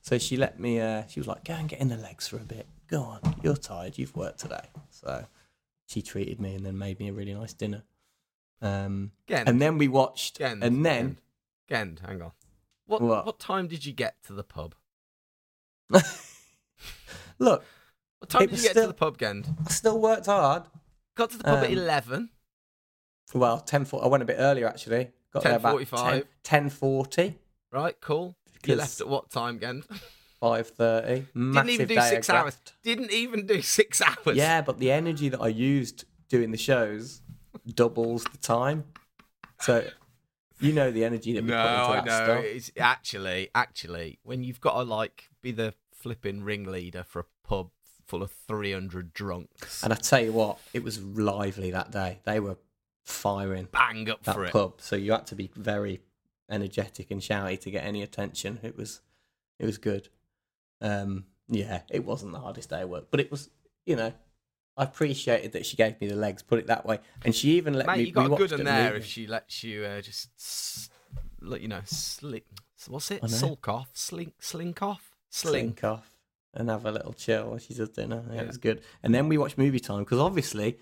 So 0.02 0.18
she 0.18 0.38
let 0.38 0.60
me. 0.60 0.80
Uh, 0.80 1.04
she 1.08 1.20
was 1.20 1.28
like, 1.28 1.44
"Go 1.44 1.54
and 1.54 1.70
get 1.70 1.80
in 1.80 1.90
the 1.90 1.98
legs 1.98 2.28
for 2.28 2.38
a 2.38 2.40
bit. 2.40 2.68
Go 2.88 3.02
on, 3.02 3.36
you're 3.44 3.56
tired. 3.56 3.98
You've 3.98 4.16
worked 4.16 4.40
today." 4.40 4.68
So 4.90 5.26
she 5.88 6.02
treated 6.02 6.40
me 6.40 6.56
and 6.56 6.66
then 6.66 6.78
made 6.78 7.00
me 7.00 7.10
a 7.10 7.14
really 7.14 7.34
nice 7.34 7.54
dinner. 7.54 7.84
Um, 8.62 9.12
and 9.48 9.62
then 9.62 9.78
we 9.78 9.88
watched, 9.88 10.40
and 10.42 10.62
then 10.62 10.84
Gend. 10.84 11.22
Gend, 11.68 12.02
hang 12.06 12.22
on. 12.22 12.32
What, 12.88 13.02
What? 13.02 13.26
what 13.26 13.40
time 13.40 13.68
did 13.68 13.86
you 13.86 13.94
get 13.94 14.16
to 14.24 14.34
the 14.34 14.44
pub? 14.44 14.76
look, 17.40 17.64
What 18.20 18.30
time 18.30 18.42
did 18.42 18.52
you 18.52 18.62
get 18.64 18.72
still- 18.72 18.84
to 18.84 18.88
the 18.90 18.94
pub, 18.94 19.18
Gend? 19.18 19.48
I 19.66 19.70
still 19.72 20.00
worked 20.00 20.26
hard. 20.28 20.64
Got 21.16 21.32
to 21.32 21.38
the 21.38 21.44
pub 21.44 21.60
at 21.64 21.66
Um, 21.66 21.72
eleven. 21.72 22.30
Well, 23.34 23.60
ten 23.60 23.86
four. 23.86 24.04
I 24.04 24.08
went 24.08 24.24
a 24.24 24.26
bit 24.26 24.38
earlier 24.40 24.68
actually. 24.68 25.12
Got 25.34 25.44
there 25.44 25.56
about 25.58 25.78
10:45. 25.80 26.26
10, 26.44 26.70
10.40, 26.72 27.36
Right, 27.72 27.96
cool. 28.02 28.36
You 28.66 28.76
left 28.76 29.00
at 29.00 29.08
what 29.08 29.30
time, 29.30 29.60
Gend? 29.60 29.86
5.30. 30.42 31.28
Didn't 31.54 31.70
even 31.70 31.88
do 31.88 32.02
six 32.02 32.30
hours. 32.30 32.44
Graft. 32.56 32.74
Didn't 32.84 33.12
even 33.12 33.46
do 33.46 33.62
six 33.62 34.02
hours. 34.02 34.36
Yeah, 34.36 34.62
but 34.62 34.80
the 34.80 34.92
energy 34.92 35.30
that 35.30 35.40
I 35.40 35.48
used 35.50 36.06
doing 36.30 36.50
the 36.52 36.58
shows 36.58 37.22
doubles 37.68 38.24
the 38.24 38.38
time. 38.38 38.86
So 39.62 39.88
you 40.60 40.74
know 40.74 40.90
the 40.92 41.04
energy 41.06 41.34
that 41.34 41.44
we 41.44 41.50
No, 41.52 41.62
put 41.62 41.98
into 41.98 42.06
that 42.10 42.22
I 42.22 42.26
know. 42.26 42.26
stuff. 42.42 42.44
It's 42.46 42.72
actually, 42.80 43.50
actually, 43.54 44.20
when 44.24 44.44
you've 44.44 44.62
got 44.62 44.74
to 44.74 44.84
like 44.84 45.30
be 45.42 45.52
the 45.52 45.74
flipping 46.00 46.44
ringleader 46.44 47.04
for 47.04 47.20
a 47.20 47.26
pub 47.48 47.70
full 48.08 48.24
of 48.24 48.32
three 48.48 48.72
hundred 48.74 49.14
drunks, 49.14 49.84
And 49.84 49.94
I 49.94 49.96
tell 49.96 50.22
you 50.24 50.32
what, 50.34 50.58
it 50.74 50.84
was 50.84 51.00
lively 51.04 51.72
that 51.72 51.92
day. 51.92 52.20
They 52.26 52.40
were 52.40 52.58
firing 53.06 53.68
bang 53.72 54.10
up 54.10 54.24
that 54.24 54.36
for 54.36 54.46
it. 54.46 54.52
pub, 54.52 54.76
so 54.82 54.96
you 54.96 55.12
had 55.12 55.28
to 55.28 55.36
be 55.36 55.50
very 55.56 56.02
energetic 56.50 57.12
and 57.12 57.22
shouty 57.22 57.60
to 57.62 57.72
get 57.72 57.84
any 57.86 58.02
attention. 58.02 58.60
It 58.64 58.76
was, 58.78 59.02
it 59.60 59.66
was 59.66 59.78
good. 59.78 60.10
Um, 60.82 61.26
yeah, 61.48 61.82
it 61.90 62.06
wasn't 62.06 62.32
the 62.32 62.40
hardest 62.40 62.70
day 62.70 62.82
of 62.82 62.90
work, 62.90 63.08
but 63.12 63.20
it 63.20 63.30
was, 63.32 63.50
you 63.86 63.96
know, 63.96 64.14
I 64.78 64.84
appreciated 64.84 65.52
that 65.54 65.66
she 65.66 65.76
gave 65.76 66.00
me 66.00 66.08
the 66.08 66.16
legs. 66.16 66.42
Put 66.42 66.60
it 66.60 66.68
that 66.68 66.86
way, 66.86 67.00
and 67.26 67.36
she 67.36 67.52
even 67.58 67.74
let 67.74 67.86
Mate, 67.88 67.98
me. 67.98 68.04
you 68.06 68.12
got 68.12 68.32
a 68.32 68.36
good 68.36 68.52
it 68.54 68.64
there 68.64 68.86
movie. 68.94 68.98
if 68.98 69.06
she 69.06 69.28
lets 69.28 69.64
you 69.64 69.84
uh, 69.84 70.02
just, 70.02 70.30
s- 70.38 70.90
let 71.42 71.62
you 71.62 71.68
know, 71.68 71.82
slink. 71.86 72.46
What's 72.88 73.12
it? 73.12 73.28
Sulk 73.30 73.68
off, 73.68 73.90
slink, 73.94 74.36
slink 74.42 74.82
off, 74.82 75.09
slink. 75.30 75.84
off 75.84 76.12
and 76.54 76.70
have 76.70 76.86
a 76.86 76.92
little 76.92 77.14
chill 77.14 77.50
while 77.50 77.58
she 77.60 77.74
does 77.74 77.90
dinner. 77.90 78.24
Yeah, 78.30 78.36
Yeah. 78.36 78.42
it 78.42 78.48
was 78.48 78.58
good. 78.58 78.82
And 79.04 79.14
then 79.14 79.28
we 79.30 79.38
watched 79.38 79.58
movie 79.58 79.80
time 79.80 80.00
because 80.04 80.20
obviously 80.20 80.78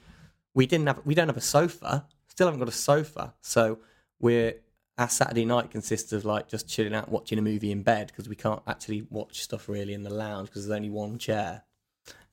we 0.54 0.66
didn't 0.66 0.88
have 0.88 1.02
we 1.06 1.14
don't 1.16 1.28
have 1.28 1.38
a 1.38 1.42
sofa. 1.42 2.08
Still 2.28 2.48
haven't 2.48 2.60
got 2.60 2.70
a 2.70 2.72
sofa, 2.72 3.34
so 3.42 3.80
we're 4.20 4.54
our 4.98 5.10
Saturday 5.10 5.46
night 5.46 5.70
consists 5.70 6.12
of 6.14 6.26
like 6.26 6.48
just 6.48 6.68
chilling 6.68 6.96
out, 6.96 7.10
watching 7.10 7.38
a 7.38 7.42
movie 7.42 7.72
in 7.72 7.84
bed 7.84 8.08
because 8.08 8.28
we 8.30 8.36
can't 8.36 8.62
actually 8.68 9.06
watch 9.10 9.42
stuff 9.42 9.68
really 9.70 9.94
in 9.94 10.04
the 10.04 10.10
lounge 10.14 10.50
because 10.50 10.66
there's 10.66 10.76
only 10.76 10.90
one 10.90 11.18
chair. 11.20 11.64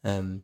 Um, 0.03 0.43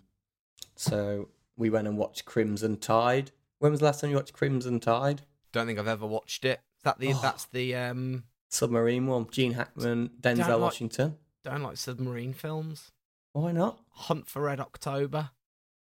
so 0.77 1.29
we 1.57 1.71
went 1.71 1.87
and 1.89 1.97
watched 1.99 2.25
Crimson 2.25 2.77
Tide. 2.79 3.31
When 3.59 3.71
was 3.71 3.81
the 3.81 3.87
last 3.87 4.01
time 4.01 4.11
you 4.11 4.17
watched 4.17 4.33
Crimson 4.33 4.81
Tide? 4.81 5.23
Don't 5.53 5.67
think 5.67 5.79
I've 5.79 5.89
ever 5.89 6.07
watched 6.07 6.45
it. 6.45 6.61
Is 6.79 6.85
that 6.85 6.99
the? 6.99 7.13
Oh. 7.15 7.19
That's 7.23 7.45
the. 7.47 7.75
um 7.77 8.25
Submarine 8.49 9.07
one. 9.07 9.29
Gene 9.31 9.53
Hackman, 9.53 10.11
Denzel 10.21 10.49
like- 10.49 10.61
Washington. 10.61 11.17
Don't 11.45 11.63
like 11.63 11.77
submarine 11.77 12.33
films. 12.35 12.91
Why 13.33 13.53
not? 13.53 13.79
Hunt 13.91 14.27
for 14.27 14.43
Red 14.43 14.61
October, 14.61 15.31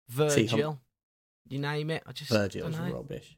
Virgil. 0.08 0.80
You 1.48 1.58
name 1.58 1.90
it. 1.90 2.02
I 2.06 2.12
just 2.12 2.30
Virgil's 2.30 2.76
rubbish. 2.76 3.36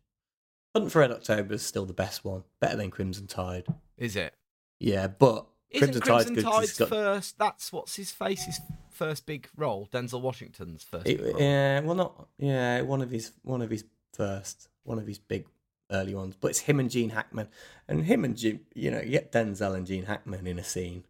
Hunt 0.75 0.91
for 0.91 1.01
Red 1.01 1.13
October 1.13 1.55
is 1.55 1.63
still 1.63 1.85
the 1.85 1.93
best 1.93 2.25
one. 2.25 2.45
Better 2.61 2.77
than 2.77 2.91
Crimson 2.91 3.27
Tide. 3.27 3.67
Is 3.97 4.17
it? 4.17 4.35
Yeah, 4.81 5.09
but 5.09 5.47
Isn't 5.71 6.01
Crimson, 6.01 6.35
Tide's 6.35 6.43
Tide's 6.43 6.79
got. 6.79 6.89
first? 6.89 7.39
That's 7.39 7.73
what's 7.73 7.97
his 7.97 8.11
face's 8.11 8.61
first 8.91 9.27
big 9.27 9.49
role. 9.57 9.89
Denzel 9.93 10.21
Washington's 10.21 10.83
first. 10.83 11.07
It, 11.07 11.21
yeah, 11.39 11.81
well, 11.81 11.95
not 11.95 12.29
yeah, 12.39 12.81
one 12.83 13.03
of 13.03 13.11
his 13.11 13.33
one 13.43 13.63
of 13.63 13.71
his 13.71 13.85
first, 14.15 14.69
one 14.85 14.99
of 14.99 15.07
his 15.07 15.19
big 15.19 15.47
early 15.91 16.15
ones. 16.15 16.37
But 16.41 16.49
it's 16.49 16.61
him 16.61 16.81
and 16.81 16.91
Gene 16.91 17.11
Hackman, 17.11 17.49
and 17.89 18.05
him 18.05 18.25
and 18.25 18.37
Gene, 18.37 18.61
you 18.75 18.91
know, 18.91 19.01
you 19.01 19.11
get 19.11 19.33
Denzel 19.33 19.75
and 19.75 19.87
Gene 19.87 20.05
Hackman 20.05 20.47
in 20.47 20.59
a 20.59 20.65
scene, 20.65 21.05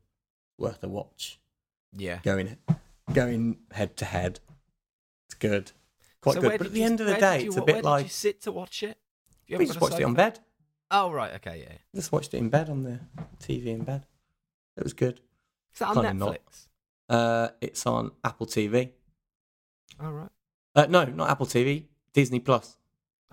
worth 0.58 0.82
a 0.82 0.88
watch. 0.88 1.38
yeah. 1.92 2.20
Going 2.22 2.56
going 3.12 3.58
head 3.72 3.96
to 3.98 4.04
head, 4.04 4.40
it's 5.26 5.34
good, 5.34 5.72
quite 6.20 6.34
So 6.34 6.40
good. 6.42 6.58
But 6.58 6.66
at 6.66 6.72
the 6.72 6.78
you- 6.80 6.84
end 6.84 7.00
of 7.00 7.06
the 7.06 7.14
day, 7.16 7.42
you- 7.42 7.48
it's 7.48 7.56
a 7.56 7.62
bit 7.62 7.76
did 7.76 7.84
like 7.84 8.04
you 8.04 8.10
sit 8.10 8.42
to 8.42 8.52
watch 8.52 8.82
it. 8.82 8.98
You 9.46 9.56
we 9.58 9.66
just 9.66 9.80
watched 9.80 9.98
it 9.98 10.04
on 10.04 10.14
bed. 10.14 10.40
Oh 10.90 11.10
right, 11.10 11.34
okay, 11.34 11.60
yeah. 11.68 11.76
Just 11.94 12.12
watched 12.12 12.34
it 12.34 12.38
in 12.38 12.50
bed 12.50 12.68
on 12.68 12.82
the 12.82 13.00
TV 13.40 13.66
in 13.68 13.84
bed. 13.84 14.06
It 14.76 14.84
was 14.84 14.92
good. 14.92 15.20
Is 15.72 15.78
that 15.80 15.88
on 15.88 16.04
Kinda 16.04 16.12
Netflix? 16.24 16.66
not. 17.08 17.16
Uh, 17.16 17.48
it's 17.60 17.86
on 17.86 18.10
Apple 18.24 18.46
TV. 18.46 18.92
All 20.00 20.12
right, 20.12 20.30
Uh, 20.74 20.86
no, 20.88 21.04
not 21.04 21.30
Apple 21.30 21.46
TV. 21.46 21.86
Disney 22.12 22.40
Plus. 22.40 22.76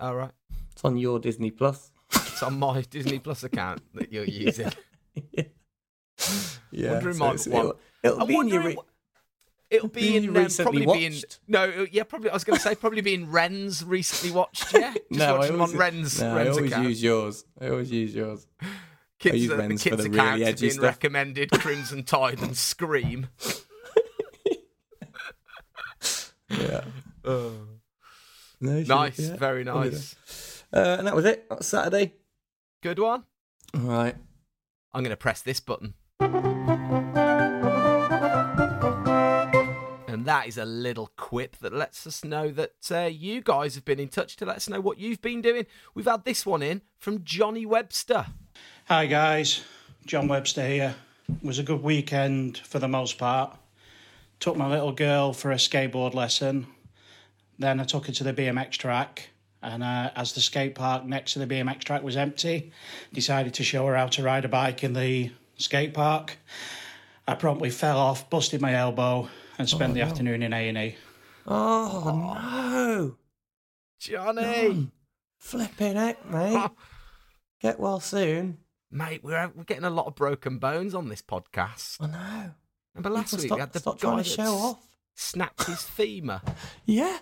all 0.00 0.14
right. 0.14 0.32
It's 0.72 0.84
on 0.84 0.96
your 0.96 1.18
Disney 1.18 1.50
Plus. 1.50 1.90
It's 2.12 2.42
on 2.42 2.58
my 2.58 2.80
Disney 2.90 3.18
Plus 3.18 3.42
account 3.44 3.82
that 3.94 4.12
you're 4.12 4.24
using. 4.46 4.70
yeah. 5.14 5.22
Yeah. 5.32 5.42
Wondering 6.72 7.14
so 7.16 7.24
what- 7.24 7.36
it'll, 7.46 7.78
it'll 8.02 8.20
I'm 8.22 8.26
be 8.28 8.36
in 8.36 8.48
your. 8.48 8.62
Re- 8.62 8.76
It'll 9.68 9.88
be 9.88 10.00
Being 10.12 10.22
in 10.22 10.28
um, 10.36 10.44
recently 10.44 10.84
probably 10.86 11.00
be 11.00 11.06
in 11.06 11.12
watched. 11.14 11.40
no, 11.48 11.86
yeah, 11.90 12.04
probably. 12.04 12.30
I 12.30 12.34
was 12.34 12.44
going 12.44 12.56
to 12.56 12.62
say 12.62 12.76
probably 12.76 13.00
be 13.00 13.14
in 13.14 13.32
Ren's 13.32 13.84
recently 13.84 14.32
watched. 14.32 14.72
Yeah, 14.72 14.92
just 14.94 15.10
no, 15.10 15.34
I 15.34 15.38
watching 15.38 15.52
them 15.54 15.60
on 15.62 15.72
Ren's. 15.76 16.20
no, 16.20 16.36
I 16.38 16.46
always 16.46 16.70
account. 16.70 16.88
use 16.88 17.02
yours. 17.02 17.44
I 17.60 17.68
always 17.70 17.90
use 17.90 18.14
yours. 18.14 18.46
kids, 19.18 19.38
use 19.38 19.50
uh, 19.50 19.56
the 19.56 19.62
Ren's 19.62 19.82
for 19.82 19.90
kids' 19.90 20.04
the 20.04 20.10
really 20.10 20.44
edgy 20.44 20.60
being 20.66 20.72
stuff. 20.74 20.84
recommended 20.84 21.50
Crimson 21.50 22.04
Tide 22.04 22.38
and 22.42 22.56
Scream. 22.56 23.26
Yeah. 26.48 26.84
No, 27.24 27.52
nice, 28.60 29.18
yeah, 29.18 29.36
very 29.36 29.64
nice. 29.64 30.14
Uh, 30.72 30.96
and 30.98 31.06
that 31.08 31.16
was 31.16 31.24
it. 31.24 31.48
That 31.48 31.58
was 31.58 31.66
Saturday. 31.66 32.14
Good 32.82 32.98
one. 33.00 33.24
All 33.74 33.80
right. 33.80 34.14
I'm 34.94 35.02
going 35.02 35.10
to 35.10 35.16
press 35.16 35.42
this 35.42 35.58
button. 35.60 35.94
And 40.16 40.24
that 40.24 40.46
is 40.46 40.56
a 40.56 40.64
little 40.64 41.10
quip 41.16 41.56
that 41.58 41.72
lets 41.72 42.06
us 42.06 42.24
know 42.24 42.50
that 42.50 42.90
uh, 42.90 43.00
you 43.02 43.42
guys 43.42 43.74
have 43.74 43.84
been 43.84 44.00
in 44.00 44.08
touch 44.08 44.36
to 44.36 44.46
let 44.46 44.56
us 44.56 44.68
know 44.68 44.80
what 44.80 44.98
you've 44.98 45.20
been 45.20 45.42
doing. 45.42 45.66
We've 45.94 46.06
had 46.06 46.24
this 46.24 46.46
one 46.46 46.62
in 46.62 46.82
from 46.98 47.22
Johnny 47.22 47.66
Webster. 47.66 48.26
Hi 48.86 49.06
guys, 49.06 49.62
John 50.06 50.26
Webster 50.26 50.66
here. 50.66 50.94
It 51.28 51.44
was 51.46 51.58
a 51.58 51.62
good 51.62 51.82
weekend 51.82 52.58
for 52.58 52.78
the 52.78 52.88
most 52.88 53.18
part. 53.18 53.56
Took 54.40 54.56
my 54.56 54.68
little 54.68 54.92
girl 54.92 55.32
for 55.32 55.52
a 55.52 55.56
skateboard 55.56 56.14
lesson. 56.14 56.66
Then 57.58 57.78
I 57.78 57.84
took 57.84 58.06
her 58.06 58.12
to 58.12 58.24
the 58.24 58.32
BMX 58.32 58.72
track. 58.72 59.30
And 59.62 59.82
uh, 59.82 60.10
as 60.14 60.32
the 60.32 60.40
skate 60.40 60.74
park 60.74 61.04
next 61.04 61.32
to 61.32 61.40
the 61.40 61.46
BMX 61.46 61.80
track 61.80 62.02
was 62.02 62.16
empty, 62.16 62.72
decided 63.12 63.54
to 63.54 63.64
show 63.64 63.86
her 63.86 63.96
how 63.96 64.06
to 64.06 64.22
ride 64.22 64.44
a 64.44 64.48
bike 64.48 64.84
in 64.84 64.92
the 64.92 65.30
skate 65.56 65.94
park. 65.94 66.36
I 67.28 67.34
promptly 67.34 67.70
fell 67.70 67.98
off, 67.98 68.30
busted 68.30 68.60
my 68.60 68.74
elbow, 68.74 69.28
and 69.58 69.68
spent 69.68 69.90
oh, 69.90 69.94
the 69.94 70.02
afternoon 70.02 70.42
in 70.42 70.52
A&E. 70.52 70.96
Oh, 71.46 72.34
no. 72.34 73.16
Johnny! 73.98 74.88
Flipping 75.38 75.96
heck, 75.96 76.28
mate. 76.30 76.56
Ah. 76.56 76.70
Get 77.60 77.80
well 77.80 78.00
soon. 78.00 78.58
Mate, 78.90 79.24
we're, 79.24 79.50
we're 79.54 79.64
getting 79.64 79.84
a 79.84 79.90
lot 79.90 80.06
of 80.06 80.14
broken 80.14 80.58
bones 80.58 80.94
on 80.94 81.08
this 81.08 81.22
podcast. 81.22 81.96
I 82.00 82.06
know. 82.06 82.50
Remember 82.94 83.10
last 83.10 83.30
People 83.30 83.42
week 83.42 83.48
stop, 83.48 83.56
we 83.56 83.60
had 83.60 83.72
the 83.72 83.78
stop 83.80 84.00
guy 84.00 84.08
trying 84.08 84.22
to 84.22 84.28
that 84.28 84.34
show 84.34 84.42
s- 84.42 84.62
off. 84.62 84.88
snapped 85.14 85.64
his 85.64 85.82
femur. 85.82 86.40
Yeah. 86.86 87.18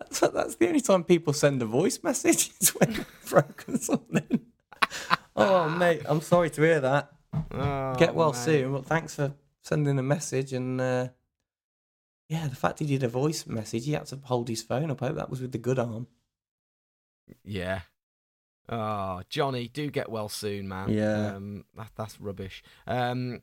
That's, 0.00 0.20
that's 0.20 0.56
the 0.56 0.66
only 0.66 0.80
time 0.80 1.04
people 1.04 1.32
send 1.32 1.62
a 1.62 1.66
voice 1.66 2.00
message 2.02 2.50
is 2.60 2.70
when 2.70 2.92
they've 2.94 3.06
broken 3.28 3.78
something. 3.78 4.40
oh, 5.36 5.68
mate, 5.68 6.02
I'm 6.06 6.20
sorry 6.20 6.50
to 6.50 6.62
hear 6.62 6.80
that. 6.80 7.12
Oh, 7.52 7.94
Get 7.98 8.14
well 8.14 8.32
mate. 8.32 8.38
soon. 8.38 8.72
Well, 8.72 8.82
thanks 8.82 9.14
for 9.14 9.34
sending 9.62 9.98
a 9.98 10.02
message. 10.02 10.52
And 10.52 10.80
uh, 10.80 11.08
yeah, 12.28 12.46
the 12.48 12.56
fact 12.56 12.78
he 12.78 12.86
did 12.86 13.02
a 13.02 13.08
voice 13.08 13.46
message, 13.46 13.84
he 13.84 13.92
had 13.92 14.06
to 14.06 14.18
hold 14.24 14.48
his 14.48 14.62
phone 14.62 14.90
up. 14.90 15.02
I 15.02 15.08
hope 15.08 15.16
that 15.16 15.30
was 15.30 15.40
with 15.40 15.52
the 15.52 15.58
good 15.58 15.78
arm. 15.78 16.06
Yeah. 17.44 17.80
Oh, 18.68 19.22
Johnny, 19.28 19.68
do 19.68 19.90
get 19.90 20.08
well 20.10 20.28
soon, 20.28 20.68
man. 20.68 20.90
Yeah. 20.90 21.34
Um, 21.34 21.64
that, 21.76 21.90
that's 21.96 22.20
rubbish. 22.20 22.62
Um, 22.86 23.42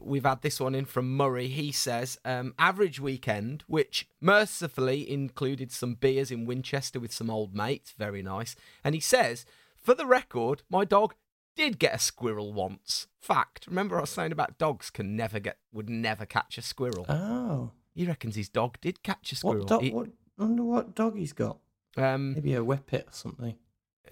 we've 0.00 0.24
had 0.24 0.42
this 0.42 0.58
one 0.58 0.74
in 0.74 0.84
from 0.86 1.16
Murray. 1.16 1.48
He 1.48 1.72
says, 1.72 2.18
um, 2.24 2.54
average 2.58 2.98
weekend, 3.00 3.64
which 3.66 4.08
mercifully 4.20 5.08
included 5.08 5.70
some 5.72 5.94
beers 5.94 6.30
in 6.30 6.46
Winchester 6.46 6.98
with 6.98 7.12
some 7.12 7.30
old 7.30 7.54
mates. 7.54 7.94
Very 7.98 8.22
nice. 8.22 8.56
And 8.82 8.94
he 8.94 9.00
says, 9.00 9.44
for 9.76 9.94
the 9.94 10.06
record, 10.06 10.62
my 10.70 10.84
dog 10.84 11.14
did 11.60 11.78
get 11.78 11.94
a 11.94 11.98
squirrel 11.98 12.52
once. 12.52 13.06
Fact. 13.20 13.66
Remember 13.68 13.98
I 13.98 14.00
was 14.02 14.10
saying 14.10 14.32
about 14.32 14.58
dogs 14.58 14.90
can 14.90 15.14
never 15.16 15.38
get, 15.38 15.58
would 15.72 15.88
never 15.90 16.24
catch 16.26 16.58
a 16.58 16.62
squirrel. 16.62 17.06
Oh. 17.08 17.70
he 17.94 18.06
reckons 18.06 18.34
his 18.36 18.48
dog 18.48 18.78
did 18.80 19.02
catch 19.02 19.32
a 19.32 19.36
squirrel. 19.36 19.60
What 19.60 19.68
dog? 19.68 19.82
He- 19.82 19.90
What, 19.90 20.08
I 20.38 20.42
wonder 20.44 20.62
what 20.64 20.94
dog 20.94 21.16
he's 21.18 21.32
got. 21.34 21.58
um, 21.96 22.32
Maybe 22.34 22.54
a 22.54 22.64
whippet 22.64 23.08
or 23.08 23.12
something. 23.12 23.56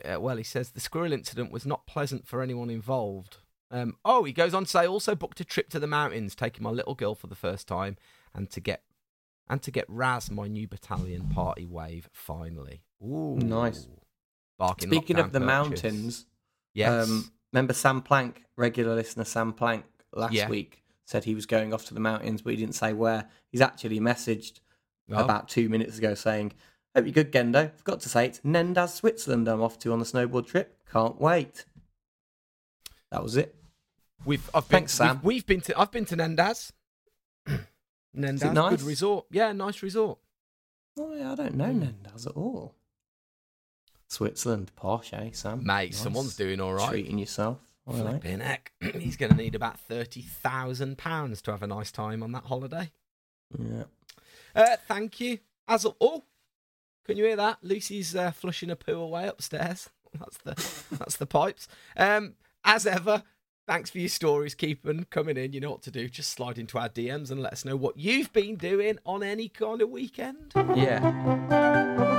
uh, 0.04 0.20
well, 0.20 0.36
he 0.36 0.44
says 0.44 0.70
the 0.72 0.80
squirrel 0.80 1.12
incident 1.12 1.50
was 1.50 1.64
not 1.64 1.86
pleasant 1.86 2.26
for 2.26 2.42
anyone 2.42 2.68
involved. 2.70 3.38
Um, 3.70 3.96
oh, 4.04 4.24
he 4.24 4.32
goes 4.32 4.52
on 4.54 4.64
to 4.64 4.70
say, 4.70 4.86
also 4.86 5.14
booked 5.14 5.40
a 5.40 5.44
trip 5.44 5.68
to 5.70 5.78
the 5.78 5.86
mountains, 5.86 6.34
taking 6.34 6.62
my 6.62 6.70
little 6.70 6.94
girl 6.94 7.14
for 7.14 7.26
the 7.28 7.34
first 7.34 7.66
time, 7.68 7.96
and 8.34 8.50
to 8.50 8.60
get 8.60 8.82
and 9.50 9.62
to 9.62 9.70
get 9.70 9.86
Raz, 9.88 10.30
my 10.30 10.46
new 10.48 10.68
Bataleon 10.68 11.32
party 11.32 11.64
wave, 11.64 12.08
finally. 12.12 12.82
Ooh, 13.02 13.36
Nice. 13.38 13.88
Barking 14.58 14.90
Speaking 14.90 15.18
of 15.18 15.32
the 15.32 15.38
purchase. 15.40 15.46
mountains, 15.46 16.26
yes, 16.74 17.08
um, 17.08 17.30
remember 17.52 17.72
Sam 17.72 18.02
Plank, 18.02 18.44
regular 18.56 18.94
listener 18.94 19.24
Sam 19.24 19.52
Plank, 19.52 19.84
last 20.12 20.32
Yeah. 20.32 20.48
week 20.48 20.82
said 21.04 21.24
he 21.24 21.34
was 21.34 21.46
going 21.46 21.72
off 21.72 21.86
to 21.86 21.94
the 21.94 22.00
mountains, 22.00 22.42
but 22.42 22.50
he 22.50 22.56
didn't 22.56 22.74
say 22.74 22.92
where. 22.92 23.28
He's 23.50 23.60
actually 23.62 23.98
messaged 24.00 24.60
Oh, 25.10 25.24
about 25.24 25.48
two 25.48 25.68
minutes 25.70 25.96
ago 25.98 26.14
saying, 26.14 26.52
Hope 26.94 27.04
you're 27.06 27.12
good, 27.12 27.32
Gendo. 27.32 27.72
Forgot 27.76 28.00
to 28.00 28.08
say 28.08 28.26
it's 28.26 28.40
Nendaz, 28.40 28.90
Switzerland 28.94 29.46
I'm 29.48 29.62
off 29.62 29.78
to 29.80 29.92
on 29.92 29.98
the 30.00 30.04
snowboard 30.04 30.46
trip. 30.46 30.76
Can't 30.90 31.18
wait. 31.20 31.64
That 33.10 33.22
was 33.22 33.36
it. 33.36 33.54
we've 34.26 34.50
I've 34.54 34.68
been, 34.68 34.78
Thanks, 34.80 34.94
Sam. 34.94 35.16
We've, 35.16 35.24
we've 35.24 35.46
been 35.46 35.60
to 35.62 35.78
I've 35.78 35.90
been 35.90 36.04
to 36.06 36.16
Nendaz. 36.16 36.72
Nendaz, 38.16 38.52
nice? 38.52 38.70
good 38.78 38.82
resort. 38.82 39.26
Yeah, 39.30 39.52
nice 39.52 39.82
resort. 39.82 40.18
Oh, 40.98 41.14
yeah, 41.14 41.32
I 41.32 41.34
don't 41.36 41.54
know 41.54 41.66
Hmm. 41.72 41.82
Nendaz 41.84 42.26
at 42.26 42.32
all. 42.36 42.74
Switzerland, 44.08 44.72
posh, 44.74 45.12
eh, 45.12 45.30
Sam? 45.32 45.58
Mate, 45.58 45.90
Nice. 45.90 45.98
someone's 45.98 46.36
doing 46.36 46.60
all 46.60 46.74
right. 46.74 46.88
Treating 46.88 47.18
yourself. 47.18 47.58
All 47.86 47.94
right. 47.94 48.20
Flipping 48.20 48.40
heck. 48.40 48.72
He's 48.98 49.16
going 49.16 49.30
to 49.32 49.36
need 49.38 49.54
about 49.54 49.76
£30,000 49.88 51.42
to 51.42 51.50
have 51.50 51.62
a 51.62 51.66
nice 51.66 51.92
time 51.92 52.22
on 52.22 52.32
that 52.32 52.44
holiday. 52.44 52.90
Yeah. 53.58 53.84
Uh, 54.54 54.76
thank 54.86 55.20
you. 55.20 55.38
As 55.66 55.86
oh, 56.00 56.24
can 57.04 57.16
you 57.16 57.24
hear 57.24 57.36
that? 57.36 57.58
Lucy's 57.62 58.14
uh, 58.16 58.30
flushing 58.30 58.70
a 58.70 58.76
poo 58.76 58.98
away 59.00 59.26
upstairs. 59.26 59.90
That's 60.18 60.38
the 60.38 60.96
that's 60.96 61.16
the 61.16 61.26
pipes. 61.26 61.68
Um, 61.94 62.34
as 62.64 62.86
ever, 62.86 63.22
thanks 63.66 63.90
for 63.90 63.98
your 63.98 64.08
stories. 64.08 64.54
Keep 64.54 64.82
them 64.84 65.04
coming 65.10 65.36
in. 65.36 65.52
You 65.52 65.60
know 65.60 65.70
what 65.70 65.82
to 65.82 65.90
do. 65.90 66.08
Just 66.08 66.30
slide 66.30 66.56
into 66.58 66.78
our 66.78 66.88
DMs 66.88 67.30
and 67.30 67.42
let 67.42 67.52
us 67.52 67.66
know 67.66 67.76
what 67.76 67.98
you've 67.98 68.32
been 68.32 68.56
doing 68.56 68.98
on 69.04 69.22
any 69.22 69.50
kind 69.50 69.82
of 69.82 69.90
weekend. 69.90 70.52
Yeah. 70.74 72.14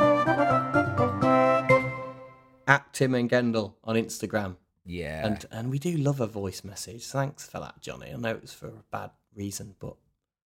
At 2.70 2.94
Tim 2.94 3.16
and 3.16 3.30
Gendle 3.30 3.74
on 3.84 3.96
Instagram. 3.96 4.56
Yeah. 4.86 5.26
And 5.26 5.46
and 5.52 5.70
we 5.72 5.80
do 5.80 5.98
love 5.98 6.20
a 6.22 6.28
voice 6.28 6.64
message. 6.64 7.06
Thanks 7.08 7.48
for 7.50 7.60
that, 7.60 7.82
Johnny. 7.82 8.12
I 8.14 8.16
know 8.18 8.30
it 8.30 8.42
was 8.42 8.54
for 8.54 8.68
a 8.68 8.84
bad 8.92 9.10
reason, 9.36 9.76
but 9.80 9.96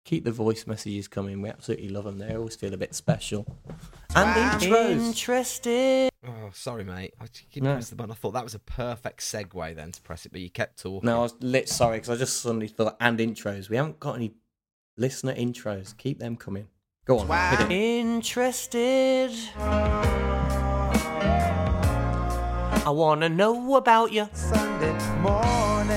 keep 0.04 0.22
the 0.24 0.30
voice 0.30 0.66
messages 0.66 1.08
coming. 1.08 1.40
We 1.40 1.48
absolutely 1.48 1.88
love 1.88 2.04
them. 2.04 2.18
They 2.18 2.34
always 2.34 2.54
feel 2.54 2.74
a 2.74 2.76
bit 2.76 2.94
special. 2.94 3.46
And 4.14 4.28
intros. 4.60 5.06
Interested. 5.06 6.10
oh, 6.26 6.50
sorry, 6.52 6.84
mate. 6.84 7.14
I 7.18 7.26
just 7.26 7.50
keep 7.50 7.62
No. 7.62 7.72
pressing 7.72 7.96
the 7.96 8.02
button. 8.02 8.12
I 8.12 8.14
thought 8.14 8.32
that 8.34 8.44
was 8.44 8.54
a 8.54 8.58
perfect 8.58 9.20
segue 9.20 9.74
then 9.74 9.90
to 9.92 10.02
press 10.02 10.26
it, 10.26 10.32
but 10.32 10.42
you 10.42 10.50
kept 10.50 10.82
talking. 10.82 11.06
No, 11.06 11.20
I 11.20 11.22
was 11.22 11.34
lit 11.40 11.68
sorry 11.68 11.96
because 11.96 12.10
I 12.10 12.16
just 12.16 12.42
suddenly 12.42 12.68
thought 12.68 12.96
and 13.00 13.18
intros. 13.18 13.70
We 13.70 13.76
haven't 13.76 14.00
got 14.00 14.16
any 14.16 14.34
listener 14.98 15.34
intros. 15.34 15.96
Keep 15.96 16.18
them 16.18 16.36
coming. 16.36 16.68
Go 17.06 17.20
on. 17.20 17.56
hit 17.58 17.70
it. 17.70 17.72
Interested. 17.72 19.30
I 22.84 22.90
wanna 22.90 23.28
know 23.28 23.76
about 23.76 24.10
you. 24.12 24.28
Sunday 24.32 24.92
morning. 25.20 25.92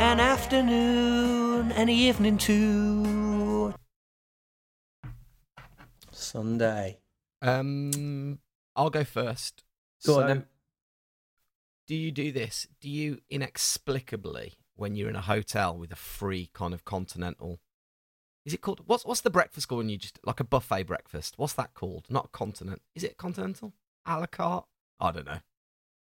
An 0.00 0.20
afternoon 0.20 1.70
and 1.72 1.90
evening 1.90 2.38
too. 2.38 3.74
Sunday. 6.10 6.98
Um, 7.42 8.38
I'll 8.74 8.88
go 8.88 9.04
first. 9.04 9.64
Go 10.06 10.14
on 10.14 10.20
So, 10.22 10.26
then. 10.28 10.46
Do 11.86 11.94
you 11.94 12.10
do 12.10 12.32
this? 12.32 12.66
Do 12.80 12.88
you 12.88 13.18
inexplicably, 13.28 14.54
when 14.74 14.94
you're 14.96 15.10
in 15.10 15.16
a 15.16 15.20
hotel 15.20 15.76
with 15.76 15.92
a 15.92 15.96
free 15.96 16.48
kind 16.54 16.72
of 16.72 16.86
continental, 16.86 17.60
is 18.46 18.54
it 18.54 18.62
called 18.62 18.80
what's 18.86 19.04
what's 19.04 19.20
the 19.20 19.30
breakfast 19.30 19.68
called 19.68 19.80
when 19.80 19.88
you 19.90 19.98
just 19.98 20.18
like 20.24 20.40
a 20.40 20.44
buffet 20.44 20.84
breakfast? 20.84 21.34
What's 21.36 21.52
that 21.52 21.74
called? 21.74 22.06
Not 22.08 22.26
a 22.26 22.28
continent. 22.28 22.80
Is 22.94 23.04
it 23.04 23.18
continental? 23.18 23.74
A 24.06 24.20
la 24.20 24.26
carte? 24.26 24.64
I 24.98 25.10
don't 25.10 25.26
know. 25.26 25.40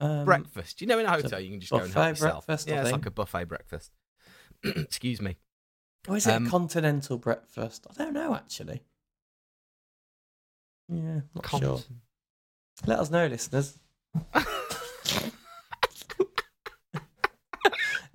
Um, 0.01 0.25
breakfast. 0.25 0.81
You 0.81 0.87
know, 0.89 0.99
in 0.99 1.07
a 1.07 1.11
hotel 1.11 1.41
you 1.41 1.51
can 1.51 1.61
just 1.61 1.71
go 1.73 1.79
and 1.79 1.93
help 1.93 2.09
yourself. 2.11 2.47
breakfast, 2.47 2.69
I 2.69 2.73
yeah, 2.73 2.81
it's 2.81 2.91
think. 2.91 3.03
like 3.03 3.07
a 3.07 3.11
buffet 3.13 3.45
breakfast. 3.45 3.93
Excuse 4.65 5.21
me. 5.23 5.37
Or 6.09 6.17
is 6.17 6.27
it 6.27 6.33
Um, 6.35 6.47
a 6.47 6.51
continental 6.51 7.17
breakfast? 7.19 7.87
I 7.91 7.95
don't 7.95 8.13
know 8.13 8.35
actually. 8.35 8.83
Yeah, 10.89 11.21
not 11.35 11.45
Cont- 11.45 11.63
sure. 11.63 11.81
Let 12.87 12.99
us 12.99 13.11
know, 13.11 13.27
listeners. 13.27 13.79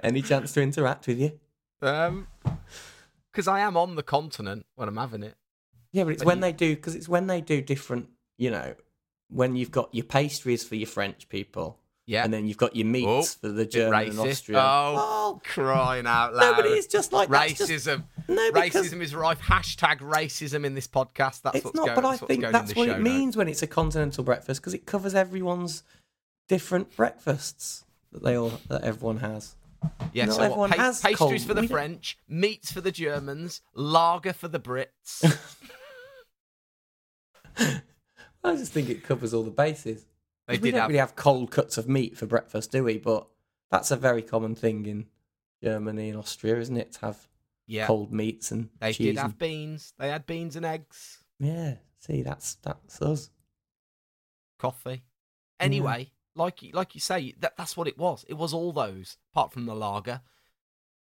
Any 0.01 0.21
chance 0.21 0.53
to 0.53 0.61
interact 0.61 1.07
with 1.07 1.19
you? 1.19 1.39
Um, 1.81 2.27
because 3.31 3.47
I 3.47 3.59
am 3.59 3.75
on 3.75 3.95
the 3.95 4.03
continent 4.03 4.65
when 4.75 4.87
I'm 4.87 4.95
having 4.97 5.23
it. 5.23 5.35
Yeah, 5.91 6.03
but 6.05 6.13
it's 6.13 6.21
But 6.23 6.27
when 6.27 6.37
you- 6.37 6.41
they 6.41 6.51
do 6.53 6.75
because 6.75 6.95
it's 6.95 7.09
when 7.09 7.27
they 7.27 7.41
do 7.41 7.61
different. 7.61 8.09
You 8.37 8.51
know, 8.51 8.75
when 9.29 9.55
you've 9.55 9.71
got 9.71 9.93
your 9.93 10.05
pastries 10.05 10.63
for 10.63 10.75
your 10.75 10.87
French 10.87 11.29
people, 11.29 11.77
Yeah. 12.05 12.23
and 12.23 12.33
then 12.33 12.47
you've 12.47 12.57
got 12.57 12.75
your 12.75 12.87
meats 12.87 13.07
Oh, 13.07 13.47
for 13.47 13.49
the 13.53 13.65
German 13.65 14.09
and. 14.09 14.19
Austrian. 14.19 14.59
Oh, 14.59 14.95
oh, 14.97 15.41
crying 15.43 16.07
out 16.07 16.33
loud. 16.35 16.51
no, 16.51 16.55
but 16.55 16.65
it 16.65 16.71
is 16.77 16.87
just 16.87 17.13
like 17.13 17.29
that's 17.29 17.53
just- 17.53 17.69
racism. 17.71 18.03
no, 18.27 18.51
Racism 18.51 19.01
is 19.01 19.13
rife. 19.15 19.39
Hashtag 19.39 19.99
racism 19.99 20.65
in 20.65 20.73
this 20.75 20.87
podcast. 20.87 21.41
That's 21.43 21.57
it's 21.57 21.65
what's 21.65 21.75
not. 21.75 21.85
going. 21.87 21.95
but 21.95 22.05
I 22.05 22.17
think 22.17 22.41
that's 22.51 22.75
what 22.75 22.89
it 22.89 22.99
means 23.01 23.37
when 23.37 23.47
it's 23.47 23.61
a 23.61 23.67
continental 23.67 24.23
breakfast 24.23 24.61
because 24.61 24.73
it 24.73 24.85
covers 24.85 25.13
everyone's 25.15 25.83
different 26.47 26.95
breakfasts 26.95 27.85
that 28.11 28.23
they 28.23 28.35
all 28.35 28.53
that 28.69 28.83
everyone 28.83 29.17
has. 29.17 29.55
Yeah, 30.11 30.25
Not 30.25 30.33
so 30.35 30.39
what, 30.41 30.45
everyone 30.47 30.69
pa- 30.71 30.75
has 30.77 30.99
pastries 31.01 31.17
cold- 31.17 31.41
for 31.41 31.53
the 31.53 31.61
we 31.61 31.67
don't- 31.67 31.75
French, 31.77 32.17
meats 32.27 32.71
for 32.71 32.81
the 32.81 32.91
Germans, 32.91 33.61
lager 33.75 34.33
for 34.33 34.47
the 34.47 34.59
Brits. 34.59 35.23
I 38.43 38.55
just 38.55 38.71
think 38.71 38.89
it 38.89 39.03
covers 39.03 39.33
all 39.33 39.43
the 39.43 39.51
bases. 39.51 40.05
They 40.47 40.53
we 40.55 40.59
did 40.59 40.71
don't 40.71 40.81
have- 40.81 40.87
really 40.89 40.99
have 40.99 41.15
cold 41.15 41.51
cuts 41.51 41.77
of 41.77 41.87
meat 41.89 42.17
for 42.17 42.25
breakfast, 42.25 42.71
do 42.71 42.83
we? 42.83 42.97
But 42.97 43.27
that's 43.69 43.91
a 43.91 43.95
very 43.95 44.21
common 44.21 44.55
thing 44.55 44.85
in 44.85 45.07
Germany 45.63 46.09
and 46.09 46.17
Austria, 46.17 46.57
isn't 46.59 46.77
it? 46.77 46.93
To 46.93 47.01
have 47.01 47.27
yeah, 47.67 47.85
cold 47.85 48.11
meats 48.11 48.51
and 48.51 48.69
they 48.79 48.93
did 48.93 49.17
have 49.17 49.31
and- 49.31 49.37
beans. 49.39 49.93
They 49.99 50.09
had 50.09 50.25
beans 50.25 50.55
and 50.55 50.65
eggs, 50.65 51.19
Yeah, 51.39 51.75
see, 51.99 52.21
that's 52.23 52.55
that's 52.55 53.01
us. 53.01 53.29
coffee. 54.57 55.03
Anyway, 55.59 56.11
like 56.35 56.63
you, 56.63 56.71
like 56.71 56.95
you 56.95 57.01
say, 57.01 57.35
that 57.39 57.57
that's 57.57 57.75
what 57.75 57.87
it 57.87 57.97
was. 57.97 58.25
It 58.27 58.35
was 58.35 58.53
all 58.53 58.71
those, 58.71 59.17
apart 59.33 59.51
from 59.51 59.65
the 59.65 59.75
lager. 59.75 60.21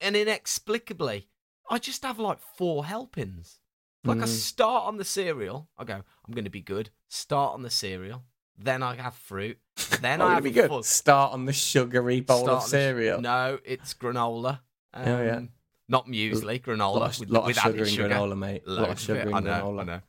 And 0.01 0.15
inexplicably, 0.17 1.29
I 1.69 1.79
just 1.79 2.03
have 2.03 2.19
like 2.19 2.39
four 2.57 2.85
helpings. 2.85 3.59
Like 4.05 4.17
I 4.19 4.23
Mm. 4.25 4.27
start 4.27 4.83
on 4.85 4.97
the 4.97 5.05
cereal. 5.05 5.69
I 5.77 5.83
go, 5.85 5.93
I'm 5.95 6.33
going 6.33 6.43
to 6.43 6.49
be 6.49 6.61
good. 6.61 6.89
Start 7.07 7.53
on 7.53 7.61
the 7.61 7.69
cereal. 7.69 8.23
Then 8.57 8.83
I 8.83 8.95
have 8.95 9.15
fruit. 9.15 9.57
Then 10.01 10.21
Oh, 10.21 10.27
I 10.27 10.35
have 10.35 10.43
be 10.43 10.51
good. 10.51 10.85
Start 10.85 11.33
on 11.33 11.45
the 11.45 11.53
sugary 11.53 12.19
bowl 12.21 12.39
start 12.43 12.49
of 12.49 12.55
on 12.57 12.59
the 12.63 12.67
sh- 12.67 12.69
cereal. 12.71 13.21
No, 13.21 13.59
it's 13.63 13.93
granola. 13.93 14.59
Um, 14.93 15.07
Oh, 15.07 15.23
yeah. 15.23 15.41
Not 15.87 16.07
muesli, 16.07 16.61
granola. 16.61 16.99
lot 16.99 17.13
of, 17.13 17.19
with, 17.19 17.29
lot 17.29 17.49
of 17.49 17.55
sugar 17.57 17.83
in 17.83 17.93
granola, 17.95 18.37
mate. 18.37 18.67
Lot 18.67 18.89
of 18.89 18.99
sugar 18.99 19.21
in 19.21 19.33
I 19.33 19.39
know, 19.39 19.49
granola. 19.51 19.81
I 19.81 19.83
know. 19.85 20.01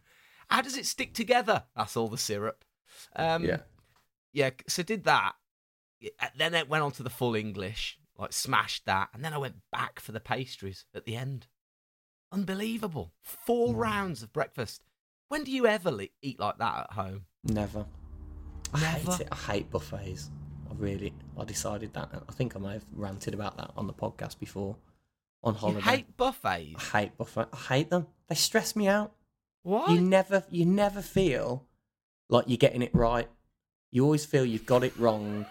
How 0.48 0.60
does 0.62 0.76
it 0.76 0.86
stick 0.86 1.14
together? 1.14 1.64
That's 1.76 1.96
all 1.96 2.08
the 2.08 2.18
syrup. 2.18 2.64
Um, 3.16 3.44
Yeah. 3.44 3.58
yeah. 4.32 4.50
So 4.68 4.82
did 4.82 5.04
that. 5.04 5.34
Then 6.36 6.54
it 6.54 6.68
went 6.68 6.84
on 6.84 6.92
to 6.92 7.02
the 7.02 7.10
full 7.10 7.34
English, 7.34 7.98
like 8.18 8.32
smashed 8.32 8.84
that, 8.86 9.08
and 9.14 9.24
then 9.24 9.32
I 9.32 9.38
went 9.38 9.56
back 9.72 10.00
for 10.00 10.12
the 10.12 10.20
pastries 10.20 10.84
at 10.94 11.06
the 11.06 11.16
end. 11.16 11.46
Unbelievable! 12.34 13.12
Four 13.22 13.72
Hmm. 13.72 13.78
rounds 13.78 14.22
of 14.22 14.32
breakfast. 14.32 14.82
When 15.28 15.44
do 15.44 15.50
you 15.52 15.66
ever 15.66 15.90
li- 15.90 16.10
eat 16.20 16.38
like 16.40 16.58
that 16.58 16.80
at 16.90 16.92
home? 16.92 17.26
Never. 17.44 17.86
I 18.72 18.80
Never? 18.80 19.12
hate 19.12 19.20
it. 19.20 19.28
I 19.30 19.36
hate 19.36 19.70
buffets. 19.70 20.30
I 20.70 20.74
really. 20.74 21.12
I 21.38 21.44
decided 21.44 21.94
that. 21.94 22.10
I 22.28 22.32
think 22.32 22.56
I 22.56 22.58
may 22.58 22.72
have 22.72 22.84
ranted 22.92 23.34
about 23.34 23.56
that 23.58 23.70
on 23.76 23.86
the 23.86 23.92
podcast 23.92 24.38
before. 24.38 24.76
On 25.44 25.54
holiday. 25.54 25.78
You 25.78 25.82
hate 25.84 26.16
buffets? 26.16 26.74
I 26.92 26.98
hate 26.98 27.16
buffet. 27.16 27.48
I 27.52 27.56
hate 27.56 27.90
them. 27.90 28.06
They 28.28 28.34
stress 28.34 28.74
me 28.74 28.88
out. 28.88 29.14
What? 29.62 29.90
You 29.90 30.00
never. 30.00 30.44
You 30.50 30.66
never 30.66 31.02
feel 31.02 31.66
like 32.28 32.46
you're 32.48 32.56
getting 32.56 32.82
it 32.82 32.94
right. 32.94 33.28
You 33.92 34.04
always 34.04 34.24
feel 34.26 34.44
you've 34.44 34.66
got 34.66 34.82
it 34.82 34.96
wrong. 34.98 35.46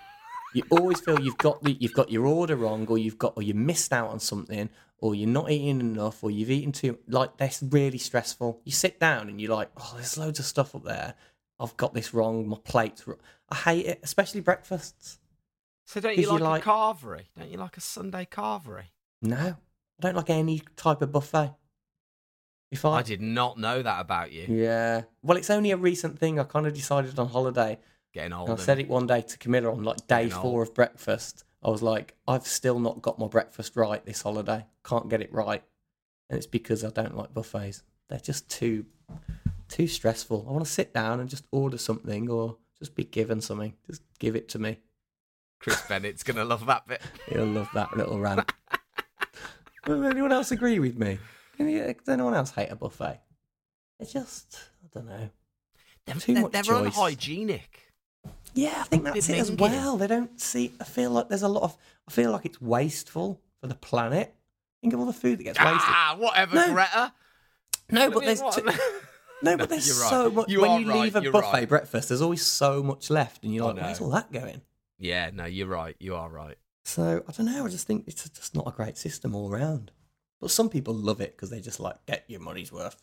You 0.54 0.64
always 0.70 1.00
feel 1.00 1.20
you've 1.20 1.38
got 1.38 1.64
the, 1.64 1.72
you've 1.74 1.94
got 1.94 2.12
your 2.12 2.26
order 2.28 2.56
wrong, 2.56 2.86
or 2.88 2.98
you've 3.00 3.18
got, 3.18 3.34
or 3.36 3.42
you 3.42 3.54
missed 3.56 3.92
out 3.94 4.10
on 4.10 4.20
something, 4.20 4.70
or 5.04 5.14
you're 5.14 5.28
not 5.28 5.52
eating 5.52 5.82
enough, 5.82 6.24
or 6.24 6.32
you've 6.32 6.50
eaten 6.50 6.72
too. 6.72 6.98
Like 7.10 7.36
that's 7.36 7.62
really 7.62 7.98
stressful. 7.98 8.62
You 8.64 8.72
sit 8.72 9.02
down 9.02 9.28
and 9.28 9.42
you're 9.42 9.54
like, 9.54 9.70
oh, 9.76 9.92
there's 9.96 10.18
loads 10.18 10.40
of 10.40 10.46
stuff 10.46 10.74
up 10.74 10.86
there. 10.86 11.16
I've 11.60 11.76
got 11.76 11.94
this 11.94 12.14
wrong. 12.14 12.48
My 12.48 12.56
plate's. 12.64 13.06
wrong. 13.06 13.18
I 13.50 13.56
hate 13.56 13.86
it, 13.86 14.00
especially 14.02 14.40
breakfasts. 14.40 15.20
so 15.86 16.00
don't 16.00 16.18
you 16.18 16.30
like, 16.30 16.40
you 16.40 16.46
a 16.46 16.48
like- 16.48 16.64
carvery? 16.64 17.24
Don't 17.38 17.50
you 17.52 17.58
like 17.58 17.76
a 17.76 17.82
Sunday 17.82 18.26
carvery? 18.32 18.86
No, 19.22 19.36
I 19.36 20.02
don't 20.02 20.16
like 20.16 20.30
any 20.30 20.62
type 20.78 21.02
of 21.02 21.12
buffet. 21.12 21.52
If 22.72 22.86
I, 22.86 23.00
I 23.00 23.02
did 23.02 23.22
not 23.22 23.58
know 23.58 23.82
that 23.84 24.00
about 24.00 24.32
you. 24.32 24.46
yeah, 24.50 25.02
well, 25.22 25.38
it's 25.38 25.50
only 25.50 25.72
a 25.72 25.78
recent 25.78 26.18
thing. 26.18 26.40
I 26.40 26.46
kind 26.46 26.66
of 26.66 26.74
decided 26.74 27.20
on 27.20 27.28
holiday. 27.28 27.78
Getting 28.14 28.32
old. 28.32 28.50
I 28.52 28.56
said 28.56 28.80
it 28.80 28.88
one 28.88 29.06
day 29.06 29.22
to 29.22 29.38
Camilla 29.38 29.70
on 29.74 29.84
like 29.84 30.08
day 30.08 30.24
Getting 30.30 30.42
four 30.42 30.60
old. 30.60 30.70
of 30.70 30.74
breakfast. 30.74 31.44
I 31.64 31.70
was 31.70 31.82
like, 31.82 32.16
I've 32.28 32.46
still 32.48 32.80
not 32.80 33.02
got 33.02 33.20
my 33.20 33.28
breakfast 33.28 33.76
right 33.76 34.06
this 34.06 34.22
holiday. 34.22 34.66
Can't 34.84 35.10
get 35.10 35.22
it 35.22 35.34
right, 35.34 35.64
and 36.30 36.38
it's 36.38 36.48
because 36.48 36.84
I 36.84 36.90
don't 36.90 37.16
like 37.16 37.34
buffets. 37.34 37.84
They're 38.10 38.20
just 38.20 38.50
too, 38.50 38.86
too 39.70 39.88
stressful. 39.88 40.46
I 40.48 40.52
want 40.52 40.66
to 40.66 40.72
sit 40.72 40.94
down 40.94 41.20
and 41.20 41.30
just 41.30 41.46
order 41.52 41.78
something 41.78 42.30
or 42.30 42.58
just 42.80 42.96
be 42.96 43.06
given 43.06 43.40
something. 43.42 43.74
Just 43.88 44.02
give 44.20 44.36
it 44.36 44.50
to 44.50 44.60
me. 44.60 44.78
Chris 45.60 45.82
Bennett's 45.88 46.24
gonna 46.24 46.44
love 46.44 46.66
that 46.66 46.86
bit. 46.88 47.02
He'll 47.30 47.46
love 47.46 47.70
that 47.74 47.96
little 47.96 48.20
rant. 48.20 48.52
Does 49.86 50.04
anyone 50.04 50.32
else 50.32 50.52
agree 50.52 50.80
with 50.80 50.98
me? 50.98 51.20
You- 51.58 51.80
Does 51.94 52.10
anyone 52.10 52.34
else 52.34 52.52
hate 52.52 52.70
a 52.70 52.76
buffet? 52.76 53.22
It's 54.00 54.12
just, 54.12 54.58
I 54.84 54.88
don't 55.00 55.08
know. 55.08 55.30
They're, 56.06 56.16
Too 56.16 56.34
they're, 56.34 56.44
much 56.44 56.52
they're 56.52 56.64
choice. 56.64 56.86
unhygienic. 56.98 57.93
Yeah, 58.54 58.74
I 58.78 58.84
think 58.84 59.04
that's 59.04 59.30
it 59.30 59.38
as 59.40 59.52
well. 59.52 59.98
They 59.98 60.08
don't 60.08 60.40
see. 60.40 60.74
I 60.80 60.84
feel 60.84 61.12
like 61.12 61.30
there's 61.30 61.42
a 61.44 61.48
lot 61.48 61.64
of. 61.64 61.78
I 62.08 62.12
feel 62.12 62.32
like 62.32 62.46
it's 62.46 62.62
wasteful 62.62 63.42
for 63.62 63.68
the 63.68 63.76
planet. 63.76 64.36
Think 64.82 64.94
of 64.94 65.00
all 65.00 65.06
the 65.06 65.14
food 65.14 65.40
that 65.40 65.44
gets 65.44 65.60
wasted. 65.60 65.82
Ah, 65.82 66.16
whatever, 66.20 66.56
No. 66.56 66.74
Greta. 66.74 67.14
No, 67.90 68.12
but 68.12 68.24
there's 68.26 68.42
too, 68.42 68.70
No, 69.42 69.58
but 69.58 69.70
there's 69.70 69.90
right. 70.00 70.10
so 70.10 70.30
much. 70.30 70.50
You 70.50 70.62
when 70.62 70.82
you 70.82 70.90
right, 70.90 71.02
leave 71.02 71.16
a 71.16 71.22
you're 71.22 71.32
buffet 71.32 71.52
right. 71.54 71.70
breakfast, 71.70 72.10
there's 72.10 72.22
always 72.22 72.46
so 72.46 72.84
much 72.84 73.10
left, 73.10 73.44
and 73.44 73.54
you're 73.54 73.66
like, 73.66 73.76
where's 73.78 74.00
all 74.02 74.10
that 74.12 74.32
going? 74.32 74.62
Yeah, 75.00 75.32
no, 75.34 75.46
you're 75.46 75.68
right. 75.68 75.96
You 76.00 76.16
are 76.16 76.30
right. 76.30 76.58
So 76.86 77.24
I 77.28 77.32
don't 77.32 77.46
know. 77.46 77.66
I 77.66 77.70
just 77.70 77.88
think 77.88 78.06
it's 78.08 78.30
just 78.30 78.56
not 78.56 78.68
a 78.68 78.72
great 78.72 78.98
system 78.98 79.36
all 79.36 79.50
round. 79.50 79.92
But 80.40 80.52
some 80.52 80.70
people 80.70 80.94
love 80.94 81.22
it 81.22 81.36
because 81.36 81.50
they 81.50 81.62
just 81.62 81.80
like 81.80 82.06
get 82.06 82.26
your 82.28 82.42
money's 82.42 82.72
worth. 82.72 83.02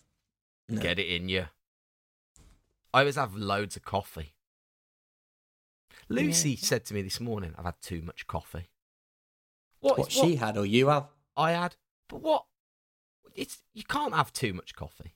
No. 0.68 0.80
Get 0.80 0.98
it 0.98 1.06
in 1.08 1.28
you. 1.28 1.46
I 2.92 3.00
always 3.00 3.16
have 3.16 3.34
loads 3.34 3.76
of 3.76 3.84
coffee. 3.84 4.34
Lucy 6.10 6.50
Yeah. 6.52 6.56
said 6.60 6.84
to 6.86 6.94
me 6.94 7.02
this 7.02 7.20
morning, 7.20 7.54
"I've 7.56 7.64
had 7.64 7.80
too 7.80 8.02
much 8.02 8.26
coffee." 8.26 8.68
What, 9.80 9.98
What 9.98 10.08
is- 10.08 10.14
she 10.14 10.36
had 10.36 10.58
or 10.58 10.66
you 10.66 10.88
have? 10.88 11.08
I 11.36 11.52
had, 11.52 11.76
but 12.08 12.20
what? 12.20 12.46
It's 13.34 13.62
you 13.72 13.84
can't 13.84 14.12
have 14.14 14.32
too 14.32 14.52
much 14.52 14.74
coffee. 14.74 15.14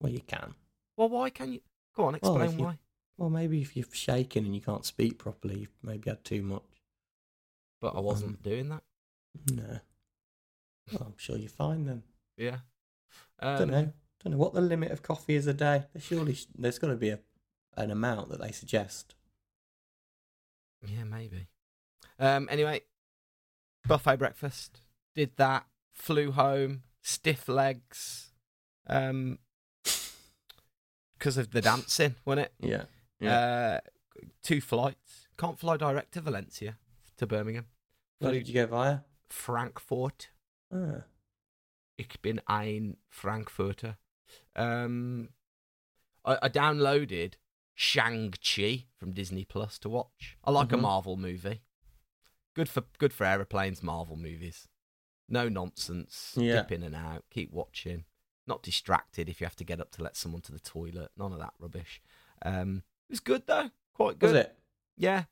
Well, 0.00 0.12
you 0.12 0.20
can. 0.20 0.54
Well, 0.96 1.08
why 1.08 1.30
can 1.30 1.52
you? 1.52 1.60
Go 1.94 2.04
on, 2.04 2.18
Well, 2.22 2.36
explain 2.40 2.58
you- 2.58 2.64
why. 2.64 2.78
Well, 3.18 3.30
maybe 3.30 3.60
if 3.62 3.76
you're 3.76 3.86
shaking 3.92 4.44
and 4.44 4.54
you 4.54 4.60
can't 4.60 4.84
speak 4.84 5.18
properly, 5.18 5.60
you've 5.60 5.82
maybe 5.82 6.08
had 6.10 6.22
too 6.24 6.42
much. 6.42 6.82
But 7.80 7.96
I 7.96 8.00
wasn't 8.00 8.42
doing 8.42 8.68
that. 8.68 8.84
No. 9.50 9.80
Well, 10.92 11.02
I'm 11.06 11.16
sure 11.18 11.36
you're 11.36 11.48
fine 11.48 11.84
then. 11.86 12.04
Yeah. 12.36 12.60
I 13.38 13.58
don't 13.58 13.62
Um, 13.62 13.70
know. 13.70 13.92
Don't 14.22 14.32
know 14.32 14.38
what 14.38 14.54
the 14.54 14.60
limit 14.60 14.92
of 14.92 15.02
coffee 15.02 15.34
is 15.34 15.46
a 15.46 15.54
day. 15.54 15.86
There 15.92 16.00
surely 16.02 16.36
there's 16.54 16.78
got 16.78 16.88
to 16.88 16.96
be 16.96 17.08
a, 17.10 17.20
an 17.76 17.90
amount 17.90 18.28
that 18.30 18.40
they 18.40 18.52
suggest. 18.52 19.14
Yeah, 20.86 21.04
maybe. 21.04 21.48
Um. 22.18 22.48
Anyway, 22.50 22.82
buffet 23.86 24.16
breakfast. 24.18 24.80
Did 25.14 25.36
that. 25.36 25.66
Flew 25.92 26.32
home. 26.32 26.82
Stiff 27.02 27.48
legs. 27.48 28.30
Um. 28.86 29.38
Because 31.18 31.38
of 31.38 31.50
the 31.50 31.62
dancing, 31.62 32.14
wasn't 32.24 32.46
it? 32.60 32.86
Yeah. 33.20 33.30
Uh, 33.30 33.80
two 34.42 34.60
flights. 34.60 35.26
Can't 35.38 35.58
fly 35.58 35.76
direct 35.76 36.12
to 36.12 36.20
Valencia 36.20 36.76
to 37.16 37.26
Birmingham. 37.26 37.66
Where 38.18 38.32
did 38.32 38.48
you 38.48 38.54
go 38.54 38.66
via? 38.66 39.00
Frankfurt. 39.28 40.28
Ah. 40.72 41.04
Ich 41.98 42.20
bin 42.20 42.40
ein 42.46 42.98
Frankfurter. 43.08 43.96
Um, 44.54 45.30
I, 46.24 46.36
I 46.42 46.48
downloaded 46.48 47.34
Shang 47.78 48.32
Chi 48.42 48.86
from 48.96 49.12
Disney 49.12 49.44
Plus 49.44 49.78
to 49.80 49.88
watch. 49.90 50.36
I 50.42 50.50
like 50.50 50.72
a 50.72 50.76
Mhm. 50.76 50.80
Marvel 50.80 51.16
movie. 51.18 51.62
Good 52.54 52.68
for 52.70 52.84
good 52.98 53.12
for 53.12 53.24
aeroplanes. 53.24 53.82
Marvel 53.82 54.16
movies. 54.16 54.66
No 55.28 55.48
nonsense. 55.50 56.34
Yeah. 56.36 56.62
Dip 56.62 56.72
in 56.72 56.82
and 56.82 56.94
out. 56.96 57.26
Keep 57.30 57.50
watching. 57.52 58.06
Not 58.46 58.62
distracted 58.62 59.28
if 59.28 59.40
you 59.40 59.44
have 59.44 59.56
to 59.56 59.64
get 59.64 59.80
up 59.80 59.90
to 59.92 60.02
let 60.02 60.16
someone 60.16 60.40
to 60.42 60.52
the 60.52 60.58
toilet. 60.60 61.10
None 61.18 61.32
of 61.34 61.38
that 61.38 61.52
rubbish. 61.58 62.00
Um, 62.42 62.78
it 63.08 63.12
was 63.12 63.20
good 63.20 63.46
though. 63.46 63.70
Quite 63.92 64.18
good. 64.18 64.32
Was 64.32 64.44
it? 64.46 64.58
Yeah. 64.96 65.24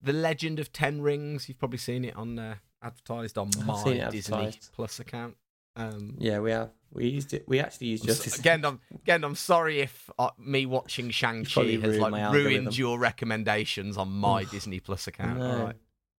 The 0.00 0.12
Legend 0.14 0.58
of 0.58 0.72
Ten 0.72 1.02
Rings. 1.02 1.46
You've 1.48 1.58
probably 1.58 1.78
seen 1.78 2.04
it 2.06 2.16
on 2.16 2.38
uh, 2.38 2.56
advertised 2.80 3.36
on 3.36 3.48
I've 3.58 3.66
my 3.66 3.84
Disney 3.84 4.00
advertised. 4.00 4.70
Plus 4.72 4.98
account. 4.98 5.36
Um, 5.76 6.16
Yeah, 6.18 6.40
we 6.40 6.50
have. 6.50 6.70
We 6.92 7.08
used 7.08 7.34
it. 7.34 7.44
We 7.46 7.60
actually 7.60 7.88
used 7.88 8.08
I'm 8.08 8.14
so- 8.14 8.40
again, 8.40 8.64
I'm 8.64 8.80
again. 8.94 9.22
I'm 9.24 9.34
sorry 9.34 9.80
if 9.80 10.08
uh, 10.18 10.30
me 10.38 10.64
watching 10.66 11.10
Shang 11.10 11.44
Chi 11.44 11.62
has 11.72 11.82
ruined 11.82 11.98
like 12.00 12.32
ruined 12.32 12.78
your 12.78 12.98
recommendations 12.98 13.96
on 13.98 14.08
my 14.10 14.44
Disney 14.44 14.80
Plus 14.80 15.06
account. 15.06 15.38
No. 15.38 15.64
Right. 15.66 15.76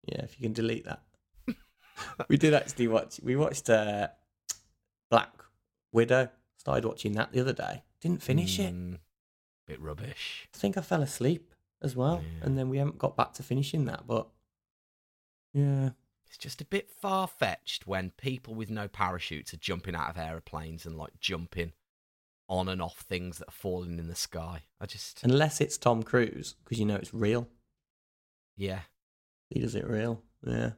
Yeah, 0.06 0.22
if 0.22 0.38
you 0.38 0.42
can 0.44 0.52
delete 0.52 0.84
that. 0.84 1.02
we 2.28 2.36
did 2.36 2.52
actually 2.52 2.88
watch. 2.88 3.20
We 3.22 3.36
watched 3.36 3.70
uh, 3.70 4.08
Black 5.10 5.30
Widow. 5.92 6.28
Started 6.58 6.84
watching 6.84 7.12
that 7.12 7.32
the 7.32 7.40
other 7.40 7.52
day. 7.54 7.82
Didn't 8.00 8.22
finish 8.22 8.58
it. 8.58 8.74
Mm, 8.74 8.98
Bit 9.66 9.80
rubbish. 9.80 10.48
I 10.54 10.58
think 10.58 10.76
I 10.76 10.80
fell 10.82 11.02
asleep 11.02 11.54
as 11.80 11.96
well, 11.96 12.22
Yeah. 12.22 12.44
and 12.46 12.58
then 12.58 12.68
we 12.68 12.78
haven't 12.78 12.98
got 12.98 13.16
back 13.16 13.32
to 13.34 13.42
finishing 13.42 13.84
that. 13.86 14.06
But 14.06 14.26
yeah, 15.54 15.90
It's 16.36 16.42
just 16.42 16.60
a 16.60 16.66
bit 16.66 16.90
far 16.90 17.26
fetched 17.26 17.86
when 17.86 18.10
people 18.10 18.54
with 18.54 18.68
no 18.68 18.88
parachutes 18.88 19.54
are 19.54 19.58
jumping 19.58 19.94
out 19.94 20.10
of 20.10 20.18
aeroplanes 20.18 20.84
and 20.84 20.94
like 20.98 21.18
jumping 21.18 21.72
on 22.46 22.68
and 22.68 22.82
off 22.82 22.98
things 22.98 23.38
that 23.38 23.48
are 23.48 23.52
falling 23.52 23.98
in 23.98 24.06
the 24.08 24.14
sky. 24.14 24.64
I 24.78 24.84
just 24.84 25.24
unless 25.24 25.62
it's 25.62 25.78
Tom 25.78 26.02
Cruise, 26.02 26.54
because 26.62 26.78
you 26.78 26.84
know 26.84 26.96
it's 26.96 27.14
real. 27.14 27.48
yeah. 28.54 28.80
He 29.48 29.60
does 29.60 29.74
it 29.76 29.86
real. 29.88 30.22
Yeah, 30.46 30.72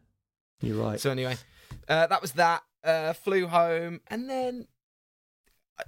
you're 0.60 0.80
right. 0.80 1.00
So 1.00 1.10
anyway, 1.10 1.36
uh, 1.88 2.06
that 2.06 2.22
was 2.22 2.32
that. 2.32 2.62
Uh, 2.84 3.12
flew 3.14 3.48
home, 3.48 4.00
and 4.06 4.30
then 4.30 4.68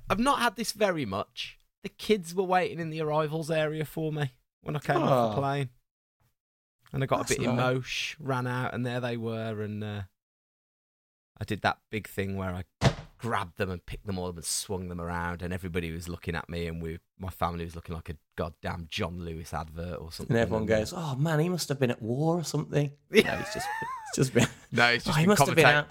I've 0.08 0.18
not 0.18 0.40
had 0.40 0.56
this 0.56 0.72
very 0.72 1.04
much. 1.06 1.58
The 1.84 1.90
kids 1.90 2.34
were 2.34 2.42
waiting 2.44 2.80
in 2.80 2.90
the 2.90 3.02
arrivals 3.02 3.50
area 3.50 3.84
for 3.84 4.10
me 4.12 4.32
when 4.62 4.74
I 4.76 4.80
came 4.80 4.96
off 4.96 5.30
the 5.32 5.36
Oh. 5.36 5.40
plane, 5.40 5.68
and 6.92 7.02
I 7.02 7.06
got 7.06 7.18
That's 7.18 7.32
a 7.32 7.40
bit 7.40 7.46
nice. 7.48 7.56
emosh, 7.76 8.16
ran 8.20 8.46
out, 8.46 8.74
and 8.74 8.84
there 8.84 9.00
they 9.00 9.16
were, 9.16 9.62
and 9.62 9.82
uh, 9.84 10.02
I 11.40 11.44
did 11.44 11.62
that 11.62 11.78
big 11.90 12.08
thing 12.08 12.36
where 12.36 12.50
I 12.50 12.64
grabbed 13.18 13.58
them 13.58 13.70
and 13.70 13.84
picked 13.84 14.06
them 14.06 14.18
all 14.18 14.28
up 14.28 14.36
and 14.36 14.44
swung 14.44 14.88
them 14.88 15.00
around, 15.00 15.42
and 15.42 15.52
everybody 15.52 15.92
was 15.92 16.08
looking 16.08 16.34
at 16.34 16.48
me, 16.48 16.66
and 16.66 16.82
we, 16.82 16.98
my 17.18 17.28
family 17.30 17.64
was 17.64 17.74
looking 17.76 17.94
like 17.94 18.08
a 18.08 18.16
goddamn 18.36 18.86
John 18.90 19.24
Lewis 19.24 19.52
advert 19.52 19.98
or 20.00 20.10
something. 20.12 20.34
and 20.36 20.42
everyone 20.42 20.66
goes, 20.66 20.92
"Oh 20.96 21.16
man, 21.16 21.38
he 21.40 21.48
must 21.48 21.68
have 21.68 21.78
been 21.78 21.90
at 21.90 22.00
war 22.02 22.38
or 22.38 22.44
something." 22.44 22.90
Yeah. 23.10 23.22
No, 23.30 23.36
he's 23.36 23.54
just, 23.54 23.68
it's 24.08 24.16
just 24.16 24.34
been. 24.34 24.46
"No, 24.72 24.88
Oh, 24.88 24.94
just 24.96 25.08
he 25.08 25.22
been 25.22 25.28
must 25.28 25.46
have 25.46 25.54
been 25.54 25.64
commentating." 25.66 25.74
out. 25.74 25.90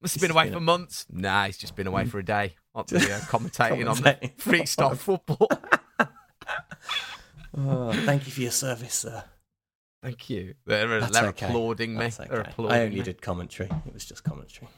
Must 0.00 0.14
have 0.14 0.20
He's 0.20 0.28
been 0.28 0.30
away 0.30 0.44
been 0.44 0.52
for 0.52 0.58
a- 0.58 0.60
months. 0.60 1.06
Nah, 1.10 1.46
he's 1.46 1.58
just 1.58 1.74
been 1.74 1.88
away 1.88 2.04
for 2.06 2.18
a 2.20 2.24
day. 2.24 2.54
The, 2.86 2.96
uh, 2.98 3.18
commentating 3.26 3.90
on 3.90 3.96
the 3.96 4.30
freestyle 4.38 4.96
football. 4.96 5.48
Oh, 7.56 7.92
thank 8.04 8.26
you 8.26 8.32
for 8.32 8.40
your 8.40 8.52
service, 8.52 8.94
sir. 8.94 9.24
Thank 10.02 10.30
you. 10.30 10.54
They're, 10.64 11.00
That's 11.00 11.12
they're 11.12 11.28
okay. 11.30 11.46
applauding 11.46 11.94
me. 11.94 12.00
That's 12.04 12.18
They're 12.18 12.40
okay. 12.40 12.50
applauding 12.50 12.76
I 12.76 12.82
only 12.84 12.96
me. 12.98 13.02
did 13.02 13.20
commentary. 13.20 13.68
It 13.86 13.92
was 13.94 14.04
just 14.04 14.22
commentary. 14.24 14.68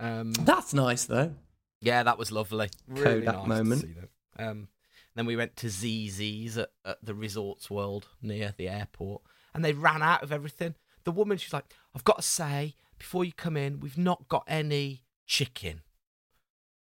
Um, 0.00 0.32
That's 0.32 0.74
nice 0.74 1.04
though. 1.04 1.34
yeah, 1.80 2.02
that 2.02 2.18
was 2.18 2.32
lovely. 2.32 2.68
Really 2.88 3.02
Kodak 3.22 3.36
nice 3.36 3.46
moment. 3.46 3.80
To 3.82 3.86
see 3.86 3.92
them. 3.92 4.08
Um, 4.38 4.68
then 5.14 5.26
we 5.26 5.36
went 5.36 5.56
to 5.56 5.68
Zizzi's 5.68 6.58
at, 6.58 6.70
at 6.84 6.98
the 7.04 7.14
Resorts 7.14 7.70
World 7.70 8.08
near 8.20 8.52
the 8.56 8.68
airport, 8.68 9.22
and 9.54 9.64
they 9.64 9.72
ran 9.72 10.02
out 10.02 10.22
of 10.22 10.32
everything. 10.32 10.74
The 11.04 11.12
woman, 11.12 11.36
she's 11.38 11.52
like, 11.52 11.66
"I've 11.94 12.04
got 12.04 12.16
to 12.16 12.22
say, 12.22 12.74
before 12.98 13.24
you 13.24 13.32
come 13.32 13.56
in, 13.56 13.78
we've 13.80 13.98
not 13.98 14.28
got 14.28 14.44
any 14.48 15.04
chicken." 15.26 15.82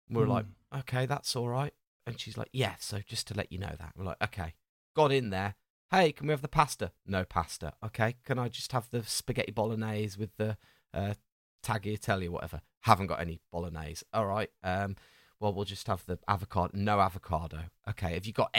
We're 0.09 0.26
like, 0.26 0.44
Hmm. 0.72 0.78
okay, 0.80 1.07
that's 1.07 1.34
all 1.34 1.48
right. 1.48 1.72
And 2.07 2.20
she's 2.20 2.36
like, 2.36 2.50
yeah, 2.52 2.74
so 2.78 3.00
just 3.07 3.26
to 3.28 3.34
let 3.34 3.50
you 3.50 3.59
know 3.59 3.74
that. 3.78 3.92
We're 3.96 4.05
like, 4.05 4.22
okay. 4.22 4.52
Got 4.94 5.12
in 5.12 5.30
there. 5.30 5.55
Hey, 5.91 6.12
can 6.12 6.26
we 6.26 6.32
have 6.32 6.43
the 6.43 6.49
pasta? 6.49 6.93
No 7.07 7.24
pasta. 7.24 7.74
Okay. 7.85 8.16
Can 8.24 8.39
I 8.39 8.49
just 8.49 8.72
have 8.72 8.91
the 8.91 9.03
spaghetti 9.05 9.53
bolognese 9.53 10.18
with 10.18 10.37
the 10.37 10.57
uh, 10.93 11.14
tagliatelle 11.62 12.26
or 12.26 12.32
whatever? 12.32 12.61
Haven't 12.80 13.07
got 13.07 13.20
any 13.20 13.41
bolognese. 13.53 14.05
All 14.12 14.26
right. 14.26 14.51
Um, 14.62 14.97
well, 15.41 15.53
we'll 15.53 15.64
just 15.64 15.87
have 15.87 16.05
the 16.07 16.18
avocado. 16.26 16.70
No 16.74 17.01
avocado. 17.01 17.64
Okay. 17.89 18.14
Have 18.14 18.26
you 18.26 18.32
got, 18.32 18.57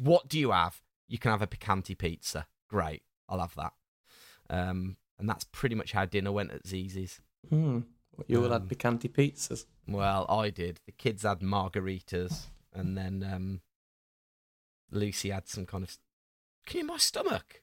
what 0.00 0.28
do 0.28 0.38
you 0.38 0.50
have? 0.50 0.82
You 1.08 1.18
can 1.18 1.30
have 1.30 1.42
a 1.42 1.46
picante 1.46 1.96
pizza. 1.96 2.46
Great. 2.68 3.02
I'll 3.28 3.40
have 3.40 3.54
that. 3.54 3.72
Um, 4.50 4.96
and 5.18 5.28
that's 5.28 5.44
pretty 5.44 5.74
much 5.74 5.92
how 5.92 6.04
dinner 6.04 6.32
went 6.32 6.52
at 6.52 6.64
Zizzi's. 6.64 7.20
Hmm. 7.48 7.80
You 8.28 8.42
all 8.42 8.50
had 8.50 8.62
Um, 8.62 8.68
picanti 8.68 9.10
pizzas. 9.12 9.66
Well, 9.86 10.26
I 10.28 10.50
did. 10.50 10.80
The 10.86 10.92
kids 10.92 11.22
had 11.22 11.40
margaritas, 11.40 12.46
and 12.72 12.96
then 12.96 13.22
um, 13.30 13.60
Lucy 14.90 15.30
had 15.30 15.48
some 15.48 15.66
kind 15.66 15.84
of. 15.84 15.96
Can 16.66 16.80
you 16.80 16.86
my 16.86 16.98
stomach? 16.98 17.62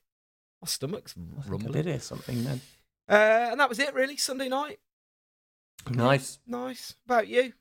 My 0.61 0.67
stomach's 0.67 1.13
think 1.13 1.29
I 1.45 1.49
rumbling. 1.49 1.73
did 1.73 1.85
hear 1.85 1.99
something 1.99 2.43
then. 2.43 2.61
Uh, 3.07 3.49
and 3.51 3.59
that 3.59 3.69
was 3.69 3.79
it, 3.79 3.93
really. 3.93 4.15
Sunday 4.15 4.47
night. 4.47 4.79
Nice. 5.89 6.39
Nice. 6.47 6.95
About 7.05 7.27
you? 7.27 7.53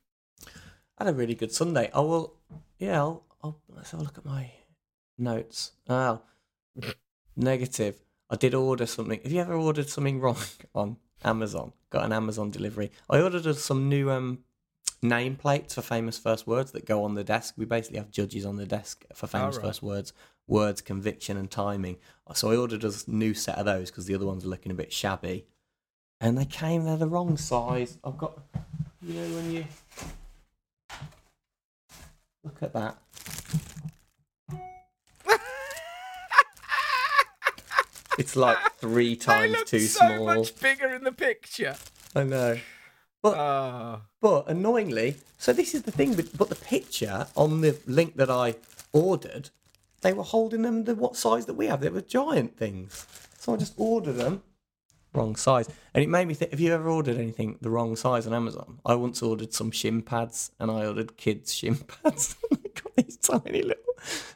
I 0.97 1.05
had 1.05 1.13
a 1.13 1.17
really 1.17 1.35
good 1.35 1.51
Sunday. 1.51 1.89
I 1.93 1.99
will. 1.99 2.35
Yeah. 2.79 2.99
I'll, 2.99 3.25
I'll, 3.43 3.59
let's 3.69 3.91
have 3.91 3.99
a 3.99 4.03
look 4.03 4.17
at 4.17 4.25
my 4.25 4.51
notes. 5.17 5.73
Oh, 5.89 6.21
negative. 7.35 7.99
I 8.29 8.37
did 8.37 8.53
order 8.53 8.85
something. 8.85 9.19
Have 9.21 9.31
you 9.31 9.41
ever 9.41 9.53
ordered 9.53 9.89
something 9.89 10.21
wrong 10.21 10.37
on 10.75 10.97
Amazon? 11.25 11.73
Got 11.89 12.05
an 12.05 12.13
Amazon 12.13 12.51
delivery. 12.51 12.91
I 13.09 13.21
ordered 13.21 13.53
some 13.55 13.89
new 13.89 14.09
um 14.09 14.39
nameplates 15.03 15.73
for 15.73 15.81
famous 15.81 16.17
first 16.17 16.47
words 16.47 16.71
that 16.71 16.85
go 16.85 17.03
on 17.03 17.15
the 17.15 17.23
desk. 17.23 17.55
We 17.57 17.65
basically 17.65 17.97
have 17.97 18.11
judges 18.11 18.45
on 18.45 18.55
the 18.55 18.65
desk 18.65 19.03
for 19.13 19.27
famous 19.27 19.57
right. 19.57 19.65
first 19.65 19.83
words, 19.83 20.13
words, 20.53 20.81
conviction, 20.81 21.35
and 21.35 21.49
timing. 21.51 21.97
So 22.35 22.51
I 22.51 22.55
ordered 22.55 22.83
a 22.85 22.91
new 23.07 23.33
set 23.33 23.57
of 23.57 23.65
those 23.65 23.89
because 23.91 24.05
the 24.05 24.15
other 24.15 24.25
ones 24.25 24.45
are 24.45 24.47
looking 24.47 24.71
a 24.71 24.75
bit 24.75 24.93
shabby. 24.93 25.45
And 26.21 26.37
they 26.37 26.45
came, 26.45 26.85
they're 26.85 26.95
the 26.95 27.07
wrong 27.07 27.35
size. 27.35 27.97
I've 28.03 28.17
got, 28.17 28.39
you 29.01 29.13
know, 29.15 29.35
when 29.35 29.51
you 29.51 29.65
look 32.43 32.61
at 32.61 32.71
that. 32.73 32.97
It's 38.19 38.35
like 38.35 38.57
three 38.77 39.15
times 39.15 39.63
too 39.65 39.79
so 39.79 40.05
small. 40.05 40.25
much 40.25 40.59
bigger 40.59 40.93
in 40.93 41.03
the 41.03 41.11
picture. 41.11 41.75
I 42.15 42.23
know. 42.23 42.59
But 43.23 43.37
Oh. 43.37 44.01
but 44.21 44.47
annoyingly, 44.47 45.15
so 45.39 45.51
this 45.51 45.73
is 45.73 45.81
the 45.81 45.91
thing. 45.91 46.13
But 46.13 46.49
the 46.49 46.55
picture 46.55 47.25
on 47.35 47.61
the 47.61 47.75
link 47.87 48.15
that 48.17 48.29
I 48.29 48.55
ordered, 48.91 49.49
they 50.03 50.13
were 50.13 50.23
holding 50.23 50.61
them 50.61 50.83
the 50.83 50.95
what 50.95 51.15
size 51.15 51.45
that 51.47 51.55
we 51.55 51.65
have. 51.67 51.81
They 51.81 51.89
were 51.89 52.01
giant 52.01 52.55
things. 52.57 53.07
So 53.39 53.53
I 53.53 53.57
just 53.57 53.73
ordered 53.77 54.13
them 54.13 54.43
wrong 55.13 55.35
size, 55.35 55.69
and 55.93 56.03
it 56.03 56.09
made 56.09 56.27
me 56.27 56.33
think. 56.33 56.51
Have 56.51 56.59
you 56.59 56.73
ever 56.73 56.89
ordered 56.89 57.17
anything 57.17 57.57
the 57.61 57.69
wrong 57.69 57.95
size 57.95 58.25
on 58.27 58.33
Amazon? 58.33 58.79
I 58.85 58.95
once 58.95 59.21
ordered 59.21 59.53
some 59.53 59.71
shin 59.71 60.01
pads, 60.01 60.51
and 60.59 60.69
I 60.71 60.85
ordered 60.85 61.17
kids 61.17 61.53
shin 61.53 61.75
pads. 62.03 62.35
I 62.51 62.55
got 62.55 62.95
these 62.95 63.17
tiny 63.17 63.61
little, 63.63 63.83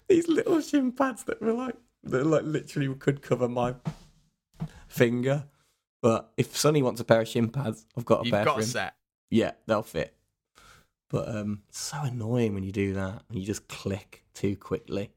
these 0.07 0.27
little 0.27 0.59
shin 0.61 0.91
pads 0.91 1.23
that 1.25 1.41
were 1.41 1.53
like, 1.53 1.75
that 2.03 2.25
like 2.25 2.43
literally 2.43 2.93
could 2.95 3.21
cover 3.21 3.47
my 3.47 3.75
finger. 4.87 5.45
But 6.01 6.31
if 6.37 6.55
Sonny 6.55 6.83
wants 6.83 7.01
a 7.01 7.03
pair 7.03 7.21
of 7.21 7.27
shin 7.27 7.49
pads, 7.49 7.85
I've 7.97 8.05
got 8.05 8.21
a 8.21 8.23
You've 8.25 8.33
pair 8.33 8.45
got 8.45 8.53
for 8.55 8.59
a 8.59 8.63
him. 8.63 8.69
set. 8.69 8.95
Yeah, 9.31 9.51
they'll 9.65 9.81
fit. 9.83 10.13
But 11.09 11.27
um, 11.29 11.63
it's 11.69 11.79
so 11.79 12.01
annoying 12.03 12.53
when 12.53 12.63
you 12.63 12.71
do 12.71 12.93
that. 12.93 13.23
and 13.29 13.39
You 13.39 13.45
just 13.45 13.67
click 13.67 14.25
too 14.33 14.55
quickly. 14.57 15.09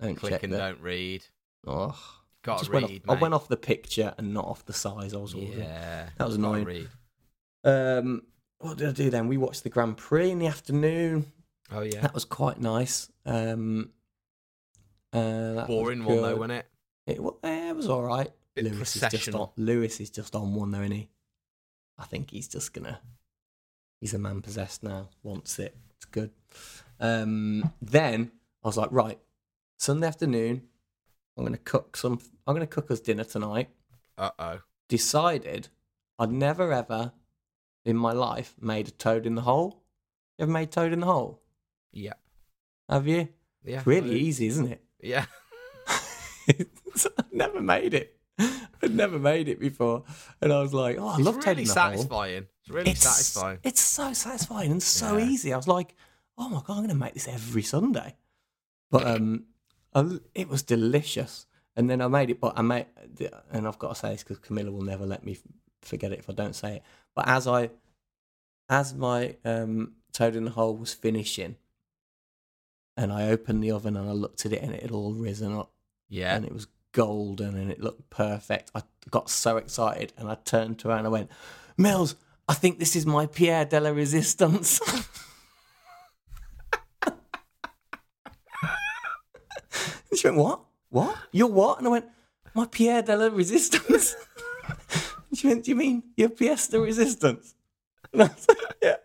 Don't 0.00 0.14
Click 0.16 0.32
check 0.32 0.42
and 0.42 0.52
that. 0.52 0.58
don't 0.58 0.80
read. 0.80 1.24
Oh, 1.66 1.98
Got 2.42 2.62
to 2.64 2.70
went 2.70 2.88
read, 2.88 3.02
off, 3.08 3.16
I 3.16 3.20
went 3.20 3.34
off 3.34 3.48
the 3.48 3.56
picture 3.56 4.14
and 4.18 4.32
not 4.32 4.44
off 4.44 4.64
the 4.66 4.72
size 4.72 5.14
I 5.14 5.18
was 5.18 5.34
ordering. 5.34 5.58
Yeah. 5.60 6.08
That 6.18 6.26
was 6.26 6.36
annoying. 6.36 6.64
Read. 6.64 6.88
Um, 7.64 8.22
what 8.58 8.76
did 8.78 8.88
I 8.88 8.92
do 8.92 9.10
then? 9.10 9.26
We 9.26 9.36
watched 9.36 9.64
the 9.64 9.70
Grand 9.70 9.96
Prix 9.96 10.30
in 10.30 10.38
the 10.38 10.46
afternoon. 10.46 11.32
Oh 11.72 11.80
yeah. 11.80 12.00
That 12.00 12.14
was 12.14 12.24
quite 12.24 12.60
nice. 12.60 13.10
Um, 13.24 13.90
uh, 15.12 15.18
that 15.54 15.54
was 15.56 15.66
Boring 15.68 16.04
one 16.04 16.16
though, 16.18 16.36
wasn't 16.36 16.52
it? 16.52 16.66
It, 17.06 17.22
wa- 17.22 17.34
eh, 17.42 17.70
it 17.70 17.76
was 17.76 17.88
all 17.88 18.02
right. 18.02 18.30
Lewis 18.56 18.96
is 18.96 19.02
just 19.10 19.34
on. 19.34 19.48
Lewis 19.56 20.00
is 20.00 20.10
just 20.10 20.34
on 20.34 20.54
one, 20.54 20.70
though, 20.70 20.80
isn't 20.80 20.92
he? 20.92 21.08
I 21.98 22.04
think 22.04 22.30
he's 22.30 22.48
just 22.48 22.72
gonna. 22.72 23.00
He's 24.00 24.14
a 24.14 24.18
man 24.18 24.42
possessed 24.42 24.82
now. 24.82 25.08
Wants 25.22 25.58
it. 25.58 25.76
It's 25.96 26.04
good. 26.06 26.30
Um, 27.00 27.72
then 27.82 28.30
I 28.64 28.68
was 28.68 28.76
like, 28.76 28.88
right, 28.92 29.18
Sunday 29.78 30.06
afternoon. 30.06 30.62
I'm 31.36 31.44
gonna 31.44 31.58
cook 31.58 31.96
some. 31.96 32.18
I'm 32.46 32.54
gonna 32.54 32.66
cook 32.66 32.90
us 32.90 33.00
dinner 33.00 33.24
tonight. 33.24 33.68
Uh 34.16 34.30
oh. 34.38 34.58
Decided 34.88 35.68
I'd 36.18 36.32
never 36.32 36.72
ever 36.72 37.12
in 37.84 37.96
my 37.96 38.12
life 38.12 38.54
made 38.60 38.88
a 38.88 38.92
toad 38.92 39.26
in 39.26 39.34
the 39.34 39.42
hole. 39.42 39.82
You 40.38 40.44
ever 40.44 40.52
made 40.52 40.70
toad 40.72 40.92
in 40.92 41.00
the 41.00 41.06
hole? 41.06 41.42
Yep. 41.92 42.18
Have 42.88 43.06
you? 43.06 43.28
Yeah. 43.64 43.78
It's 43.78 43.86
really 43.86 44.18
easy, 44.18 44.46
isn't 44.46 44.70
it? 44.72 44.82
Yeah. 45.00 45.26
I'd 46.48 47.32
never 47.32 47.60
made 47.60 47.92
it. 47.94 48.16
I'd 48.38 48.94
never 48.94 49.18
made 49.18 49.48
it 49.48 49.58
before, 49.58 50.04
and 50.40 50.52
I 50.52 50.60
was 50.60 50.72
like, 50.74 50.96
"Oh, 50.98 51.08
I 51.08 51.14
It's 51.16 51.24
love 51.24 51.36
really 51.36 51.46
Toad 51.46 51.58
in 51.58 51.64
the 51.64 51.72
Hole." 51.74 51.90
satisfying. 51.92 52.46
It's 52.60 52.70
really 52.70 52.90
It's 52.92 53.00
satisfying. 53.00 53.58
It's 53.62 53.80
so 53.80 54.12
satisfying 54.12 54.70
and 54.70 54.82
so 54.82 55.16
Yeah. 55.16 55.26
easy. 55.26 55.52
I 55.52 55.56
was 55.56 55.66
like, 55.68 55.94
"Oh 56.38 56.48
my 56.48 56.58
god, 56.60 56.70
I'm 56.74 56.76
going 56.78 56.88
to 56.90 56.94
make 56.94 57.14
this 57.14 57.26
every 57.28 57.62
Sunday." 57.62 58.16
But 58.90 59.06
um, 59.16 59.44
I, 59.96 60.18
it 60.34 60.48
was 60.48 60.62
delicious, 60.62 61.46
and 61.74 61.88
then 61.90 62.00
I 62.00 62.08
made 62.08 62.30
it. 62.30 62.40
But 62.40 62.52
I 62.58 62.62
made, 62.62 62.86
and 63.50 63.66
I've 63.66 63.78
got 63.78 63.88
to 63.88 63.94
say 63.94 64.10
this 64.12 64.22
because 64.22 64.38
Camilla 64.38 64.70
will 64.70 64.82
never 64.82 65.06
let 65.06 65.24
me 65.24 65.38
forget 65.82 66.12
it 66.12 66.18
if 66.18 66.28
I 66.30 66.34
don't 66.34 66.54
say 66.54 66.76
it. 66.76 66.82
But 67.14 67.26
as 67.28 67.46
I, 67.46 67.70
as 68.68 68.94
my 68.94 69.36
um, 69.44 69.92
Toad 70.12 70.36
in 70.36 70.44
the 70.44 70.50
Hole 70.50 70.76
was 70.76 70.92
finishing, 70.94 71.56
and 72.96 73.12
I 73.12 73.28
opened 73.28 73.62
the 73.62 73.70
oven 73.72 73.96
and 73.96 74.08
I 74.08 74.12
looked 74.12 74.44
at 74.46 74.52
it, 74.52 74.62
and 74.62 74.74
it 74.74 74.82
had 74.82 74.90
all 74.90 75.12
risen 75.14 75.54
up 75.54 75.70
Yeah. 76.08 76.34
and 76.36 76.44
it 76.44 76.52
was 76.52 76.66
golden 76.92 77.54
and 77.56 77.70
it 77.70 77.80
looked 77.80 78.08
perfect. 78.10 78.70
I 78.74 78.82
got 79.10 79.28
so 79.28 79.58
excited 79.58 80.12
and 80.16 80.28
I 80.30 80.36
turned 80.44 80.78
to 80.80 80.88
her 80.88 80.96
and 80.96 81.06
I 81.06 81.10
went, 81.10 81.30
Mills, 81.76 82.16
I 82.48 82.54
think 82.54 82.78
this 82.78 82.96
is 82.96 83.04
my 83.04 83.26
Pierre 83.26 83.66
de 83.66 83.78
la 83.80 83.90
Resistance. 83.90 84.80
And 90.16 90.20
she 90.20 90.28
went, 90.28 90.38
What? 90.38 90.60
What? 90.88 91.16
You're 91.30 91.48
what? 91.48 91.78
And 91.78 91.88
I 91.88 91.90
went, 91.90 92.06
My 92.54 92.64
Pierre 92.64 93.02
de 93.02 93.14
la 93.16 93.26
Resistance. 93.26 94.16
She 95.34 95.48
went, 95.48 95.64
Do 95.64 95.70
you 95.72 95.76
mean 95.76 96.02
your 96.16 96.30
pièce 96.30 96.70
de 96.70 96.80
resistance? 96.80 97.54
And 98.10 98.22
I 98.22 98.26
was 98.28 98.46
like, 98.48 98.58
Yeah. 98.80 98.96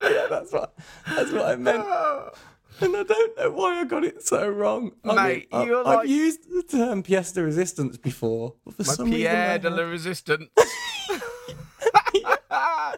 Yeah, 0.00 0.26
that's 0.30 0.52
what 0.52 0.78
that's 1.08 1.32
what 1.32 1.46
I 1.46 1.56
meant. 1.56 1.84
And 2.80 2.96
I 2.96 3.02
don't 3.02 3.36
know 3.36 3.50
why 3.50 3.80
I 3.80 3.84
got 3.84 4.04
it 4.04 4.24
so 4.24 4.48
wrong. 4.48 4.92
I 5.04 5.14
Mate, 5.14 5.48
I, 5.50 5.64
you're 5.64 5.84
I've 5.84 6.06
used 6.06 6.48
the 6.48 6.62
term 6.62 7.02
pièce 7.02 7.34
de 7.34 7.42
resistance 7.42 7.96
before, 7.96 8.54
but 8.64 8.76
for 8.76 8.84
My 8.84 8.92
some 8.92 9.10
Pierre 9.10 9.56
reason 9.56 9.72
de 9.72 9.76
la 9.76 9.82
Resistance. 9.90 10.48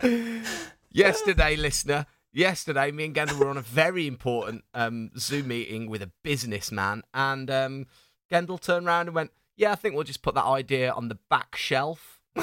yesterday, 0.93 1.57
listener, 1.57 2.05
yesterday, 2.33 2.91
me 2.91 3.07
and 3.07 3.15
Gendle 3.15 3.39
were 3.39 3.49
on 3.49 3.57
a 3.57 3.63
very 3.63 4.07
important 4.07 4.65
um, 4.75 5.11
Zoom 5.19 5.49
meeting 5.49 5.89
with 5.89 6.03
a 6.03 6.11
businessman, 6.23 7.03
and 7.15 7.51
um, 7.51 7.87
Gendle 8.31 8.61
turned 8.61 8.87
around 8.87 9.09
and 9.09 9.15
went, 9.15 9.31
"Yeah, 9.57 9.73
I 9.73 9.75
think 9.75 9.95
we'll 9.95 10.05
just 10.05 10.23
put 10.23 10.35
that 10.35 10.45
idea 10.47 10.93
on 10.93 11.09
the 11.09 11.19
back 11.29 11.57
shelf." 11.57 12.21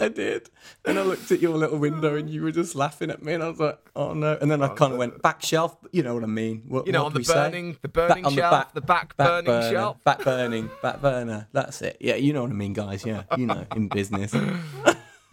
I 0.00 0.08
did. 0.08 0.48
And 0.84 0.98
I 0.98 1.02
looked 1.02 1.30
at 1.32 1.40
your 1.40 1.56
little 1.56 1.78
window 1.78 2.14
and 2.14 2.30
you 2.30 2.42
were 2.42 2.52
just 2.52 2.76
laughing 2.76 3.10
at 3.10 3.20
me 3.22 3.32
and 3.32 3.42
I 3.42 3.48
was 3.48 3.58
like, 3.58 3.78
oh 3.96 4.14
no. 4.14 4.38
And 4.40 4.48
then 4.48 4.62
I 4.62 4.68
kind 4.68 4.92
of 4.92 4.98
went, 4.98 5.20
back 5.22 5.42
shelf, 5.42 5.76
you 5.90 6.04
know 6.04 6.14
what 6.14 6.22
I 6.22 6.28
mean. 6.28 6.62
What, 6.68 6.86
You 6.86 6.92
know, 6.92 7.02
what 7.02 7.06
on 7.08 7.12
the 7.14 7.18
we 7.18 7.24
say? 7.24 7.34
burning, 7.34 7.76
the 7.82 7.88
burning 7.88 8.30
shelf, 8.30 8.72
the 8.74 8.80
back, 8.80 9.16
burning 9.16 9.46
burner, 9.46 9.70
shelf. 9.70 10.04
Back 10.04 10.22
burning, 10.22 10.70
back 10.82 11.00
burner. 11.00 11.48
That's 11.52 11.82
it. 11.82 11.96
Yeah, 12.00 12.14
you 12.14 12.32
know 12.32 12.42
what 12.42 12.50
I 12.50 12.54
mean, 12.54 12.74
guys. 12.74 13.04
Yeah, 13.04 13.24
you 13.36 13.46
know, 13.46 13.66
in 13.74 13.88
business. 13.88 14.32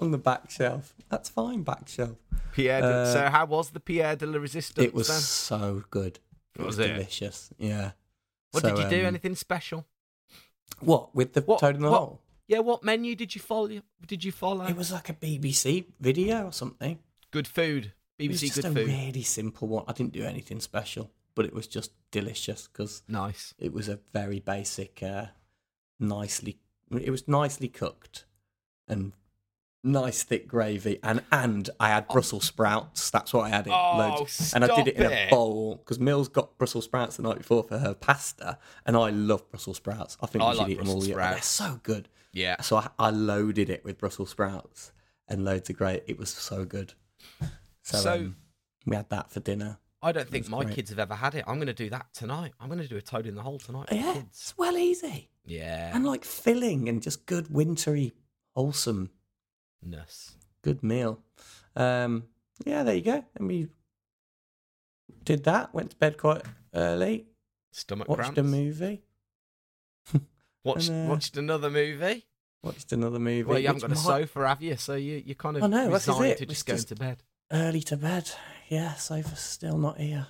on 0.00 0.10
the 0.10 0.18
back 0.18 0.50
shelf. 0.50 0.94
That's 1.08 1.28
fine, 1.28 1.62
back 1.62 1.88
shelf. 1.88 2.16
Pierre. 2.52 2.80
De, 2.80 2.86
Uh, 2.88 3.12
so, 3.12 3.28
how 3.30 3.46
was 3.46 3.70
the 3.70 3.80
Pierre 3.80 4.16
de 4.16 4.26
la 4.26 4.38
Resistance? 4.38 4.86
It 4.86 4.94
was 4.94 5.08
Then? 5.08 5.20
so 5.20 5.84
good. 5.90 6.18
It 6.56 6.62
Was 6.62 6.76
was, 6.76 6.78
it? 6.86 6.92
delicious. 6.94 7.50
Yeah. 7.58 7.92
What 8.50 8.62
So, 8.62 8.74
did 8.74 8.82
you 8.84 8.90
do? 8.90 9.00
um, 9.00 9.06
Anything 9.06 9.34
special? 9.36 9.86
What 10.80 11.14
with 11.14 11.34
the 11.34 11.42
What- 11.42 11.60
toad 11.60 11.76
in 11.76 11.82
the 11.82 11.90
what- 11.90 11.98
hole? 11.98 12.20
Yeah. 12.48 12.60
What 12.60 12.82
menu 12.82 13.14
did 13.14 13.34
you 13.34 13.40
follow? 13.40 13.82
Did 14.06 14.24
you 14.24 14.32
follow? 14.32 14.66
It 14.66 14.76
was 14.76 14.90
like 14.90 15.08
a 15.08 15.12
BBC 15.14 15.86
video 16.00 16.46
or 16.46 16.52
something. 16.52 16.98
good 17.30 17.46
food. 17.46 17.92
It 18.18 18.28
was 18.28 18.40
BBC 18.42 18.46
just 18.48 18.54
good 18.56 18.64
a 18.64 18.74
food. 18.74 18.86
really 18.88 19.22
simple 19.22 19.68
one. 19.68 19.84
I 19.86 19.92
didn't 19.92 20.12
do 20.12 20.24
anything 20.24 20.58
special, 20.60 21.12
but 21.36 21.44
it 21.44 21.54
was 21.54 21.68
just 21.68 21.92
delicious 22.10 22.66
because 22.66 23.02
Nice. 23.06 23.54
it 23.56 23.72
was 23.72 23.88
a 23.88 24.00
very 24.12 24.40
basic, 24.40 25.00
uh, 25.00 25.26
nicely. 26.00 26.58
It 26.90 27.10
was 27.10 27.28
nicely 27.28 27.68
cooked 27.68 28.24
and 28.88 29.12
nice 29.82 30.22
thick 30.22 30.46
gravy, 30.48 30.98
and 31.02 31.22
and 31.32 31.68
I 31.78 31.88
had 31.88 32.08
Brussels 32.08 32.44
sprouts. 32.44 33.10
That's 33.10 33.32
what 33.32 33.50
I 33.50 33.50
added. 33.56 33.72
Oh, 33.72 33.96
loads, 34.18 34.52
and 34.54 34.64
I 34.64 34.74
did 34.76 34.88
it 34.88 34.96
in 34.96 35.02
stop 35.06 35.12
a 35.12 35.30
bowl 35.30 35.76
because 35.76 35.98
Mills 35.98 36.28
got 36.28 36.56
Brussels 36.58 36.84
sprouts 36.84 37.16
the 37.16 37.22
night 37.22 37.38
before 37.38 37.62
for 37.62 37.78
her 37.78 37.94
pasta, 37.94 38.58
and 38.86 38.96
I 38.96 39.10
love 39.10 39.48
Brussels 39.50 39.78
sprouts. 39.78 40.16
I 40.20 40.26
think 40.26 40.42
I 40.44 40.48
we 40.50 40.54
should 40.54 40.62
like 40.62 40.70
eat 40.72 40.78
them 40.78 40.88
all 40.88 40.94
Brussels 40.94 41.08
year. 41.08 41.16
They're 41.18 41.42
so 41.42 41.80
good. 41.82 42.08
Yeah. 42.32 42.60
So 42.60 42.76
I, 42.76 42.88
I 42.98 43.10
loaded 43.10 43.70
it 43.70 43.84
with 43.84 43.98
Brussels 43.98 44.30
sprouts 44.30 44.92
and 45.28 45.44
loads 45.44 45.68
of 45.70 45.76
great. 45.76 46.04
It 46.06 46.18
was 46.18 46.30
so 46.30 46.64
good. 46.64 46.94
So, 47.82 47.98
So- 47.98 48.14
um, 48.14 48.36
we 48.86 48.96
had 48.96 49.08
that 49.10 49.30
for 49.30 49.40
dinner. 49.40 49.78
I 50.02 50.12
don't 50.12 50.26
think 50.28 50.48
my 50.48 50.64
great. 50.64 50.76
kids 50.76 50.88
have 50.90 50.98
ever 50.98 51.14
had 51.14 51.34
it. 51.34 51.44
I'm 51.46 51.56
going 51.56 51.66
to 51.66 51.74
do 51.74 51.90
that 51.90 52.06
tonight. 52.14 52.52
I'm 52.58 52.68
going 52.68 52.80
to 52.80 52.88
do 52.88 52.96
a 52.96 53.02
toad 53.02 53.26
in 53.26 53.34
the 53.34 53.42
hole 53.42 53.58
tonight 53.58 53.88
Yeah, 53.92 54.14
kids. 54.14 54.24
it's 54.30 54.54
well 54.56 54.78
easy 54.78 55.28
Yeah. 55.44 55.90
and 55.94 56.06
like 56.06 56.24
filling 56.24 56.88
and 56.88 57.02
just 57.02 57.26
good 57.26 57.52
wintry, 57.52 58.14
wholesome, 58.54 59.10
Ness. 59.82 60.36
good 60.62 60.82
meal. 60.82 61.20
Um, 61.76 62.24
yeah, 62.64 62.82
there 62.82 62.94
you 62.94 63.02
go. 63.02 63.24
And 63.36 63.48
we 63.48 63.68
did 65.24 65.44
that. 65.44 65.72
Went 65.74 65.90
to 65.90 65.96
bed 65.96 66.18
quite 66.18 66.42
early. 66.74 67.26
Stomach 67.72 68.08
Watched 68.08 68.20
cramps. 68.34 68.38
a 68.38 68.42
movie. 68.42 69.02
Watched, 70.64 70.88
and, 70.90 71.06
uh, 71.08 71.10
watched 71.10 71.36
another 71.36 71.70
movie. 71.70 72.26
Watched 72.62 72.92
another 72.92 73.18
movie. 73.18 73.44
Well, 73.44 73.58
you 73.58 73.68
haven't 73.68 73.80
got 73.82 73.92
a 73.92 73.94
might- 73.94 74.02
sofa, 74.26 74.48
have 74.48 74.60
you? 74.62 74.76
So 74.76 74.94
you 74.94 75.22
you 75.24 75.34
kind 75.34 75.56
of 75.56 75.62
I 75.62 75.66
know, 75.68 75.88
this 75.90 76.02
is 76.02 76.08
resigned 76.08 76.24
it. 76.32 76.36
to 76.38 76.44
It's 76.44 76.52
just 76.52 76.66
going 76.66 76.78
to 76.80 76.94
bed. 76.96 77.22
Early 77.50 77.80
to 77.82 77.96
bed. 77.96 78.30
Yeah, 78.68 78.94
sofa's 78.94 79.40
still 79.40 79.78
not 79.78 79.98
here. 79.98 80.26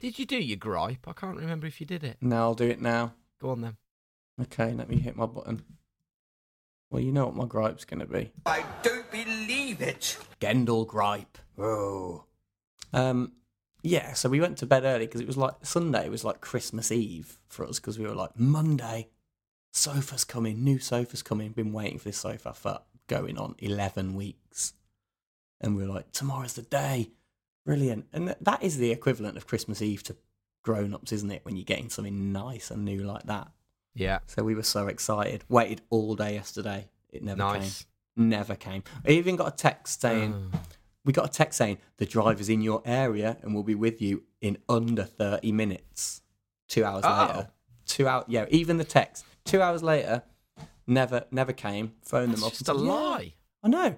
Did 0.00 0.18
you 0.18 0.24
do 0.26 0.38
your 0.38 0.56
gripe? 0.56 1.06
I 1.06 1.12
can't 1.12 1.36
remember 1.36 1.66
if 1.66 1.80
you 1.80 1.86
did 1.86 2.02
it. 2.04 2.16
No, 2.22 2.36
I'll 2.36 2.54
do 2.54 2.64
it 2.68 2.80
now. 2.80 3.12
Go 3.40 3.50
on 3.50 3.60
then. 3.60 3.76
Okay, 4.40 4.72
let 4.72 4.88
me 4.88 4.96
hit 4.98 5.16
my 5.16 5.26
button. 5.26 5.62
Well, 6.90 7.02
you 7.02 7.12
know 7.12 7.26
what 7.26 7.36
my 7.36 7.46
gripe's 7.46 7.84
going 7.84 8.00
to 8.00 8.06
be. 8.06 8.32
I 8.44 8.64
don't 8.82 9.10
believe 9.10 9.82
it. 9.82 10.18
Gendle 10.40 10.86
gripe. 10.86 11.38
Oh. 11.58 12.24
Um, 12.92 13.32
yeah, 13.82 14.14
so 14.14 14.28
we 14.28 14.40
went 14.40 14.58
to 14.58 14.66
bed 14.66 14.84
early 14.84 15.06
because 15.06 15.20
it 15.20 15.26
was 15.26 15.36
like 15.36 15.54
Sunday 15.62 16.06
it 16.06 16.10
was 16.10 16.24
like 16.24 16.40
Christmas 16.40 16.90
Eve 16.90 17.38
for 17.48 17.66
us 17.66 17.78
because 17.78 17.98
we 17.98 18.06
were 18.06 18.14
like 18.14 18.38
Monday, 18.38 19.08
sofa's 19.72 20.24
coming, 20.24 20.64
new 20.64 20.78
sofa's 20.78 21.22
coming. 21.22 21.52
Been 21.52 21.72
waiting 21.72 21.98
for 21.98 22.08
this 22.08 22.18
sofa 22.18 22.52
for 22.52 22.80
going 23.06 23.38
on 23.38 23.54
eleven 23.58 24.14
weeks, 24.14 24.72
and 25.60 25.76
we 25.76 25.86
were 25.86 25.92
like, 25.94 26.10
tomorrow's 26.12 26.54
the 26.54 26.62
day, 26.62 27.10
brilliant. 27.64 28.06
And 28.12 28.26
th- 28.26 28.38
that 28.40 28.62
is 28.62 28.78
the 28.78 28.90
equivalent 28.90 29.36
of 29.36 29.46
Christmas 29.46 29.80
Eve 29.80 30.02
to 30.04 30.16
grown 30.64 30.92
ups, 30.92 31.12
isn't 31.12 31.30
it? 31.30 31.44
When 31.44 31.56
you're 31.56 31.64
getting 31.64 31.90
something 31.90 32.32
nice 32.32 32.70
and 32.70 32.84
new 32.84 33.02
like 33.02 33.24
that. 33.24 33.48
Yeah. 33.96 34.18
So 34.26 34.44
we 34.44 34.54
were 34.54 34.62
so 34.62 34.86
excited. 34.86 35.44
Waited 35.48 35.80
all 35.90 36.14
day 36.14 36.34
yesterday. 36.34 36.88
It 37.10 37.22
never 37.24 37.38
Nice. 37.38 37.82
came. 38.16 38.28
Never 38.28 38.54
came. 38.54 38.82
I 39.06 39.10
even 39.10 39.36
got 39.36 39.48
a 39.52 39.56
text 39.56 40.00
saying, 40.00 40.50
Oh. 40.54 40.60
we 41.04 41.12
got 41.12 41.24
a 41.26 41.32
text 41.32 41.58
saying, 41.58 41.78
the 41.96 42.06
driver's 42.06 42.48
in 42.48 42.60
your 42.62 42.82
area 42.84 43.36
and 43.42 43.54
will 43.54 43.62
be 43.62 43.74
with 43.74 44.00
you 44.00 44.22
in 44.40 44.58
under 44.68 45.04
30 45.04 45.50
minutes. 45.52 46.22
Two 46.68 46.84
hours 46.84 47.04
Oh. 47.06 47.26
later. 47.26 47.50
Two 47.86 48.06
hours. 48.08 48.24
Yeah, 48.28 48.46
even 48.50 48.76
the 48.78 48.84
text. 48.84 49.24
Two 49.44 49.62
hours 49.62 49.82
later, 49.82 50.22
never 50.86 51.24
never 51.30 51.52
came. 51.52 51.92
That's 52.00 52.10
them 52.10 52.44
up. 52.44 52.52
and 52.58 52.68
a 52.68 52.72
"Yeah." 52.84 52.92
lie. 52.92 53.34
I 53.62 53.68
know. 53.68 53.96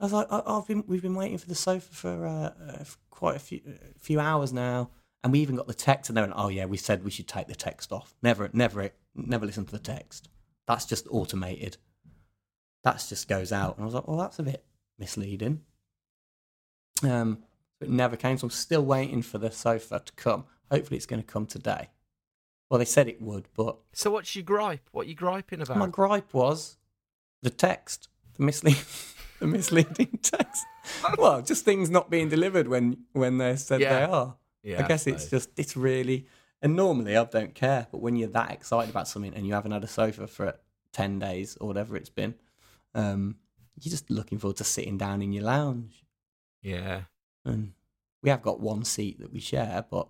I 0.00 0.04
was 0.04 0.12
like, 0.12 0.26
I, 0.30 0.42
I've 0.46 0.66
been, 0.66 0.84
we've 0.86 1.02
been 1.02 1.14
waiting 1.14 1.38
for 1.38 1.48
the 1.48 1.54
sofa 1.56 1.92
for, 1.92 2.26
uh, 2.26 2.52
uh, 2.72 2.84
for 2.84 2.96
quite 3.10 3.36
a 3.36 3.40
few, 3.40 3.60
a 3.66 3.98
few 3.98 4.20
hours 4.20 4.52
now, 4.52 4.90
and 5.24 5.32
we 5.32 5.40
even 5.40 5.56
got 5.56 5.66
the 5.66 5.74
text, 5.74 6.08
and 6.10 6.16
they 6.16 6.20
went, 6.20 6.34
"Oh 6.36 6.48
yeah, 6.48 6.66
we 6.66 6.76
said 6.76 7.04
we 7.04 7.10
should 7.10 7.26
take 7.28 7.48
the 7.48 7.54
text 7.56 7.90
off. 7.92 8.14
Never, 8.22 8.48
never, 8.52 8.90
never 9.26 9.46
listen 9.46 9.64
to 9.66 9.72
the 9.72 9.78
text. 9.78 10.28
That's 10.66 10.84
just 10.84 11.06
automated. 11.10 11.76
That 12.84 13.04
just 13.08 13.28
goes 13.28 13.52
out." 13.52 13.76
And 13.76 13.82
I 13.82 13.86
was 13.86 13.94
like, 13.94 14.06
"Well, 14.08 14.18
that's 14.18 14.38
a 14.38 14.42
bit 14.42 14.64
misleading." 14.98 15.62
Um, 17.02 17.38
it 17.80 17.88
never 17.88 18.16
came. 18.16 18.36
So 18.38 18.46
I'm 18.46 18.50
still 18.50 18.84
waiting 18.84 19.22
for 19.22 19.38
the 19.38 19.50
sofa 19.50 20.02
to 20.04 20.12
come. 20.14 20.44
Hopefully, 20.70 20.96
it's 20.96 21.06
going 21.06 21.22
to 21.22 21.26
come 21.26 21.46
today. 21.46 21.88
Well, 22.70 22.78
they 22.78 22.84
said 22.84 23.08
it 23.08 23.22
would, 23.22 23.48
but 23.54 23.78
So 23.94 24.10
what's 24.10 24.34
your 24.36 24.42
gripe? 24.44 24.88
What 24.92 25.06
are 25.06 25.08
you 25.08 25.14
griping 25.14 25.62
about? 25.62 25.78
my 25.78 25.86
gripe 25.86 26.34
was 26.34 26.76
the 27.40 27.48
text, 27.50 28.08
the 28.36 28.42
misleading, 28.44 28.82
the 29.40 29.46
misleading 29.46 30.18
text. 30.22 30.64
well, 31.16 31.40
just 31.40 31.64
things 31.64 31.88
not 31.88 32.10
being 32.10 32.28
delivered 32.28 32.68
when 32.68 33.04
when 33.12 33.38
they 33.38 33.56
said 33.56 33.80
Yeah. 33.80 34.00
they 34.06 34.12
are. 34.12 34.36
Yeah, 34.62 34.84
I 34.84 34.88
guess 34.88 35.06
it's 35.06 35.30
just 35.30 35.50
it's 35.56 35.76
really. 35.76 36.26
And 36.60 36.74
normally 36.74 37.16
I 37.16 37.24
don't 37.24 37.54
care, 37.54 37.86
but 37.92 38.00
when 38.00 38.16
you're 38.16 38.28
that 38.30 38.50
excited 38.50 38.90
about 38.90 39.06
something 39.08 39.32
and 39.34 39.46
you 39.46 39.54
haven't 39.54 39.70
had 39.72 39.84
a 39.84 39.88
sofa 39.88 40.26
for 40.26 40.56
ten 40.92 41.18
days 41.18 41.56
or 41.60 41.68
whatever 41.68 41.96
it's 41.96 42.08
been, 42.10 42.34
um, 42.94 43.36
you're 43.80 43.90
just 43.92 44.10
looking 44.10 44.38
forward 44.38 44.56
to 44.56 44.64
sitting 44.64 44.98
down 44.98 45.22
in 45.22 45.32
your 45.32 45.44
lounge. 45.44 46.04
Yeah. 46.62 47.02
And 47.44 47.74
we 48.22 48.30
have 48.30 48.42
got 48.42 48.58
one 48.60 48.84
seat 48.84 49.20
that 49.20 49.32
we 49.32 49.38
share, 49.38 49.84
but 49.88 50.08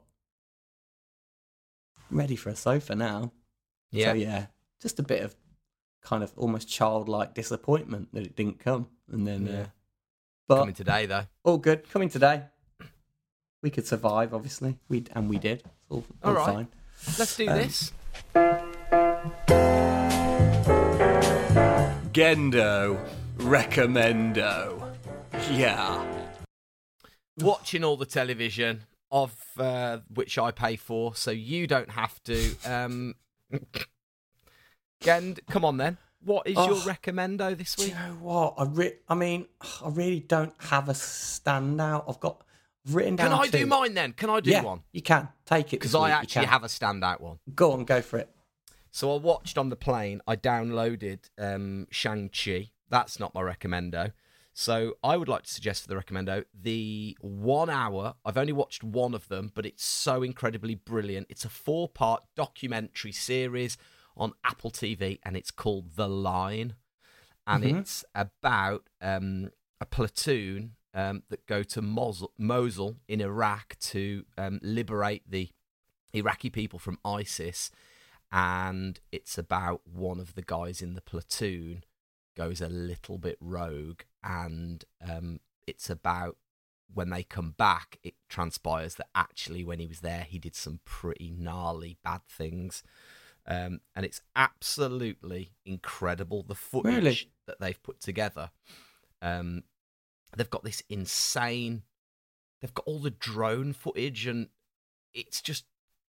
ready 2.10 2.36
for 2.36 2.48
a 2.50 2.56
sofa 2.56 2.94
now. 2.94 3.32
Yeah. 3.90 4.06
So 4.08 4.12
yeah, 4.14 4.46
just 4.80 4.98
a 4.98 5.02
bit 5.02 5.22
of 5.22 5.36
kind 6.02 6.22
of 6.22 6.32
almost 6.36 6.68
childlike 6.68 7.34
disappointment 7.34 8.08
that 8.14 8.24
it 8.24 8.36
didn't 8.36 8.58
come, 8.58 8.88
and 9.10 9.26
then 9.26 9.46
Yeah. 9.46 9.60
uh, 9.60 9.66
but 10.46 10.58
Coming 10.60 10.74
today 10.74 11.04
though. 11.06 11.26
all 11.44 11.58
good 11.58 11.90
coming 11.90 12.08
today. 12.08 12.44
We 13.60 13.68
could 13.70 13.86
survive, 13.86 14.32
obviously. 14.32 14.78
We 14.88 15.04
and 15.12 15.28
we 15.28 15.38
did. 15.38 15.64
It's 15.90 15.94
all, 15.96 16.04
all 16.22 16.30
All 16.30 16.36
right. 16.36 16.54
fine. 16.54 16.68
Let's 17.18 17.36
do 17.36 17.48
Um, 17.48 17.56
this. 17.56 17.92
Gendo 22.12 22.98
recommendo. 23.38 24.94
Yeah. 25.50 26.04
Watching 27.38 27.84
all 27.84 27.96
the 27.96 28.06
television 28.06 28.82
of 29.10 29.34
uh, 29.58 29.98
which 30.12 30.38
I 30.38 30.50
pay 30.50 30.76
for, 30.76 31.14
so 31.14 31.30
you 31.30 31.66
don't 31.66 31.90
have 31.90 32.22
to. 32.24 32.56
Um, 32.64 33.14
Gend, 35.00 35.40
come 35.48 35.64
on 35.64 35.76
then. 35.76 35.96
What 36.24 36.48
is 36.48 36.54
your 36.56 36.72
Oh. 36.72 36.82
recommendo 36.84 37.56
this 37.56 37.76
Do 37.76 37.86
you 37.86 37.94
know 37.94 38.16
what? 38.20 38.54
I 38.58 38.64
re- 38.64 38.96
I 39.08 39.14
mean, 39.14 39.46
I 39.60 39.88
really 39.88 40.18
don't 40.20 40.52
have 40.58 40.88
a 40.88 40.92
standout. 40.92 42.04
I've 42.08 42.18
got 42.20 42.40
I've 42.40 42.47
written 42.88 43.16
down. 43.16 43.30
Can 43.30 43.38
I 43.40 43.46
two. 43.46 43.58
do 43.58 43.66
mine 43.66 43.94
then? 43.94 44.12
Can 44.12 44.30
I 44.30 44.40
do 44.40 44.50
yeah, 44.50 44.62
one? 44.62 44.82
You 44.92 45.02
can 45.02 45.28
take 45.46 45.68
it 45.72 45.80
Because 45.80 45.94
I 45.94 46.10
actually 46.10 46.46
have 46.46 46.64
a 46.64 46.68
standout 46.68 47.20
one. 47.20 47.38
Go 47.54 47.72
on, 47.72 47.84
go 47.84 48.00
for 48.02 48.18
it. 48.18 48.30
So 48.90 49.14
I 49.14 49.18
watched 49.18 49.58
on 49.58 49.68
the 49.68 49.76
plane. 49.76 50.20
I 50.26 50.36
downloaded 50.36 51.20
um, 51.38 51.86
Shang 51.90 52.30
Chi. 52.30 52.70
That's 52.88 53.20
not 53.20 53.34
my 53.34 53.42
recommendo. 53.42 54.12
So 54.54 54.94
I 55.04 55.16
would 55.16 55.28
like 55.28 55.44
to 55.44 55.52
suggest 55.52 55.82
for 55.82 55.88
the 55.88 55.94
recommendo 55.94 56.44
the 56.58 57.16
one 57.20 57.70
hour. 57.70 58.14
I've 58.24 58.38
only 58.38 58.52
watched 58.52 58.82
one 58.82 59.14
of 59.14 59.28
them, 59.28 59.52
but 59.54 59.64
it's 59.64 59.84
so 59.84 60.22
incredibly 60.22 60.74
brilliant. 60.74 61.28
It's 61.30 61.44
a 61.44 61.48
four 61.48 61.88
part 61.88 62.24
documentary 62.34 63.12
series 63.12 63.76
on 64.16 64.32
Apple 64.42 64.72
TV, 64.72 65.20
and 65.22 65.36
it's 65.36 65.52
called 65.52 65.94
The 65.94 66.08
Line, 66.08 66.74
and 67.46 67.62
Mhm. 67.62 67.78
it's 67.78 68.04
about 68.16 68.88
um, 69.00 69.52
a 69.80 69.86
platoon 69.86 70.74
um, 70.98 71.22
that 71.28 71.46
go 71.46 71.62
to 71.62 71.80
Mosul, 71.80 72.32
Mosul 72.36 72.96
in 73.06 73.20
Iraq 73.20 73.78
to 73.78 74.24
um, 74.36 74.58
liberate 74.62 75.22
the 75.30 75.48
Iraqi 76.12 76.50
people 76.50 76.80
from 76.80 76.98
ISIS, 77.04 77.70
and 78.32 78.98
it's 79.12 79.38
about 79.38 79.82
one 79.86 80.18
of 80.18 80.34
the 80.34 80.42
guys 80.42 80.82
in 80.82 80.94
the 80.94 81.00
platoon 81.00 81.84
goes 82.36 82.60
a 82.60 82.68
little 82.68 83.16
bit 83.16 83.36
rogue, 83.40 84.00
and 84.24 84.84
um, 85.08 85.38
it's 85.68 85.88
about 85.88 86.36
when 86.92 87.10
they 87.10 87.22
come 87.22 87.54
back, 87.56 87.98
it 88.02 88.14
transpires 88.28 88.96
that 88.96 89.08
actually 89.14 89.62
when 89.62 89.78
he 89.78 89.86
was 89.86 90.00
there, 90.00 90.26
he 90.28 90.40
did 90.40 90.56
some 90.56 90.80
pretty 90.84 91.30
gnarly 91.30 91.96
bad 92.02 92.22
things. 92.28 92.82
Um, 93.46 93.80
and 93.94 94.04
it's 94.04 94.20
absolutely 94.34 95.52
incredible 95.64 96.42
the 96.42 96.54
footage 96.54 96.94
Really? 96.96 97.30
that 97.46 97.60
they've 97.60 97.82
put 97.82 98.00
together. 98.00 98.50
Um, 99.22 99.62
they've 100.36 100.50
got 100.50 100.64
this 100.64 100.82
insane. 100.88 101.82
They've 102.60 102.74
got 102.74 102.86
all 102.86 102.98
the 102.98 103.10
drone 103.10 103.72
footage, 103.72 104.26
and 104.26 104.48
it's 105.14 105.40
just 105.40 105.64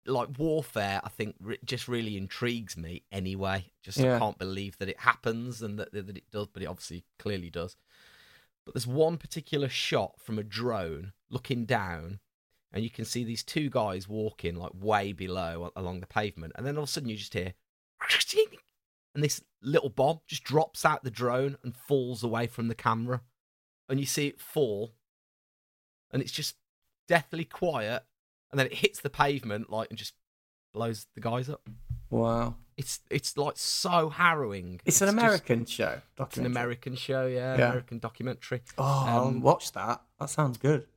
like 0.06 0.38
warfare. 0.38 1.02
I 1.04 1.10
think 1.10 1.36
re- 1.40 1.60
just 1.64 1.88
really 1.88 2.18
intrigues 2.18 2.78
me. 2.78 3.04
Anyway, 3.12 3.72
just 3.84 4.00
I 4.00 4.20
can't 4.20 4.38
believe 4.38 4.78
that 4.78 4.90
it 4.90 5.00
happens 5.00 5.62
and 5.62 5.78
that, 5.80 5.92
that 5.92 6.18
it 6.18 6.32
does, 6.32 6.48
but 6.48 6.64
it 6.64 6.68
obviously 6.68 7.04
clearly 7.18 7.50
does. 7.50 7.76
But 8.66 8.74
there's 8.74 8.88
one 8.88 9.18
particular 9.18 9.70
shot 9.70 10.20
from 10.20 10.38
a 10.38 10.44
drone 10.44 11.14
looking 11.30 11.66
down, 11.66 12.20
and 12.72 12.84
you 12.84 12.90
can 12.90 13.06
see 13.06 13.24
these 13.24 13.44
two 13.44 13.70
guys 13.70 14.08
walking 14.08 14.56
like 14.56 14.72
way 14.74 15.12
below 15.12 15.72
along 15.76 16.00
the 16.00 16.08
pavement, 16.08 16.54
and 16.56 16.66
then 16.66 16.78
all 16.78 16.84
of 16.84 16.90
a 16.90 16.92
sudden 16.92 17.10
you 17.10 17.18
just 17.18 17.34
hear, 17.34 17.54
and 19.16 19.24
this 19.24 19.42
little 19.62 19.90
bomb 19.90 20.20
just 20.28 20.44
drops 20.44 20.86
out 20.86 21.04
the 21.04 21.12
drone 21.12 21.58
and 21.64 21.76
falls 21.76 22.24
away 22.24 22.48
from 22.48 22.68
the 22.68 22.76
camera, 22.76 23.22
and 23.90 24.00
you 24.00 24.06
see 24.06 24.28
it 24.28 24.40
fall, 24.40 24.94
and 26.12 26.22
it's 26.22 26.32
just 26.32 26.56
deathly 27.08 27.44
quiet, 27.46 28.04
and 28.52 28.60
then 28.60 28.68
it 28.68 28.76
hits 28.76 29.00
the 29.02 29.10
pavement 29.10 29.70
like 29.70 29.90
and 29.90 29.98
just 29.98 30.14
blows 30.74 31.08
the 31.16 31.22
guys 31.22 31.50
up. 31.50 31.68
Wow. 32.10 32.56
It's 32.78 33.02
it's 33.10 33.36
like 33.38 33.58
so 33.58 34.10
harrowing. 34.10 34.80
It's 34.86 35.02
an 35.02 35.08
just- 35.08 35.18
American 35.18 35.66
show. 35.66 35.84
it's 35.86 35.98
an 35.98 36.04
Documentary. 36.16 36.52
American 36.52 36.96
show, 36.96 37.26
yeah, 37.28 37.58
Yeah. 37.58 37.68
American 37.68 38.00
documentary. 38.00 38.62
Oh, 38.78 38.84
I'll 39.08 39.28
um, 39.28 39.42
watch 39.42 39.72
that. 39.74 40.02
That 40.20 40.30
sounds 40.30 40.58
good. 40.58 40.88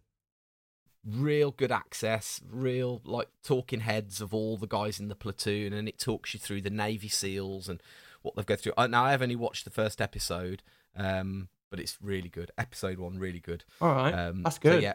real 1.05 1.51
good 1.51 1.73
access, 1.73 2.41
real 2.49 3.01
like 3.05 3.29
talking 3.43 3.81
heads 3.81 4.21
of 4.21 4.33
all 4.33 4.57
the 4.57 4.69
guys 4.69 5.01
in 5.01 5.09
the 5.09 5.15
platoon, 5.17 5.73
and 5.73 5.89
it 5.89 5.99
talks 5.99 6.33
you 6.33 6.39
through 6.41 6.61
the 6.63 6.71
Navy 6.71 7.09
SEALs 7.09 7.69
and 7.69 7.83
what 8.23 8.37
they've 8.37 8.47
gone 8.47 8.57
through. 8.59 8.73
Now 8.89 9.05
I 9.05 9.11
have 9.11 9.23
only 9.23 9.35
watched 9.37 9.65
the 9.65 9.71
first 9.71 10.01
episode, 10.01 10.63
um, 10.97 11.49
but 11.73 11.81
it's 11.81 11.97
really 12.03 12.29
good. 12.29 12.53
Episode 12.59 12.99
one, 12.99 13.19
really 13.19 13.41
good. 13.41 13.65
All 13.81 13.95
right. 13.95 14.13
Um, 14.13 14.43
That's 14.43 14.57
so, 14.57 14.61
good. 14.61 14.83
yeah, 14.83 14.93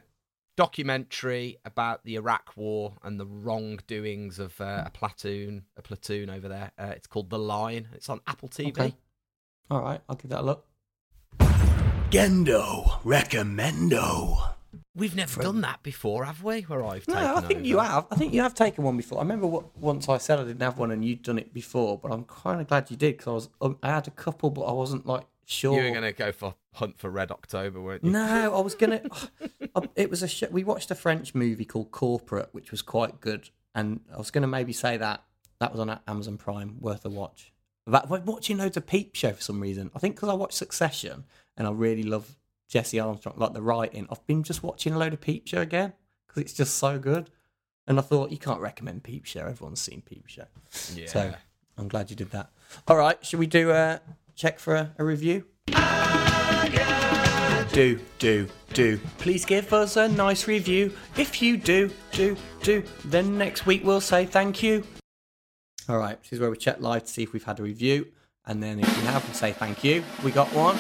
documentary 0.55 1.57
about 1.65 2.05
the 2.05 2.15
Iraq 2.15 2.53
War 2.55 2.93
and 3.03 3.19
the 3.19 3.25
wrongdoings 3.25 4.38
of 4.38 4.61
uh, 4.61 4.84
a 4.86 4.91
platoon, 4.91 5.63
a 5.75 5.82
platoon 5.82 6.30
over 6.30 6.47
there. 6.47 6.71
Uh, 6.78 6.93
it's 6.95 7.07
called 7.07 7.32
The 7.32 7.39
Line. 7.39 7.88
It's 7.93 8.09
on 8.09 8.21
Apple 8.28 8.47
TV. 8.47 8.69
Okay. 8.69 8.95
All 9.71 9.82
right. 9.82 9.99
I'll 10.07 10.15
give 10.15 10.30
that 10.30 10.41
a 10.41 10.43
look. 10.43 10.67
Gendo 12.11 13.01
recommendo. 13.03 14.53
We've 14.95 15.15
never 15.15 15.41
done 15.41 15.61
that 15.61 15.82
before, 15.82 16.25
have 16.25 16.43
we? 16.43 16.61
Where 16.61 16.84
I've 16.86 17.07
No, 17.07 17.36
I 17.38 17.41
think 17.41 17.65
you 17.65 17.80
have. 17.80 18.05
I 18.11 18.15
think 18.15 18.34
you 18.36 18.41
have 18.41 18.53
taken 18.53 18.84
one 18.84 18.97
before. 18.97 19.17
I 19.17 19.21
remember 19.21 19.47
what, 19.47 19.75
once 19.75 20.07
I 20.07 20.19
said 20.19 20.38
I 20.38 20.43
didn't 20.43 20.61
have 20.61 20.78
one 20.78 20.91
and 20.91 21.03
you'd 21.03 21.23
done 21.23 21.39
it 21.39 21.53
before, 21.53 21.97
but 21.97 22.11
I'm 22.11 22.23
kind 22.25 22.61
of 22.61 22.67
glad 22.67 22.91
you 22.91 22.97
did 22.97 23.17
because 23.17 23.28
I 23.28 23.32
was 23.32 23.49
um, 23.61 23.78
I 23.82 23.89
had 23.89 24.07
a 24.07 24.11
couple, 24.11 24.51
but 24.51 24.61
I 24.61 24.73
wasn't 24.73 25.07
like 25.07 25.25
sure. 25.47 25.73
You 25.77 25.85
were 25.85 25.89
going 25.99 26.03
to 26.03 26.17
go 26.17 26.31
for 26.31 26.53
Hunt 26.73 26.99
for 26.99 27.09
Red 27.09 27.31
October, 27.31 27.81
weren't 27.81 28.03
you? 28.03 28.11
No, 28.11 28.55
I 28.55 28.61
was 28.61 28.75
gonna. 28.75 29.01
um, 29.75 29.89
it 29.95 30.09
was 30.11 30.21
a. 30.23 30.47
We 30.51 30.63
watched 30.63 30.91
a 30.91 30.95
French 30.95 31.33
movie 31.33 31.65
called 31.65 31.89
Corporate, 31.91 32.49
which 32.51 32.69
was 32.71 32.81
quite 32.83 33.19
good, 33.19 33.49
and 33.73 34.01
I 34.13 34.17
was 34.17 34.29
gonna 34.29 34.47
maybe 34.47 34.73
say 34.73 34.97
that 34.97 35.23
that 35.59 35.71
was 35.71 35.79
on 35.79 35.99
Amazon 36.07 36.37
Prime, 36.37 36.77
worth 36.79 37.03
a 37.05 37.09
watch. 37.09 37.51
That 37.87 38.09
we're 38.09 38.19
watching 38.19 38.57
loads 38.57 38.77
of 38.77 38.85
Peep 38.85 39.15
Show 39.15 39.31
for 39.31 39.41
some 39.41 39.59
reason. 39.59 39.89
I 39.95 39.99
think 39.99 40.15
because 40.15 40.29
I 40.29 40.33
watched 40.33 40.53
Succession 40.57 41.23
and 41.55 41.65
I 41.67 41.71
really 41.71 42.03
love 42.03 42.35
Jesse 42.67 42.99
Armstrong, 42.99 43.35
like 43.37 43.53
the 43.53 43.61
writing. 43.61 44.07
I've 44.11 44.25
been 44.27 44.43
just 44.43 44.61
watching 44.61 44.93
a 44.93 44.97
load 44.99 45.13
of 45.13 45.21
Peep 45.21 45.47
Show 45.47 45.61
again 45.61 45.93
because 46.27 46.41
it's 46.43 46.53
just 46.53 46.75
so 46.75 46.99
good. 46.99 47.29
And 47.87 47.97
I 47.97 48.01
thought 48.01 48.31
you 48.31 48.37
can't 48.37 48.59
recommend 48.59 49.03
Peep 49.03 49.23
Show. 49.25 49.45
Everyone's 49.47 49.79
seen 49.79 50.01
Peep 50.01 50.27
Show, 50.27 50.43
Yeah. 50.93 51.07
so 51.07 51.33
I'm 51.77 51.87
glad 51.87 52.09
you 52.09 52.17
did 52.17 52.31
that. 52.31 52.49
All 52.89 52.97
right, 52.97 53.25
should 53.25 53.39
we 53.39 53.47
do 53.47 53.71
a 53.71 54.01
check 54.38 54.59
for 54.59 54.75
a, 54.75 54.93
a 54.97 55.03
review? 55.03 55.43
do, 57.73 57.99
do, 58.19 58.47
do. 58.73 58.99
Please 59.17 59.43
give 59.45 59.73
us 59.73 59.97
a 59.97 60.07
nice 60.07 60.47
review. 60.47 60.93
If 61.17 61.41
you 61.41 61.57
do, 61.57 61.91
do, 62.11 62.38
do, 62.63 62.83
then 63.03 63.38
next 63.38 63.65
week 63.65 63.83
we'll 63.83 63.99
say 64.01 64.25
thank 64.25 64.63
you. 64.63 64.83
All 65.89 65.97
right, 65.97 66.21
this 66.21 66.33
is 66.33 66.39
where 66.39 66.49
we 66.49 66.57
check 66.57 66.79
live 66.79 67.03
to 67.05 67.11
see 67.11 67.23
if 67.23 67.33
we've 67.33 67.43
had 67.43 67.59
a 67.59 67.63
review, 67.63 68.07
and 68.45 68.61
then 68.63 68.79
if 68.79 68.97
we 68.97 69.03
have, 69.05 69.27
we 69.27 69.33
say 69.33 69.51
thank 69.51 69.83
you. 69.83 70.03
We 70.23 70.31
got 70.31 70.47
one. 70.53 70.77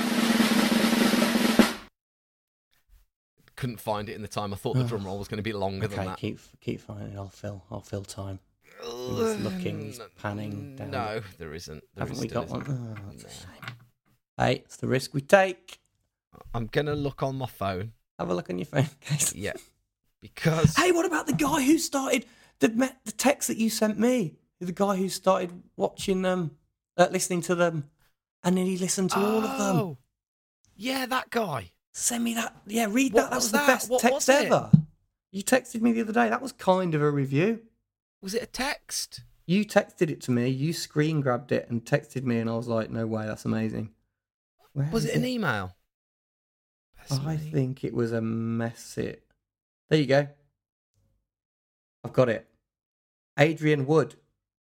Couldn't 3.55 3.79
find 3.79 4.07
it 4.07 4.13
in 4.15 4.21
the 4.21 4.27
time. 4.27 4.53
I 4.53 4.55
thought 4.55 4.75
the 4.75 4.83
drum 4.83 5.03
roll 5.05 5.17
was 5.17 5.27
going 5.27 5.37
to 5.37 5.43
be 5.43 5.53
longer 5.53 5.87
than 5.87 5.99
Okay, 5.99 6.07
that. 6.07 6.17
keep 6.19 6.39
keep 6.61 6.79
finding. 6.79 7.17
I'll 7.17 7.29
fill. 7.29 7.63
I'll 7.71 7.81
fill 7.81 8.03
time. 8.03 8.39
He's 8.81 9.37
looking. 9.39 9.81
He's 9.81 9.99
panning 10.21 10.75
down. 10.75 10.91
No, 10.91 11.21
there 11.37 11.53
isn't. 11.53 11.83
There 11.95 12.01
haven't 12.01 12.15
is- 12.15 12.21
we 12.21 12.27
got 12.27 12.47
one? 12.49 12.61
isn't. 12.61 12.97
Oh, 12.97 13.01
that's 13.11 13.23
a 13.23 13.29
shame. 13.41 13.75
Hey, 14.37 14.53
it's 14.65 14.77
the 14.77 14.87
risk 14.87 15.13
we 15.13 15.21
take. 15.21 15.79
I'm 16.53 16.67
gonna 16.67 16.95
look 16.95 17.23
on 17.23 17.35
my 17.37 17.47
phone. 17.47 17.93
Have 18.19 18.29
a 18.29 18.33
look 18.33 18.49
on 18.49 18.57
your 18.59 18.65
phone, 18.65 18.87
guys. 19.09 19.33
Yeah, 19.35 19.53
because 20.21 20.75
Hey, 20.75 20.91
what 20.91 21.05
about 21.05 21.27
the 21.27 21.33
guy 21.33 21.61
who 21.63 21.77
started 21.77 22.25
the 22.59 22.67
the 23.05 23.11
text 23.11 23.47
that 23.47 23.57
you 23.57 23.69
sent 23.69 23.99
me? 23.99 24.35
The 24.59 24.71
guy 24.71 24.95
who 24.95 25.07
started 25.09 25.51
watching 25.75 26.23
them, 26.23 26.51
uh, 26.97 27.07
listening 27.11 27.41
to 27.43 27.55
them, 27.55 27.89
and 28.43 28.57
then 28.57 28.65
he 28.65 28.77
listened 28.77 29.11
to 29.11 29.17
all 29.19 29.43
of 29.43 29.57
them. 29.59 29.75
Oh, 29.77 29.97
Yeah, 30.75 31.05
that 31.07 31.29
guy. 31.29 31.71
Send 31.93 32.23
me 32.23 32.33
that. 32.35 32.55
Yeah, 32.67 32.87
read 32.89 33.13
What 33.13 33.21
that. 33.21 33.29
That 33.31 33.35
was 33.35 33.45
was, 33.45 33.51
the 33.51 33.57
best 33.59 33.89
What 33.89 34.01
text 34.01 34.29
ever. 34.29 34.71
You 35.31 35.43
texted 35.43 35.81
me 35.81 35.91
the 35.91 36.01
other 36.01 36.13
day. 36.13 36.29
That 36.29 36.41
was 36.41 36.51
kind 36.53 36.95
of 36.95 37.01
a 37.01 37.09
review. 37.11 37.61
Was 38.27 38.33
it 38.33 38.43
a 38.43 38.47
text? 38.47 39.21
You 39.45 39.63
texted 39.63 40.09
it 40.09 40.19
to 40.23 40.31
me. 40.31 40.49
You 40.49 40.73
screen 40.73 41.21
grabbed 41.21 41.53
it 41.53 41.69
and 41.69 41.85
texted 41.85 42.23
me, 42.23 42.39
and 42.39 42.49
I 42.49 42.57
was 42.57 42.67
like, 42.67 42.89
"No 42.89 43.07
way, 43.07 43.25
that's 43.25 43.45
amazing." 43.45 43.93
Where 44.73 44.89
Was 44.91 45.05
it 45.05 45.15
an 45.15 45.23
email? 45.23 45.77
I 47.09 47.37
think 47.37 47.85
it 47.85 47.93
was 47.93 48.11
a 48.11 48.19
message. 48.19 49.21
There 49.87 49.97
you 49.97 50.07
go. 50.07 50.27
I've 52.03 52.11
got 52.11 52.27
it. 52.27 52.49
Adrian 53.39 53.85
Wood. 53.85 54.15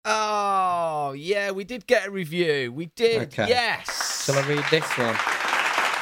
Oh, 0.05 1.11
yeah, 1.11 1.51
we 1.51 1.65
did 1.65 1.85
get 1.87 2.07
a 2.07 2.09
review. 2.09 2.71
We 2.71 2.85
did. 2.95 3.23
Okay. 3.23 3.49
Yes. 3.49 4.23
Shall 4.23 4.37
I 4.37 4.47
read 4.47 4.63
this 4.71 4.87
one? 4.97 5.17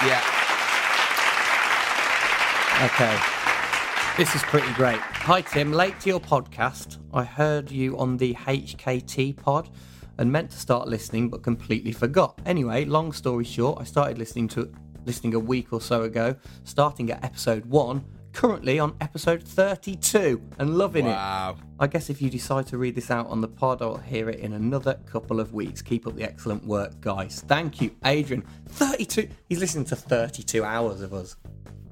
Yeah. 0.06 0.22
Okay. 2.86 3.39
This 4.20 4.36
is 4.36 4.44
pretty 4.44 4.74
great. 4.74 5.00
Hi, 5.00 5.40
Tim. 5.40 5.72
Late 5.72 5.98
to 6.02 6.10
your 6.10 6.20
podcast. 6.20 6.98
I 7.14 7.24
heard 7.24 7.72
you 7.72 7.98
on 7.98 8.18
the 8.18 8.34
HKT 8.34 9.38
pod 9.38 9.70
and 10.18 10.30
meant 10.30 10.52
to 10.52 10.58
start 10.58 10.90
listening 10.90 11.30
but 11.30 11.42
completely 11.42 11.94
forgot. 11.94 12.38
Anyway, 12.46 12.84
long 12.84 13.14
story 13.14 13.46
short, 13.46 13.80
I 13.80 13.86
started 13.86 14.18
listening 14.18 14.50
to 14.50 14.74
listening 15.06 15.36
a 15.36 15.40
week 15.40 15.72
or 15.72 15.80
so 15.80 16.02
ago, 16.02 16.36
starting 16.66 17.10
at 17.12 17.24
episode 17.24 17.66
1, 17.68 18.04
currently 18.34 18.78
on 18.78 18.94
episode 19.00 19.42
32 19.42 20.42
and 20.58 20.78
loving 20.78 21.06
it. 21.06 21.12
Wow. 21.12 21.56
I 21.80 21.88
guess 21.88 22.10
if 22.10 22.22
you 22.22 22.30
decide 22.30 22.68
to 22.68 22.78
read 22.78 22.96
this 22.96 23.10
out 23.12 23.28
on 23.28 23.40
the 23.40 23.48
pod, 23.48 23.82
I'll 23.82 23.96
hear 23.96 24.30
it 24.30 24.40
in 24.40 24.52
another 24.52 24.96
couple 25.06 25.40
of 25.40 25.54
weeks. 25.54 25.82
Keep 25.82 26.08
up 26.08 26.18
the 26.18 26.24
excellent 26.24 26.66
work, 26.66 27.00
guys. 27.00 27.46
Thank 27.48 27.80
you, 27.80 27.96
Adrian. 28.04 28.44
32. 28.68 29.30
He's 29.48 29.62
listening 29.62 29.86
to 29.86 29.96
32 29.96 30.62
hours 30.66 31.00
of 31.00 31.14
us 31.14 31.38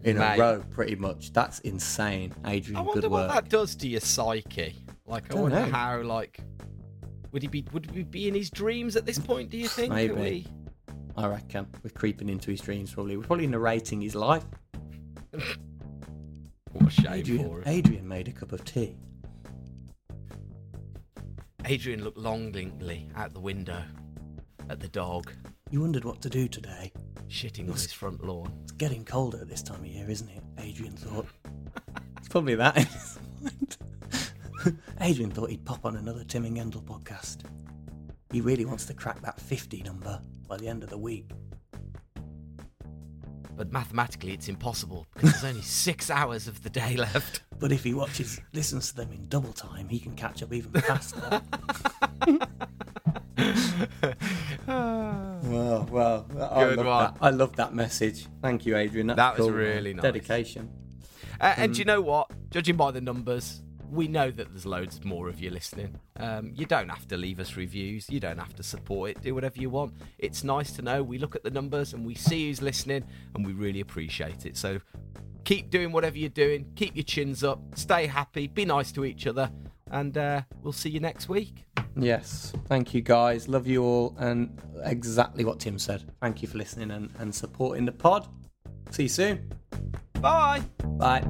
in 0.03 0.17
Mate. 0.17 0.35
a 0.37 0.39
row, 0.41 0.63
pretty 0.69 0.95
much. 0.95 1.33
That's 1.33 1.59
insane, 1.59 2.33
Adrian. 2.45 2.77
I 2.77 2.81
wonder 2.81 3.01
Good 3.01 3.11
what 3.11 3.27
work. 3.27 3.33
that 3.33 3.49
does 3.49 3.75
to 3.77 3.87
your 3.87 3.99
psyche. 4.01 4.75
Like, 5.05 5.25
I 5.25 5.27
Don't 5.35 5.41
wonder 5.43 5.59
know. 5.61 5.65
how, 5.71 6.01
like, 6.01 6.39
would 7.31 7.41
he 7.41 7.47
be? 7.47 7.65
Would 7.73 7.91
we 7.95 8.03
be 8.03 8.27
in 8.27 8.33
his 8.35 8.49
dreams 8.49 8.95
at 8.95 9.05
this 9.05 9.17
point? 9.19 9.49
Do 9.49 9.57
you 9.57 9.67
think? 9.67 9.93
Maybe. 9.93 10.13
we- 10.13 10.47
I 11.15 11.27
reckon 11.27 11.65
we're 11.83 11.89
creeping 11.89 12.29
into 12.29 12.51
his 12.51 12.61
dreams. 12.61 12.93
Probably 12.93 13.17
we're 13.17 13.23
probably 13.23 13.47
narrating 13.47 14.01
his 14.01 14.15
life. 14.15 14.45
What 16.73 16.87
a 16.87 16.89
shame 16.91 17.03
for 17.05 17.11
Adrian. 17.15 17.63
Adrian 17.65 18.07
made 18.07 18.27
a 18.27 18.31
cup 18.31 18.51
of 18.51 18.63
tea. 18.63 18.95
Adrian 21.65 22.03
looked 22.03 22.17
longingly 22.19 23.09
out 23.15 23.33
the 23.33 23.39
window 23.39 23.81
at 24.69 24.79
the 24.79 24.87
dog 24.89 25.31
You 25.71 25.81
wondered 25.81 26.05
what 26.05 26.21
to 26.21 26.29
do 26.29 26.47
today. 26.47 26.91
Shitting 27.30 27.67
on 27.67 27.73
his 27.73 27.91
front 27.91 28.23
lawn. 28.25 28.51
It's 28.63 28.71
getting 28.71 29.03
colder 29.03 29.39
at 29.41 29.49
this 29.49 29.61
time 29.61 29.82
of 29.82 29.88
year, 29.88 30.09
isn't 30.09 30.30
it? 30.30 30.43
Adrian 30.59 30.93
thought. 30.93 31.28
it's 32.17 32.30
probably 32.30 32.55
that 32.55 32.78
in 32.78 32.86
his 32.86 33.19
mind. 33.41 33.78
Adrian 35.01 35.32
thought 35.32 35.49
he'd 35.49 35.65
pop 35.65 35.86
on 35.86 35.97
another 35.97 36.23
Tim 36.23 36.45
and 36.45 36.57
Gendle 36.57 36.84
podcast. 36.84 37.43
He 38.32 38.41
really 38.41 38.65
wants 38.65 38.86
to 38.86 38.93
crack 38.93 39.21
that 39.21 39.39
50 39.39 39.84
number 39.84 40.21
by 40.47 40.57
the 40.57 40.67
end 40.67 40.84
of 40.84 40.89
the 40.89 40.97
week. 40.97 41.30
But 43.55 43.71
mathematically, 43.71 44.34
it's 44.34 44.49
impossible 44.49 45.07
because 45.13 45.32
there's 45.32 45.43
only 45.43 45.61
six 45.65 46.09
hours 46.11 46.47
of 46.47 46.61
the 46.63 46.69
day 46.69 46.95
left. 46.95 47.41
But 47.59 47.71
if 47.71 47.84
he 47.84 47.93
watches, 47.93 48.39
listens 48.53 48.91
to 48.91 48.97
them 48.97 49.11
in 49.11 49.28
double 49.30 49.53
time, 49.53 49.89
he 49.89 49.99
can 49.99 50.13
catch 50.15 50.43
up 50.43 50.53
even 50.53 50.71
faster. 50.73 51.41
well, 54.67 56.28
well, 56.57 56.71
I 56.71 56.75
love 56.75 56.85
one. 56.85 57.13
that. 57.13 57.17
I 57.21 57.29
love 57.29 57.55
that 57.55 57.73
message. 57.73 58.27
Thank 58.41 58.65
you, 58.65 58.77
Adrian. 58.77 59.07
That's 59.07 59.17
That 59.17 59.37
was 59.37 59.47
cool, 59.47 59.55
really 59.55 59.93
nice. 59.93 60.03
Dedication. 60.03 60.69
Uh, 61.39 61.53
and 61.57 61.73
do 61.73 61.79
you 61.79 61.85
know 61.85 62.01
what? 62.01 62.31
Judging 62.49 62.75
by 62.75 62.91
the 62.91 63.01
numbers, 63.01 63.61
we 63.91 64.07
know 64.07 64.31
that 64.31 64.49
there's 64.51 64.65
loads 64.65 65.03
more 65.05 65.29
of 65.29 65.39
you 65.39 65.49
listening. 65.49 65.99
Um, 66.17 66.51
you 66.53 66.65
don't 66.65 66.89
have 66.89 67.07
to 67.09 67.17
leave 67.17 67.39
us 67.39 67.55
reviews. 67.55 68.09
You 68.09 68.19
don't 68.19 68.37
have 68.37 68.55
to 68.55 68.63
support 68.63 69.11
it. 69.11 69.21
Do 69.21 69.33
whatever 69.35 69.59
you 69.59 69.69
want. 69.69 69.93
It's 70.17 70.43
nice 70.43 70.71
to 70.73 70.81
know. 70.81 71.03
We 71.03 71.19
look 71.19 71.35
at 71.35 71.43
the 71.43 71.51
numbers 71.51 71.93
and 71.93 72.05
we 72.05 72.15
see 72.15 72.47
who's 72.47 72.61
listening, 72.61 73.05
and 73.35 73.45
we 73.45 73.53
really 73.53 73.79
appreciate 73.79 74.45
it. 74.45 74.57
So 74.57 74.79
keep 75.45 75.69
doing 75.69 75.91
whatever 75.91 76.17
you're 76.17 76.29
doing. 76.29 76.65
Keep 76.75 76.95
your 76.95 77.03
chins 77.03 77.43
up. 77.43 77.61
Stay 77.75 78.07
happy. 78.07 78.47
Be 78.47 78.65
nice 78.65 78.91
to 78.93 79.05
each 79.05 79.27
other. 79.27 79.49
And 79.91 80.17
uh, 80.17 80.41
we'll 80.61 80.73
see 80.73 80.89
you 80.89 80.99
next 80.99 81.29
week. 81.29 81.65
Yes. 81.95 82.53
Thank 82.67 82.93
you, 82.93 83.01
guys. 83.01 83.47
Love 83.47 83.67
you 83.67 83.83
all. 83.83 84.15
And 84.19 84.61
exactly 84.83 85.43
what 85.45 85.59
Tim 85.59 85.79
said. 85.79 86.03
Thank 86.21 86.41
you 86.41 86.47
for 86.47 86.57
listening 86.57 86.91
and, 86.91 87.09
and 87.19 87.33
supporting 87.33 87.85
the 87.85 87.91
pod. 87.91 88.27
See 88.91 89.03
you 89.03 89.09
soon. 89.09 89.51
Bye. 90.21 90.63
Bye. 90.83 91.23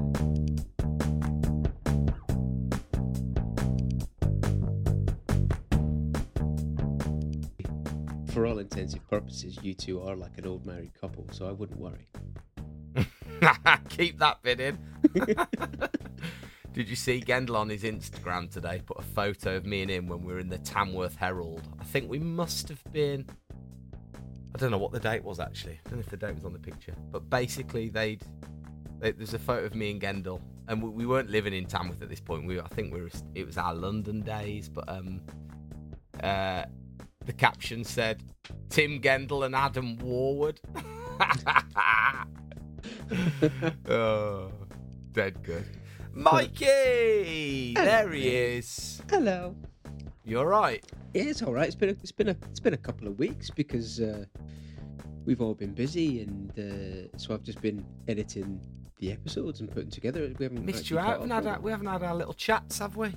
For 8.32 8.46
all 8.46 8.58
intensive 8.58 9.08
purposes, 9.08 9.58
you 9.62 9.74
two 9.74 10.00
are 10.02 10.14
like 10.14 10.38
an 10.38 10.46
old 10.46 10.64
married 10.64 10.92
couple, 11.00 11.26
so 11.32 11.48
I 11.48 11.52
wouldn't 11.52 11.80
worry. 11.80 12.06
Keep 13.88 14.18
that 14.18 14.42
bit 14.42 14.60
in. 14.60 14.78
Did 16.72 16.88
you 16.88 16.96
see 16.96 17.20
Gendle 17.20 17.56
on 17.56 17.68
his 17.68 17.82
Instagram 17.82 18.50
today 18.50 18.80
put 18.84 18.98
a 18.98 19.02
photo 19.02 19.56
of 19.56 19.66
me 19.66 19.82
and 19.82 19.90
him 19.90 20.06
when 20.06 20.22
we 20.22 20.32
were 20.32 20.38
in 20.38 20.48
the 20.48 20.58
Tamworth 20.58 21.16
Herald? 21.16 21.62
I 21.80 21.84
think 21.84 22.08
we 22.10 22.18
must 22.18 22.68
have 22.68 22.82
been. 22.92 23.26
I 24.54 24.58
don't 24.58 24.70
know 24.70 24.78
what 24.78 24.92
the 24.92 25.00
date 25.00 25.24
was 25.24 25.40
actually. 25.40 25.80
I 25.84 25.88
don't 25.88 25.98
know 25.98 26.04
if 26.04 26.10
the 26.10 26.16
date 26.16 26.34
was 26.34 26.44
on 26.44 26.52
the 26.52 26.58
picture. 26.58 26.94
But 27.10 27.28
basically, 27.30 27.88
they'd. 27.88 28.22
They, 29.00 29.12
there's 29.12 29.34
a 29.34 29.38
photo 29.38 29.64
of 29.64 29.74
me 29.74 29.92
and 29.92 30.00
Gendle, 30.00 30.40
and 30.66 30.82
we, 30.82 30.90
we 30.90 31.06
weren't 31.06 31.30
living 31.30 31.54
in 31.54 31.66
Tamworth 31.66 32.02
at 32.02 32.08
this 32.08 32.20
point. 32.20 32.46
We, 32.46 32.60
I 32.60 32.66
think 32.68 32.92
we 32.92 33.00
were. 33.00 33.10
It 33.34 33.46
was 33.46 33.56
our 33.56 33.74
London 33.74 34.20
days, 34.20 34.68
but 34.68 34.88
um, 34.88 35.20
uh, 36.22 36.64
the 37.24 37.32
caption 37.32 37.84
said 37.84 38.22
Tim 38.68 39.00
Gendle 39.00 39.46
and 39.46 39.54
Adam 39.54 39.96
Warwood. 39.98 40.58
oh, 43.90 44.50
dead 45.12 45.42
good. 45.42 45.64
Mikey, 46.18 47.74
there 47.74 48.10
he 48.10 48.26
is. 48.26 49.00
Hello. 49.08 49.54
You're 50.24 50.46
right. 50.48 50.84
Yeah, 51.14 51.22
it's 51.22 51.42
all 51.42 51.52
right. 51.52 51.66
It's 51.68 51.76
been 51.76 51.90
a, 51.90 51.92
it's 51.92 52.10
been 52.10 52.30
a 52.30 52.36
it's 52.50 52.58
been 52.58 52.74
a 52.74 52.78
couple 52.78 53.06
of 53.06 53.20
weeks 53.20 53.50
because 53.50 54.00
uh, 54.00 54.24
we've 55.24 55.40
all 55.40 55.54
been 55.54 55.74
busy, 55.74 56.22
and 56.22 56.50
uh, 56.58 57.16
so 57.16 57.34
I've 57.34 57.44
just 57.44 57.60
been 57.62 57.84
editing 58.08 58.60
the 58.98 59.12
episodes 59.12 59.60
and 59.60 59.70
putting 59.70 59.90
together. 59.90 60.28
We 60.40 60.44
haven't 60.46 60.64
Missed 60.64 60.90
you 60.90 60.98
out. 60.98 61.04
caught 61.04 61.12
Haven't 61.12 61.30
up 61.30 61.44
had 61.44 61.52
our, 61.52 61.60
we 61.60 61.70
haven't 61.70 61.86
had 61.86 62.02
our 62.02 62.16
little 62.16 62.34
chats, 62.34 62.80
have 62.80 62.96
we? 62.96 63.14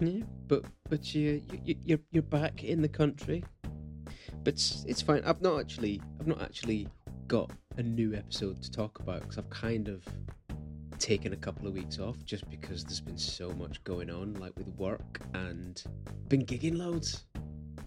Yeah, 0.00 0.24
but 0.48 0.64
but 0.88 1.14
you, 1.14 1.42
you 1.62 1.76
you're 1.84 2.00
you're 2.10 2.22
back 2.22 2.64
in 2.64 2.80
the 2.80 2.88
country. 2.88 3.44
But 4.44 4.54
it's, 4.54 4.86
it's 4.88 5.02
fine. 5.02 5.22
I've 5.26 5.42
not 5.42 5.60
actually 5.60 6.00
I've 6.18 6.26
not 6.26 6.40
actually 6.40 6.88
got 7.26 7.50
a 7.76 7.82
new 7.82 8.14
episode 8.14 8.62
to 8.62 8.70
talk 8.70 8.98
about 9.00 9.20
because 9.20 9.36
I've 9.36 9.50
kind 9.50 9.88
of 9.88 10.02
taken 11.00 11.32
a 11.32 11.36
couple 11.36 11.66
of 11.66 11.74
weeks 11.74 11.98
off 11.98 12.22
just 12.24 12.48
because 12.50 12.84
there's 12.84 13.00
been 13.00 13.18
so 13.18 13.50
much 13.50 13.82
going 13.84 14.10
on, 14.10 14.34
like 14.34 14.52
with 14.56 14.68
work 14.76 15.20
and 15.34 15.82
been 16.28 16.44
gigging 16.44 16.76
loads. 16.76 17.24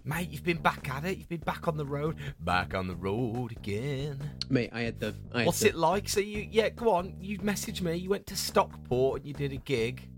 Mate, 0.06 0.28
you've 0.30 0.44
been 0.44 0.58
back 0.58 0.90
at 0.90 1.06
it. 1.06 1.16
You've 1.16 1.30
been 1.30 1.40
back 1.40 1.66
on 1.66 1.78
the 1.78 1.86
road. 1.86 2.16
Back 2.40 2.74
on 2.74 2.86
the 2.86 2.96
road 2.96 3.52
again. 3.52 4.18
Mate, 4.50 4.68
I 4.72 4.82
had 4.82 5.00
the. 5.00 5.14
I 5.32 5.38
had 5.38 5.46
What's 5.46 5.60
the, 5.60 5.68
it 5.68 5.76
like? 5.76 6.08
So 6.10 6.20
you, 6.20 6.46
yeah, 6.50 6.68
go 6.68 6.90
on. 6.90 7.14
You 7.18 7.38
messaged 7.38 7.80
me. 7.80 7.96
You 7.96 8.10
went 8.10 8.26
to 8.26 8.36
Stockport 8.36 9.20
and 9.20 9.26
you 9.26 9.32
did 9.32 9.52
a 9.52 9.56
gig. 9.56 10.10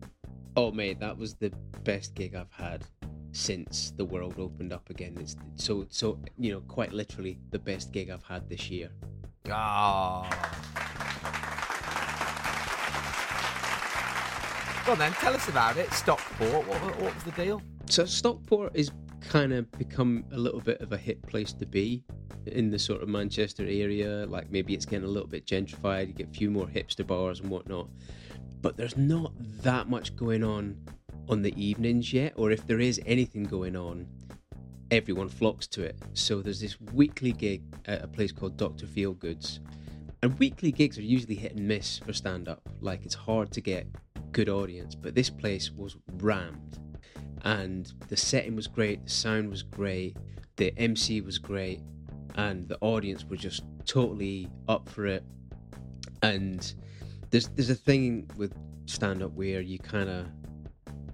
Oh, 0.57 0.73
mate, 0.73 0.99
that 0.99 1.17
was 1.17 1.35
the 1.35 1.51
best 1.85 2.15
gig 2.17 2.35
I've 2.35 2.51
had 2.51 2.85
since 3.31 3.93
the 3.97 4.05
world 4.05 4.35
opened 4.39 4.73
up 4.73 4.91
again. 4.91 5.17
It's 5.21 5.37
so 5.55 5.87
so 5.91 6.19
you 6.39 6.51
know 6.53 6.61
quite 6.63 6.93
literally 6.93 7.39
the 7.51 7.59
best 7.59 7.93
gig 7.93 8.11
I've 8.11 8.25
had 8.25 8.49
this 8.49 8.71
year. 8.71 8.91
Ah. 9.49 10.86
Go 14.87 14.93
on 14.93 14.99
then, 14.99 15.13
tell 15.15 15.35
us 15.35 15.49
about 15.49 15.77
it. 15.79 15.93
Stockport. 15.93 16.65
What, 16.65 16.81
what 17.03 17.15
was 17.15 17.25
the 17.25 17.33
deal? 17.33 17.61
So 17.87 18.05
Stockport 18.05 18.71
is 18.73 18.93
kind 19.21 19.53
of 19.53 19.69
become 19.73 20.25
a 20.31 20.39
little 20.39 20.61
bit 20.61 20.81
of 20.81 20.93
a 20.93 20.97
hit 20.97 21.21
place 21.27 21.53
to 21.55 21.67
be 21.67 22.05
in 22.47 22.71
the 22.71 22.79
sort 22.79 23.03
of 23.03 23.09
Manchester 23.09 23.65
area. 23.65 24.27
Like 24.27 24.49
maybe 24.53 24.75
it's 24.75 24.87
getting 24.87 25.05
a 25.05 25.11
little 25.11 25.29
bit 25.29 25.45
gentrified. 25.45 26.07
You 26.07 26.15
get 26.15 26.29
a 26.29 26.33
few 26.33 26.53
more 26.53 26.67
hipster 26.67 27.05
bars 27.05 27.41
and 27.41 27.51
whatnot, 27.51 27.89
but 28.63 28.77
there's 28.77 28.97
not 28.97 29.33
that 29.63 29.89
much 29.89 30.15
going 30.15 30.45
on 30.45 30.77
on 31.29 31.43
the 31.43 31.53
evenings 31.61 32.13
yet. 32.13 32.35
Or 32.37 32.53
if 32.53 32.65
there 32.65 32.79
is 32.79 33.01
anything 33.07 33.43
going 33.43 33.75
on, 33.75 34.07
everyone 34.93 35.29
flocks 35.29 35.67
to 35.67 35.83
it. 35.83 35.97
So 36.15 36.41
there's 36.41 36.61
this 36.61 36.81
weekly 36.93 37.33
gig 37.33 37.63
at 37.87 38.05
a 38.05 38.07
place 38.07 38.31
called 38.31 38.57
Doctor 38.57 38.87
Feelgoods, 38.87 39.59
and 40.23 40.39
weekly 40.39 40.73
gigs 40.73 40.99
are 40.99 41.03
usually 41.03 41.35
hit 41.35 41.55
and 41.55 41.67
miss 41.67 41.99
for 41.99 42.13
stand 42.13 42.49
up. 42.49 42.61
Like 42.81 43.05
it's 43.05 43.15
hard 43.15 43.51
to 43.53 43.61
get 43.61 43.87
good 44.33 44.49
audience, 44.49 44.95
but 44.95 45.15
this 45.15 45.31
place 45.31 45.71
was 45.71 45.97
rammed, 46.19 46.79
and 47.43 47.93
the 48.09 48.17
setting 48.17 48.57
was 48.57 48.67
great, 48.67 49.05
the 49.05 49.11
sound 49.11 49.51
was 49.51 49.63
great, 49.63 50.17
the 50.57 50.77
MC 50.79 51.21
was 51.21 51.39
great, 51.39 51.81
and 52.37 52.69
the 52.69 52.79
audience 52.81 53.25
were 53.25 53.37
just 53.37 53.63
totally 53.85 54.49
up 54.69 54.89
for 54.89 55.07
it. 55.07 55.25
And 56.23 56.75
there's 57.31 57.49
there's 57.49 57.71
a 57.71 57.75
thing 57.75 58.29
with 58.37 58.55
stand 58.87 59.23
up 59.23 59.33
where 59.33 59.61
you 59.61 59.79
kind 59.79 60.09
of 60.09 60.27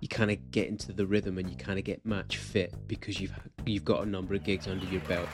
you 0.00 0.08
kind 0.08 0.30
of 0.30 0.50
get 0.50 0.68
into 0.68 0.92
the 0.92 1.06
rhythm 1.06 1.38
and 1.38 1.48
you 1.48 1.56
kind 1.56 1.78
of 1.78 1.84
get 1.84 2.04
match 2.04 2.36
fit 2.36 2.74
because 2.88 3.20
you've 3.20 3.32
you've 3.64 3.84
got 3.84 4.02
a 4.02 4.06
number 4.06 4.34
of 4.34 4.42
gigs 4.42 4.66
under 4.66 4.86
your 4.86 5.00
belt. 5.02 5.28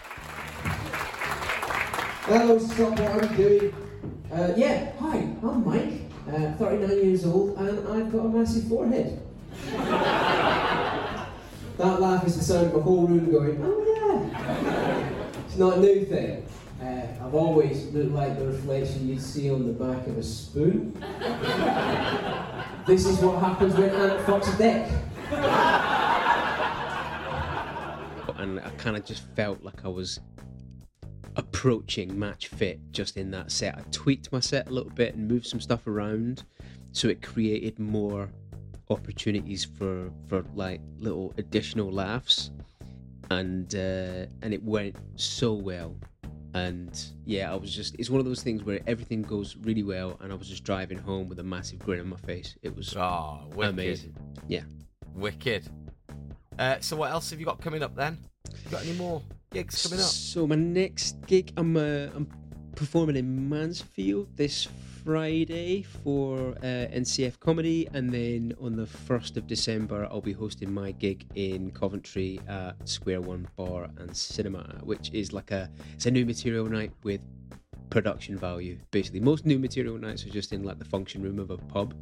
Hello, 2.28 2.58
I'm 2.58 3.36
doing. 3.36 3.74
Uh, 4.30 4.52
yeah, 4.54 4.92
hi, 5.00 5.16
I'm 5.16 5.64
Mike, 5.64 6.02
uh, 6.30 6.52
39 6.58 6.90
years 6.90 7.24
old, 7.24 7.56
and 7.56 7.88
I've 7.88 8.12
got 8.12 8.26
a 8.26 8.28
massive 8.28 8.68
forehead. 8.68 9.18
that 9.70 11.30
laugh 11.78 12.26
is 12.26 12.36
the 12.36 12.44
sound 12.44 12.66
of 12.66 12.74
a 12.74 12.82
whole 12.82 13.06
room 13.06 13.30
going, 13.32 13.58
oh 13.64 13.82
yeah. 13.88 15.08
it's 15.46 15.56
not 15.56 15.78
a 15.78 15.80
new 15.80 16.04
thing. 16.04 16.46
Uh, 16.82 17.06
I've 17.24 17.34
always 17.34 17.86
looked 17.94 18.12
like 18.12 18.38
the 18.38 18.48
reflection 18.48 19.08
you'd 19.08 19.22
see 19.22 19.50
on 19.50 19.66
the 19.66 19.72
back 19.72 20.06
of 20.06 20.18
a 20.18 20.22
spoon. 20.22 20.92
this 22.86 23.06
is 23.06 23.20
what 23.20 23.38
happens 23.38 23.72
when 23.74 23.88
Ant 23.88 24.20
fucks 24.26 24.54
a 24.54 24.58
dick. 24.58 24.86
and 28.38 28.60
I 28.60 28.68
kind 28.76 28.98
of 28.98 29.06
just 29.06 29.22
felt 29.34 29.62
like 29.62 29.86
I 29.86 29.88
was 29.88 30.20
approaching 31.58 32.16
match 32.16 32.46
fit 32.46 32.78
just 32.92 33.16
in 33.16 33.32
that 33.32 33.50
set. 33.50 33.76
I 33.76 33.82
tweaked 33.90 34.30
my 34.30 34.38
set 34.38 34.68
a 34.68 34.70
little 34.70 34.92
bit 34.92 35.16
and 35.16 35.26
moved 35.26 35.44
some 35.46 35.60
stuff 35.60 35.88
around 35.88 36.44
so 36.92 37.08
it 37.08 37.20
created 37.20 37.80
more 37.80 38.28
opportunities 38.90 39.64
for 39.64 40.10
for 40.28 40.44
like 40.54 40.80
little 40.98 41.34
additional 41.36 41.90
laughs 41.90 42.52
and 43.30 43.74
uh, 43.74 44.26
and 44.42 44.54
it 44.54 44.62
went 44.62 44.94
so 45.16 45.52
well 45.52 45.96
and 46.54 47.06
yeah 47.26 47.52
I 47.52 47.56
was 47.56 47.74
just 47.74 47.96
it's 47.98 48.08
one 48.08 48.20
of 48.20 48.24
those 48.24 48.42
things 48.42 48.62
where 48.62 48.78
everything 48.86 49.20
goes 49.22 49.56
really 49.56 49.82
well 49.82 50.16
and 50.20 50.32
I 50.32 50.36
was 50.36 50.48
just 50.48 50.62
driving 50.64 50.96
home 50.96 51.28
with 51.28 51.40
a 51.40 51.44
massive 51.44 51.80
grin 51.80 51.98
on 52.00 52.08
my 52.08 52.16
face 52.18 52.54
it 52.62 52.74
was 52.74 52.96
Oh, 52.96 53.40
wicked. 53.54 53.74
amazing 53.74 54.16
yeah 54.46 54.62
Wicked. 55.14 55.68
Uh, 56.56 56.76
so 56.80 56.94
what 56.96 57.10
else 57.10 57.30
have 57.30 57.40
you 57.40 57.46
got 57.46 57.60
coming 57.60 57.82
up 57.82 57.96
then? 57.96 58.16
You 58.64 58.70
got 58.70 58.82
any 58.84 58.92
more 58.92 59.20
gigs 59.50 59.82
coming 59.82 60.00
up? 60.00 60.06
So 60.06 60.46
my 60.46 60.56
next 60.56 61.16
gig, 61.26 61.52
I'm 61.56 61.76
uh, 61.76 62.08
I'm 62.14 62.28
performing 62.74 63.16
in 63.16 63.48
Mansfield 63.48 64.28
this 64.36 64.68
Friday 65.04 65.82
for 66.04 66.54
uh, 66.62 66.86
NCF 66.92 67.40
Comedy, 67.40 67.88
and 67.94 68.10
then 68.12 68.54
on 68.60 68.76
the 68.76 68.86
first 68.86 69.36
of 69.36 69.46
December, 69.46 70.06
I'll 70.10 70.20
be 70.20 70.32
hosting 70.32 70.72
my 70.72 70.92
gig 70.92 71.26
in 71.34 71.70
Coventry 71.70 72.40
at 72.48 72.76
Square 72.88 73.22
One 73.22 73.48
Bar 73.56 73.88
and 73.98 74.14
Cinema, 74.16 74.80
which 74.82 75.10
is 75.12 75.32
like 75.32 75.50
a 75.50 75.70
it's 75.94 76.06
a 76.06 76.10
new 76.10 76.26
material 76.26 76.66
night 76.66 76.92
with 77.02 77.20
production 77.90 78.36
value. 78.36 78.78
Basically, 78.90 79.20
most 79.20 79.46
new 79.46 79.58
material 79.58 79.98
nights 79.98 80.24
are 80.26 80.30
just 80.30 80.52
in 80.52 80.62
like 80.62 80.78
the 80.78 80.84
function 80.84 81.22
room 81.22 81.38
of 81.38 81.50
a 81.50 81.56
pub. 81.56 81.94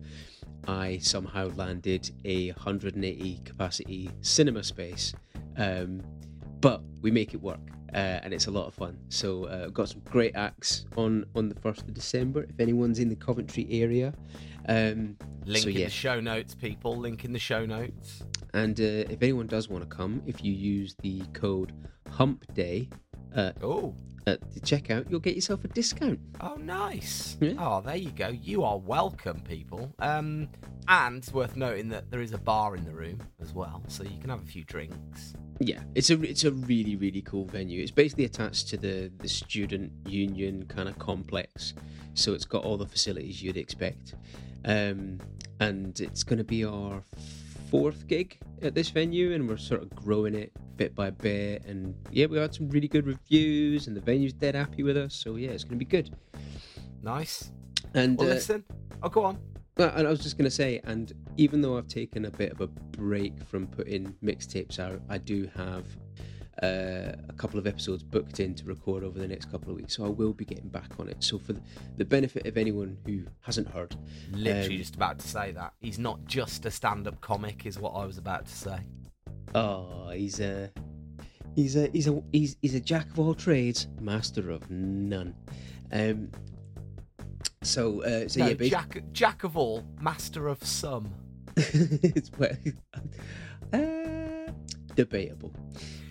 I 0.67 0.99
somehow 0.99 1.49
landed 1.55 2.11
a 2.25 2.49
180 2.53 3.41
capacity 3.45 4.11
cinema 4.21 4.65
space, 4.65 5.15
um, 5.57 6.03
but 6.67 6.83
we 7.01 7.13
make 7.13 7.33
it 7.33 7.41
work. 7.41 7.61
Uh, 7.95 8.19
and 8.25 8.35
it's 8.35 8.49
a 8.49 8.51
lot 8.51 8.67
of 8.67 8.75
fun. 8.75 8.99
So 9.09 9.45
uh, 9.45 9.67
I've 9.67 9.73
got 9.73 9.89
some 9.89 10.01
great 10.01 10.35
acts 10.35 10.85
on 10.97 11.25
on 11.37 11.49
the 11.49 11.55
first 11.55 11.83
of 11.83 11.95
December. 11.95 12.43
If 12.43 12.59
anyone's 12.59 12.99
in 12.99 13.09
the 13.09 13.15
Coventry 13.15 13.69
area, 13.71 14.13
um, 14.69 15.17
Link 15.45 15.63
so 15.63 15.69
in 15.69 15.77
yeah. 15.77 15.85
the 15.85 15.91
show 15.93 16.19
notes, 16.19 16.57
people. 16.57 16.97
Link 16.97 17.25
in 17.25 17.33
the 17.33 17.39
show 17.39 17.65
notes. 17.65 18.25
And 18.53 18.81
uh, 18.81 19.15
if 19.15 19.23
anyone 19.23 19.47
does 19.47 19.69
want 19.69 19.89
to 19.89 19.97
come, 19.97 20.21
if 20.27 20.43
you 20.43 20.53
use 20.53 20.97
the 21.03 21.21
code 21.35 21.73
Hump 22.11 22.45
Day 22.53 22.89
uh, 23.37 23.53
Oh, 23.63 23.95
at 24.27 24.41
the 24.55 24.61
checkout, 24.61 25.09
you'll 25.09 25.21
get 25.21 25.37
yourself 25.37 25.65
a 25.65 25.69
discount. 25.69 26.19
oh, 26.41 26.57
nice. 26.57 27.37
Yeah. 27.41 27.55
Oh, 27.59 27.81
there 27.81 27.97
you 27.97 28.11
go. 28.11 28.29
You 28.29 28.65
are 28.65 28.77
welcome, 28.77 29.41
people. 29.41 29.95
Um, 30.01 30.49
and 30.89 31.19
it's 31.19 31.33
worth 31.33 31.57
noting 31.57 31.89
that 31.91 32.11
there 32.11 32.21
is 32.21 32.33
a 32.33 32.39
bar 32.39 32.77
in 32.77 32.85
the 32.85 32.93
room 32.93 33.21
as 33.41 33.53
well, 33.53 33.83
so 33.89 34.03
you 34.03 34.19
can 34.21 34.31
have 34.31 34.43
a 34.43 34.47
few 34.47 34.65
drinks. 34.65 35.35
Yeah, 35.59 35.81
it's 35.95 36.11
a 36.11 36.21
it's 36.23 36.45
a 36.45 36.53
really 36.53 36.97
really 36.97 37.23
cool 37.23 37.47
venue. 37.47 37.81
It's 37.83 37.91
basically 37.91 38.25
attached 38.25 38.69
to 38.69 38.77
the 38.77 39.11
the 39.19 39.29
student 39.29 39.91
union 40.07 40.67
kind 40.67 40.89
of 40.89 40.99
complex, 40.99 41.75
so 42.15 42.35
it's 42.35 42.45
got 42.45 42.65
all 42.65 42.77
the 42.77 42.87
facilities 42.87 43.43
you'd 43.43 43.57
expect. 43.57 44.15
Um, 44.65 45.19
and 45.61 45.99
it's 46.01 46.23
going 46.25 46.39
to 46.39 46.45
be 46.45 46.65
our 46.65 47.03
fourth 47.71 48.07
gig 48.07 48.39
at 48.63 48.75
this 48.75 48.91
venue, 48.91 49.33
and 49.33 49.49
we're 49.49 49.57
sort 49.57 49.83
of 49.83 49.91
growing 49.95 50.35
it 50.35 50.53
bit 50.77 50.95
by 50.95 51.11
bit. 51.11 51.65
And 51.65 51.95
yeah, 52.11 52.27
we 52.27 52.39
had 52.39 52.55
some 52.55 52.69
really 52.69 52.89
good 52.89 53.07
reviews, 53.07 53.87
and 53.87 53.97
the 53.97 54.01
venue's 54.01 54.33
dead 54.33 54.55
happy 54.55 54.83
with 54.83 54.97
us. 54.97 55.15
So 55.15 55.37
yeah, 55.37 55.51
it's 55.51 55.65
going 55.65 55.79
to 55.79 55.85
be 55.85 55.85
good. 55.85 56.11
Nice. 57.03 57.51
And 57.95 58.19
Well, 58.19 58.29
uh, 58.31 58.35
listen. 58.35 58.65
Oh, 59.03 59.09
go 59.09 59.25
on. 59.25 59.39
and 59.77 60.07
I 60.07 60.11
was 60.11 60.21
just 60.21 60.39
going 60.39 60.47
to 60.47 60.51
say, 60.51 60.81
and 60.85 61.13
even 61.37 61.61
though 61.61 61.77
I've 61.77 61.89
taken 61.89 62.25
a 62.25 62.31
bit 62.31 62.53
of 62.53 62.61
a 62.61 62.67
break 62.67 63.35
from 63.45 63.67
putting 63.67 64.15
mixtapes 64.25 64.79
out, 64.79 65.01
I 65.09 65.19
do 65.19 65.51
have 65.55 65.85
uh, 66.63 67.13
a 67.29 67.35
couple 67.37 67.59
of 67.59 67.67
episodes 67.67 68.03
booked 68.03 68.41
in 68.41 68.55
to 68.55 68.65
record 68.65 69.05
over 69.05 69.19
the 69.19 69.29
next 69.29 69.51
couple 69.51 69.71
of 69.71 69.77
weeks. 69.77 69.97
So 69.97 70.05
I 70.05 70.09
will 70.09 70.33
be 70.33 70.45
getting 70.45 70.69
back 70.69 70.99
on 70.99 71.09
it. 71.09 71.23
So 71.23 71.39
for 71.39 71.53
the, 71.53 71.61
the 71.99 72.05
benefit 72.05 72.47
of 72.47 72.57
anyone 72.57 72.97
who 73.05 73.25
hasn't 73.41 73.69
heard, 73.69 73.95
Literally 74.33 74.77
um, 74.77 74.79
just 74.79 74.97
about 74.97 75.19
to 75.19 75.29
say 75.29 75.53
that. 75.53 75.75
He's 75.81 75.99
not 75.99 76.25
just 76.25 76.65
a 76.65 76.71
stand 76.71 77.07
up 77.07 77.21
comic, 77.21 77.67
is 77.67 77.79
what 77.79 77.91
I 77.91 78.07
was 78.07 78.19
about 78.19 78.47
to 78.47 78.55
say. 78.55 78.79
Oh, 79.55 80.11
he's 80.11 80.41
a 80.41 80.71
he's 81.55 81.77
a 81.77 81.89
he's 81.93 82.09
a 82.09 82.23
he's, 82.33 82.57
he's 82.63 82.75
a 82.75 82.81
jack 82.81 83.09
of 83.11 83.19
all 83.19 83.35
trades, 83.35 83.89
master 84.01 84.51
of 84.51 84.69
none. 84.71 85.35
Um, 85.93 86.31
so 87.63 88.03
uh, 88.03 88.29
so 88.29 88.41
no, 88.41 88.47
yeah, 88.49 88.55
basically, 88.55 88.71
Jack, 88.71 89.03
Jack 89.13 89.45
of 89.45 89.57
all, 89.57 89.85
master 90.01 90.49
of 90.49 90.63
some. 90.65 91.13
it's 91.57 92.31
well, 92.39 92.51
uh, 93.73 94.53
debatable. 94.95 95.53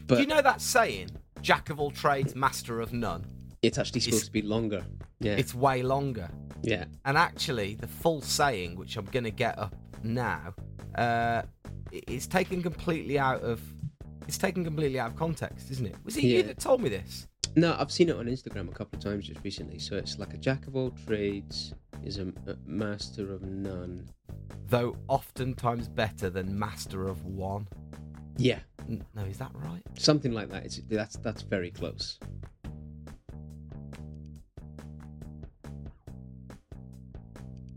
But 0.08 0.16
Do 0.16 0.22
you 0.22 0.28
know 0.28 0.42
that 0.42 0.62
saying? 0.62 1.10
Jack 1.42 1.70
of 1.70 1.80
all 1.80 1.92
trades, 1.92 2.36
master 2.36 2.82
of 2.82 2.92
none. 2.94 3.26
It's 3.62 3.78
actually 3.78 4.02
supposed 4.02 4.24
It's- 4.24 4.28
to 4.28 4.32
be 4.32 4.42
longer. 4.42 4.84
Yeah. 5.20 5.34
It's 5.34 5.54
way 5.56 5.82
longer. 5.84 6.30
yeah. 6.62 6.86
And 7.06 7.18
actually, 7.18 7.76
the 7.76 7.88
full 7.88 8.22
saying, 8.22 8.76
which 8.76 8.98
I'm 8.98 9.06
going 9.06 9.24
to 9.24 9.32
get 9.32 9.58
up 9.58 9.76
now, 10.04 10.54
uh, 10.96 11.44
it- 11.92 12.04
it's 12.08 12.28
taken 12.28 12.62
completely 12.62 13.18
out 13.20 13.42
of. 13.42 13.62
It's 14.28 14.38
taken 14.40 14.64
completely 14.64 15.00
out 15.00 15.12
of 15.12 15.16
context, 15.18 15.70
isn't 15.72 15.86
it? 15.86 15.96
Was 16.04 16.18
it 16.18 16.24
you 16.24 16.42
that 16.44 16.60
told 16.60 16.82
me 16.82 16.90
this? 16.90 17.28
No, 17.56 17.76
I've 17.80 17.92
seen 17.92 18.10
it 18.10 18.16
on 18.18 18.26
Instagram 18.26 18.68
a 18.70 18.74
couple 18.74 18.98
of 18.98 19.04
times 19.04 19.28
just 19.28 19.42
recently. 19.44 19.78
So 19.80 19.96
it's 19.96 20.18
like 20.18 20.34
a 20.34 20.38
jack 20.38 20.66
of 20.68 20.76
all 20.76 20.90
trades 21.06 21.74
is 22.04 22.18
a, 22.18 22.28
a 22.48 22.56
master 22.66 23.32
of 23.32 23.44
none. 23.44 24.10
Though 24.68 24.98
oftentimes 25.08 25.88
better 25.88 26.30
than 26.30 26.58
master 26.58 27.08
of 27.08 27.24
one. 27.24 27.68
Yeah, 28.38 28.60
No, 28.90 29.24
is 29.30 29.38
that 29.38 29.52
right? 29.54 29.82
something 29.98 30.34
like 30.34 30.50
that. 30.50 30.66
It's 30.66 30.82
that's 30.90 31.16
that's 31.18 31.44
very 31.44 31.72
close. 31.72 32.20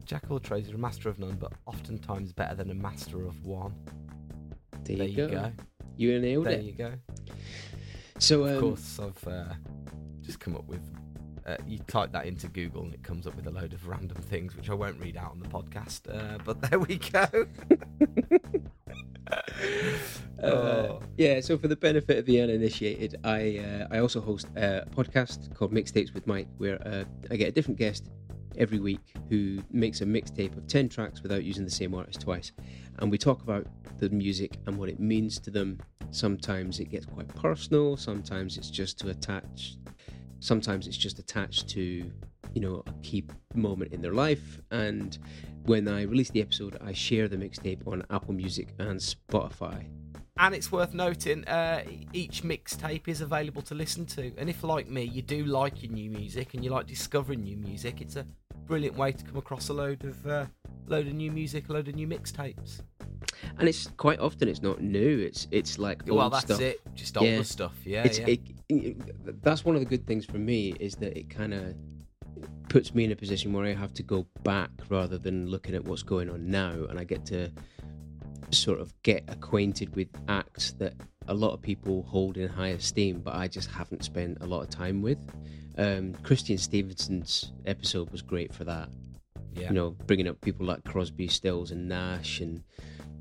Jack 0.08 0.24
of 0.24 0.32
all 0.32 0.40
trades 0.40 0.68
is 0.68 0.74
a 0.74 0.78
master 0.78 1.10
of 1.10 1.18
none, 1.18 1.36
but 1.38 1.52
oftentimes 1.66 2.32
better 2.32 2.54
than 2.54 2.70
a 2.70 2.74
master 2.74 3.26
of 3.26 3.44
one. 3.44 3.74
There, 4.84 4.96
There 4.96 5.06
you 5.06 5.24
you 5.24 5.28
go. 5.28 5.34
go. 5.34 5.52
You 5.98 6.18
nailed 6.18 6.46
There 6.46 6.54
it. 6.54 6.62
you 6.64 6.72
go. 6.72 6.92
So 8.18 8.44
um, 8.46 8.54
Of 8.54 8.60
course, 8.60 8.98
I've 8.98 9.28
uh, 9.28 9.52
just 10.22 10.40
come 10.40 10.56
up 10.56 10.66
with. 10.66 10.80
Uh, 11.46 11.56
you 11.66 11.78
type 11.86 12.12
that 12.12 12.26
into 12.26 12.46
Google 12.48 12.82
and 12.84 12.92
it 12.92 13.02
comes 13.02 13.26
up 13.26 13.34
with 13.34 13.46
a 13.46 13.50
load 13.50 13.72
of 13.72 13.86
random 13.88 14.16
things, 14.18 14.54
which 14.56 14.68
I 14.70 14.74
won't 14.74 14.98
read 15.00 15.16
out 15.16 15.30
on 15.30 15.40
the 15.40 15.48
podcast. 15.48 16.02
Uh, 16.08 16.38
but 16.44 16.60
there 16.62 16.78
we 16.78 16.96
go. 16.96 17.26
Uh, 20.42 20.46
Oh. 20.46 21.00
yeah, 21.18 21.38
so 21.40 21.58
for 21.58 21.68
the 21.68 21.76
benefit 21.76 22.16
of 22.16 22.24
the 22.24 22.40
uninitiated, 22.40 23.16
I 23.24 23.58
uh, 23.58 23.88
I 23.90 23.98
also 23.98 24.20
host 24.22 24.46
a 24.56 24.86
podcast 24.96 25.52
called 25.54 25.70
Mixtapes 25.72 26.14
with 26.14 26.26
Mike, 26.26 26.48
where 26.56 26.80
uh, 26.88 27.04
I 27.30 27.36
get 27.36 27.48
a 27.48 27.52
different 27.52 27.78
guest 27.78 28.08
every 28.58 28.80
week 28.80 29.14
who 29.28 29.62
makes 29.70 30.00
a 30.00 30.04
mixtape 30.04 30.56
of 30.56 30.66
10 30.66 30.88
tracks 30.88 31.22
without 31.22 31.44
using 31.44 31.64
the 31.64 31.70
same 31.70 31.94
artist 31.94 32.20
twice. 32.20 32.52
And 32.98 33.10
we 33.10 33.16
talk 33.16 33.42
about 33.42 33.66
the 33.98 34.10
music 34.10 34.56
and 34.66 34.76
what 34.76 34.88
it 34.88 35.00
means 35.00 35.38
to 35.40 35.50
them. 35.50 35.78
Sometimes 36.10 36.80
it 36.80 36.90
gets 36.90 37.06
quite 37.06 37.28
personal, 37.28 37.96
sometimes 37.96 38.56
it's 38.56 38.70
just 38.70 38.98
to 39.00 39.10
attach, 39.10 39.76
sometimes 40.40 40.86
it's 40.86 40.96
just 40.96 41.18
attached 41.18 41.68
to, 41.70 41.80
you 41.80 42.60
know, 42.60 42.82
a 42.86 42.92
key 43.02 43.24
moment 43.54 43.92
in 43.92 44.00
their 44.00 44.14
life. 44.14 44.60
And 44.70 45.16
when 45.66 45.86
I 45.86 46.02
release 46.02 46.30
the 46.30 46.40
episode, 46.40 46.78
I 46.82 46.92
share 46.92 47.28
the 47.28 47.36
mixtape 47.36 47.86
on 47.86 48.04
Apple 48.10 48.34
Music 48.34 48.68
and 48.78 48.98
Spotify. 48.98 49.86
And 50.40 50.54
it's 50.54 50.70
worth 50.70 50.94
noting, 50.94 51.44
uh, 51.48 51.82
each 52.12 52.42
mixtape 52.44 53.08
is 53.08 53.20
available 53.20 53.60
to 53.62 53.74
listen 53.74 54.06
to. 54.06 54.32
And 54.38 54.48
if, 54.48 54.62
like 54.62 54.88
me, 54.88 55.02
you 55.02 55.20
do 55.20 55.44
like 55.44 55.82
your 55.82 55.90
new 55.90 56.10
music 56.10 56.54
and 56.54 56.64
you 56.64 56.70
like 56.70 56.86
discovering 56.86 57.42
new 57.42 57.56
music, 57.56 58.00
it's 58.00 58.14
a 58.14 58.24
brilliant 58.68 58.96
way 58.96 59.12
to 59.12 59.24
come 59.24 59.36
across 59.36 59.68
a 59.70 59.72
load 59.72 60.04
of 60.04 60.26
uh, 60.26 60.46
load 60.86 61.06
of 61.06 61.14
new 61.14 61.30
music, 61.32 61.68
a 61.68 61.72
load 61.72 61.88
of 61.88 61.94
new 61.94 62.06
mixtapes. 62.06 62.82
And 63.58 63.68
it's 63.68 63.88
quite 63.96 64.20
often 64.20 64.48
it's 64.48 64.62
not 64.62 64.80
new. 64.82 65.18
It's 65.18 65.48
it's 65.50 65.78
like 65.78 66.02
well, 66.06 66.20
old 66.22 66.32
that's 66.34 66.44
stuff. 66.44 66.60
it. 66.60 66.80
Just 66.94 67.16
older 67.16 67.30
Yeah. 67.30 67.42
stuff. 67.42 67.74
Yeah, 67.84 68.04
yeah. 68.12 68.26
It, 68.26 68.40
it- 68.68 69.42
that's 69.42 69.64
one 69.64 69.74
of 69.74 69.80
the 69.80 69.86
good 69.86 70.06
things 70.06 70.24
for 70.26 70.36
me 70.38 70.74
is 70.78 70.94
that 70.96 71.16
it 71.16 71.30
kind 71.30 71.54
of 71.54 71.74
puts 72.68 72.94
me 72.94 73.04
in 73.04 73.12
a 73.12 73.16
position 73.16 73.52
where 73.52 73.64
I 73.64 73.72
have 73.72 73.94
to 73.94 74.02
go 74.02 74.26
back 74.42 74.70
rather 74.90 75.16
than 75.16 75.48
looking 75.48 75.74
at 75.74 75.84
what's 75.84 76.02
going 76.02 76.28
on 76.28 76.50
now, 76.50 76.72
and 76.90 76.98
I 76.98 77.04
get 77.04 77.24
to 77.26 77.50
sort 78.50 78.80
of 78.80 78.92
get 79.02 79.24
acquainted 79.28 79.94
with 79.96 80.08
acts 80.28 80.72
that 80.72 80.94
a 81.28 81.34
lot 81.34 81.52
of 81.52 81.62
people 81.62 82.02
hold 82.04 82.36
in 82.36 82.48
high 82.48 82.68
esteem, 82.68 83.20
but 83.20 83.34
I 83.34 83.46
just 83.48 83.70
haven't 83.70 84.02
spent 84.04 84.38
a 84.40 84.46
lot 84.46 84.62
of 84.62 84.70
time 84.70 85.02
with. 85.02 85.18
Um, 85.76 86.14
Christian 86.24 86.58
Stevenson's 86.58 87.52
episode 87.66 88.10
was 88.10 88.22
great 88.22 88.52
for 88.52 88.64
that. 88.64 88.88
yeah. 89.54 89.68
You 89.68 89.74
know, 89.74 89.90
bringing 90.06 90.26
up 90.26 90.40
people 90.40 90.66
like 90.66 90.82
Crosby, 90.84 91.28
Stills, 91.28 91.70
and 91.70 91.88
Nash, 91.88 92.40
and 92.40 92.62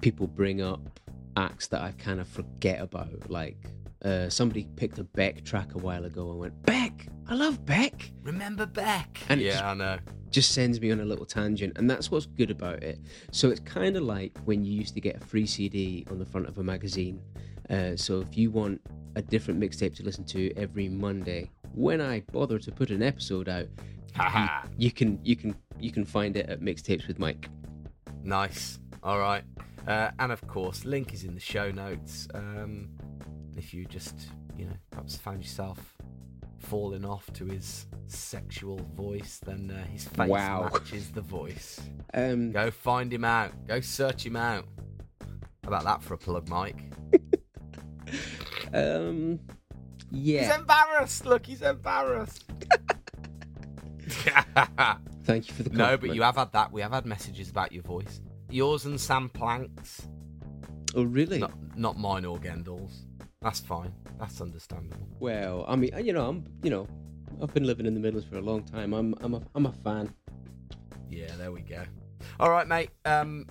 people 0.01 0.26
bring 0.28 0.62
up 0.62 0.99
acts 1.36 1.68
that 1.68 1.82
I 1.82 1.91
kind 1.91 2.20
of 2.20 2.28
forget 2.28 2.82
about. 2.82 3.30
Like 3.30 3.58
uh, 4.03 4.30
somebody 4.30 4.68
picked 4.76 4.97
a 4.99 5.03
Beck 5.03 5.43
track 5.43 5.76
a 5.76 5.78
while 5.78 6.05
ago 6.05 6.32
and 6.32 6.39
went, 6.39 6.62
Beck, 6.64 7.08
I 7.28 7.36
love 7.36 7.64
Beck. 7.66 8.12
Remember 8.24 8.66
Beck? 8.66 9.20
And 9.30 9.39
yeah, 9.41 9.51
just- 9.51 9.64
I 9.64 9.74
know. 9.74 9.97
Just 10.30 10.51
sends 10.51 10.82
me 10.82 10.91
on 10.91 10.99
a 10.99 11.05
little 11.05 11.26
tangent, 11.26 11.78
and 11.78 11.89
that's 11.89 12.12
what's 12.12 12.26
good 12.26 12.51
about 12.51 12.84
it. 12.84 12.99
So 13.32 13.49
it's 13.49 13.62
kind 13.62 13.95
of 13.95 14.03
like 14.03 14.38
when 14.43 14.66
you 14.66 14.74
used 14.74 14.93
to 14.95 14.99
get 15.01 15.16
a 15.16 15.26
free 15.26 15.45
CD 15.45 16.05
on 16.12 16.20
the 16.20 16.26
front 16.26 16.47
of 16.47 16.58
a 16.58 16.64
magazine. 16.64 17.22
Uh, 17.70 17.95
so 17.95 18.22
if 18.22 18.38
you 18.38 18.51
want 18.51 18.82
a 19.15 19.22
different 19.22 19.59
mixtape 19.59 19.95
to 19.95 20.03
listen 20.03 20.24
to 20.26 20.53
every 20.55 20.88
Monday, 20.88 21.49
when 21.74 22.01
I 22.01 22.22
bother 22.32 22.59
to 22.59 22.72
put 22.72 22.89
an 22.91 23.03
episode 23.03 23.49
out, 23.49 23.68
Haha. 24.15 24.68
you 24.78 24.91
can 24.91 25.20
you 25.24 25.36
can 25.36 25.55
you 25.80 25.91
can 25.91 26.05
find 26.05 26.36
it 26.38 26.49
at 26.49 26.61
Mixtapes 26.61 27.07
with 27.07 27.20
Mike. 27.20 27.49
Nice. 28.24 28.80
All 29.03 29.20
right. 29.20 29.43
Uh, 29.88 30.11
and 30.20 30.32
of 30.32 30.45
course, 30.47 30.86
link 30.86 31.13
is 31.13 31.24
in 31.24 31.34
the 31.34 31.39
show 31.39 31.72
notes. 31.72 32.28
Um, 32.34 32.89
if 33.55 33.74
you 33.74 33.86
just, 33.86 34.15
you 34.57 34.65
know, 34.65 34.74
perhaps 34.91 35.15
found 35.18 35.41
yourself 35.43 35.95
falling 36.59 37.05
off 37.05 37.32
to 37.34 37.45
his 37.45 37.86
sexual 38.07 38.78
voice, 38.95 39.39
then 39.45 39.72
uh, 39.72 39.86
his 39.91 40.05
face 40.05 40.28
Wow. 40.30 40.70
matches 40.74 41.09
the 41.11 41.22
voice. 41.22 41.80
Um, 42.13 42.51
Go 42.51 42.70
find 42.72 43.13
him 43.13 43.24
out. 43.24 43.51
Go 43.68 43.80
search 43.80 44.26
him 44.26 44.36
out. 44.36 44.65
How 45.63 45.68
about 45.70 45.84
that 45.84 46.03
for 46.03 46.15
a 46.15 46.18
plug, 46.18 46.49
Mike? 46.49 46.82
Um, 48.74 49.39
yeah. 50.12 50.47
He's 50.47 50.55
embarrassed. 50.55 51.26
Look, 51.26 51.45
he's 51.45 51.62
embarrassed. 51.62 52.45
Thank 55.24 55.47
you 55.49 55.53
for 55.53 55.64
the 55.64 55.70
no, 55.72 55.97
but 55.97 56.16
you 56.16 56.22
have 56.22 56.38
had 56.38 56.53
that. 56.53 56.72
We 56.72 56.82
have 56.82 56.91
had 56.91 57.05
messages 57.05 57.49
about 57.49 57.72
your 57.72 57.84
voice. 57.84 58.22
Yours 58.49 58.86
and 58.86 58.99
Sam 58.99 59.30
Plank's. 59.30 60.08
Oh, 60.95 61.03
really? 61.03 61.39
Not, 61.39 61.51
not 61.78 61.97
mine 61.97 62.24
or 62.26 62.39
Gendle's. 62.39 63.05
That's 63.41 63.60
fine. 63.60 63.93
That's 64.20 64.41
understandable. 64.41 65.05
Well, 65.20 65.66
I 65.68 65.76
mean, 65.76 65.91
you 66.01 66.14
know, 66.14 66.28
I'm, 66.30 66.45
you 66.64 66.70
know, 66.70 66.88
I've 67.41 67.53
been 67.53 67.66
living 67.66 67.86
in 67.86 67.93
the 67.93 67.99
Midlands 67.99 68.28
for 68.28 68.38
a 68.38 68.41
long 68.41 68.64
time. 68.64 68.93
I'm, 68.93 69.14
I'm 69.20 69.34
a, 69.36 69.41
I'm 69.53 69.66
a 69.66 69.72
fan. 69.72 70.14
Yeah, 71.10 71.36
there 71.38 71.51
we 71.51 71.62
go. 71.62 71.84
All 72.39 72.49
right, 72.49 72.68
mate. 72.68 72.89
Um, 73.05 73.47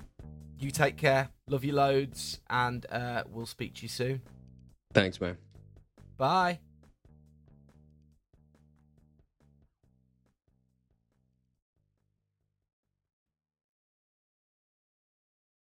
you 0.59 0.71
take 0.71 0.97
care. 0.97 1.29
Love 1.49 1.65
you 1.65 1.73
loads, 1.73 2.41
and 2.49 2.87
uh, 2.91 3.25
we'll 3.31 3.47
speak 3.47 3.75
to 3.77 3.83
you 3.83 3.89
soon. 3.89 4.23
Thanks, 4.97 5.21
man. 5.21 5.37
Bye. 6.17 6.59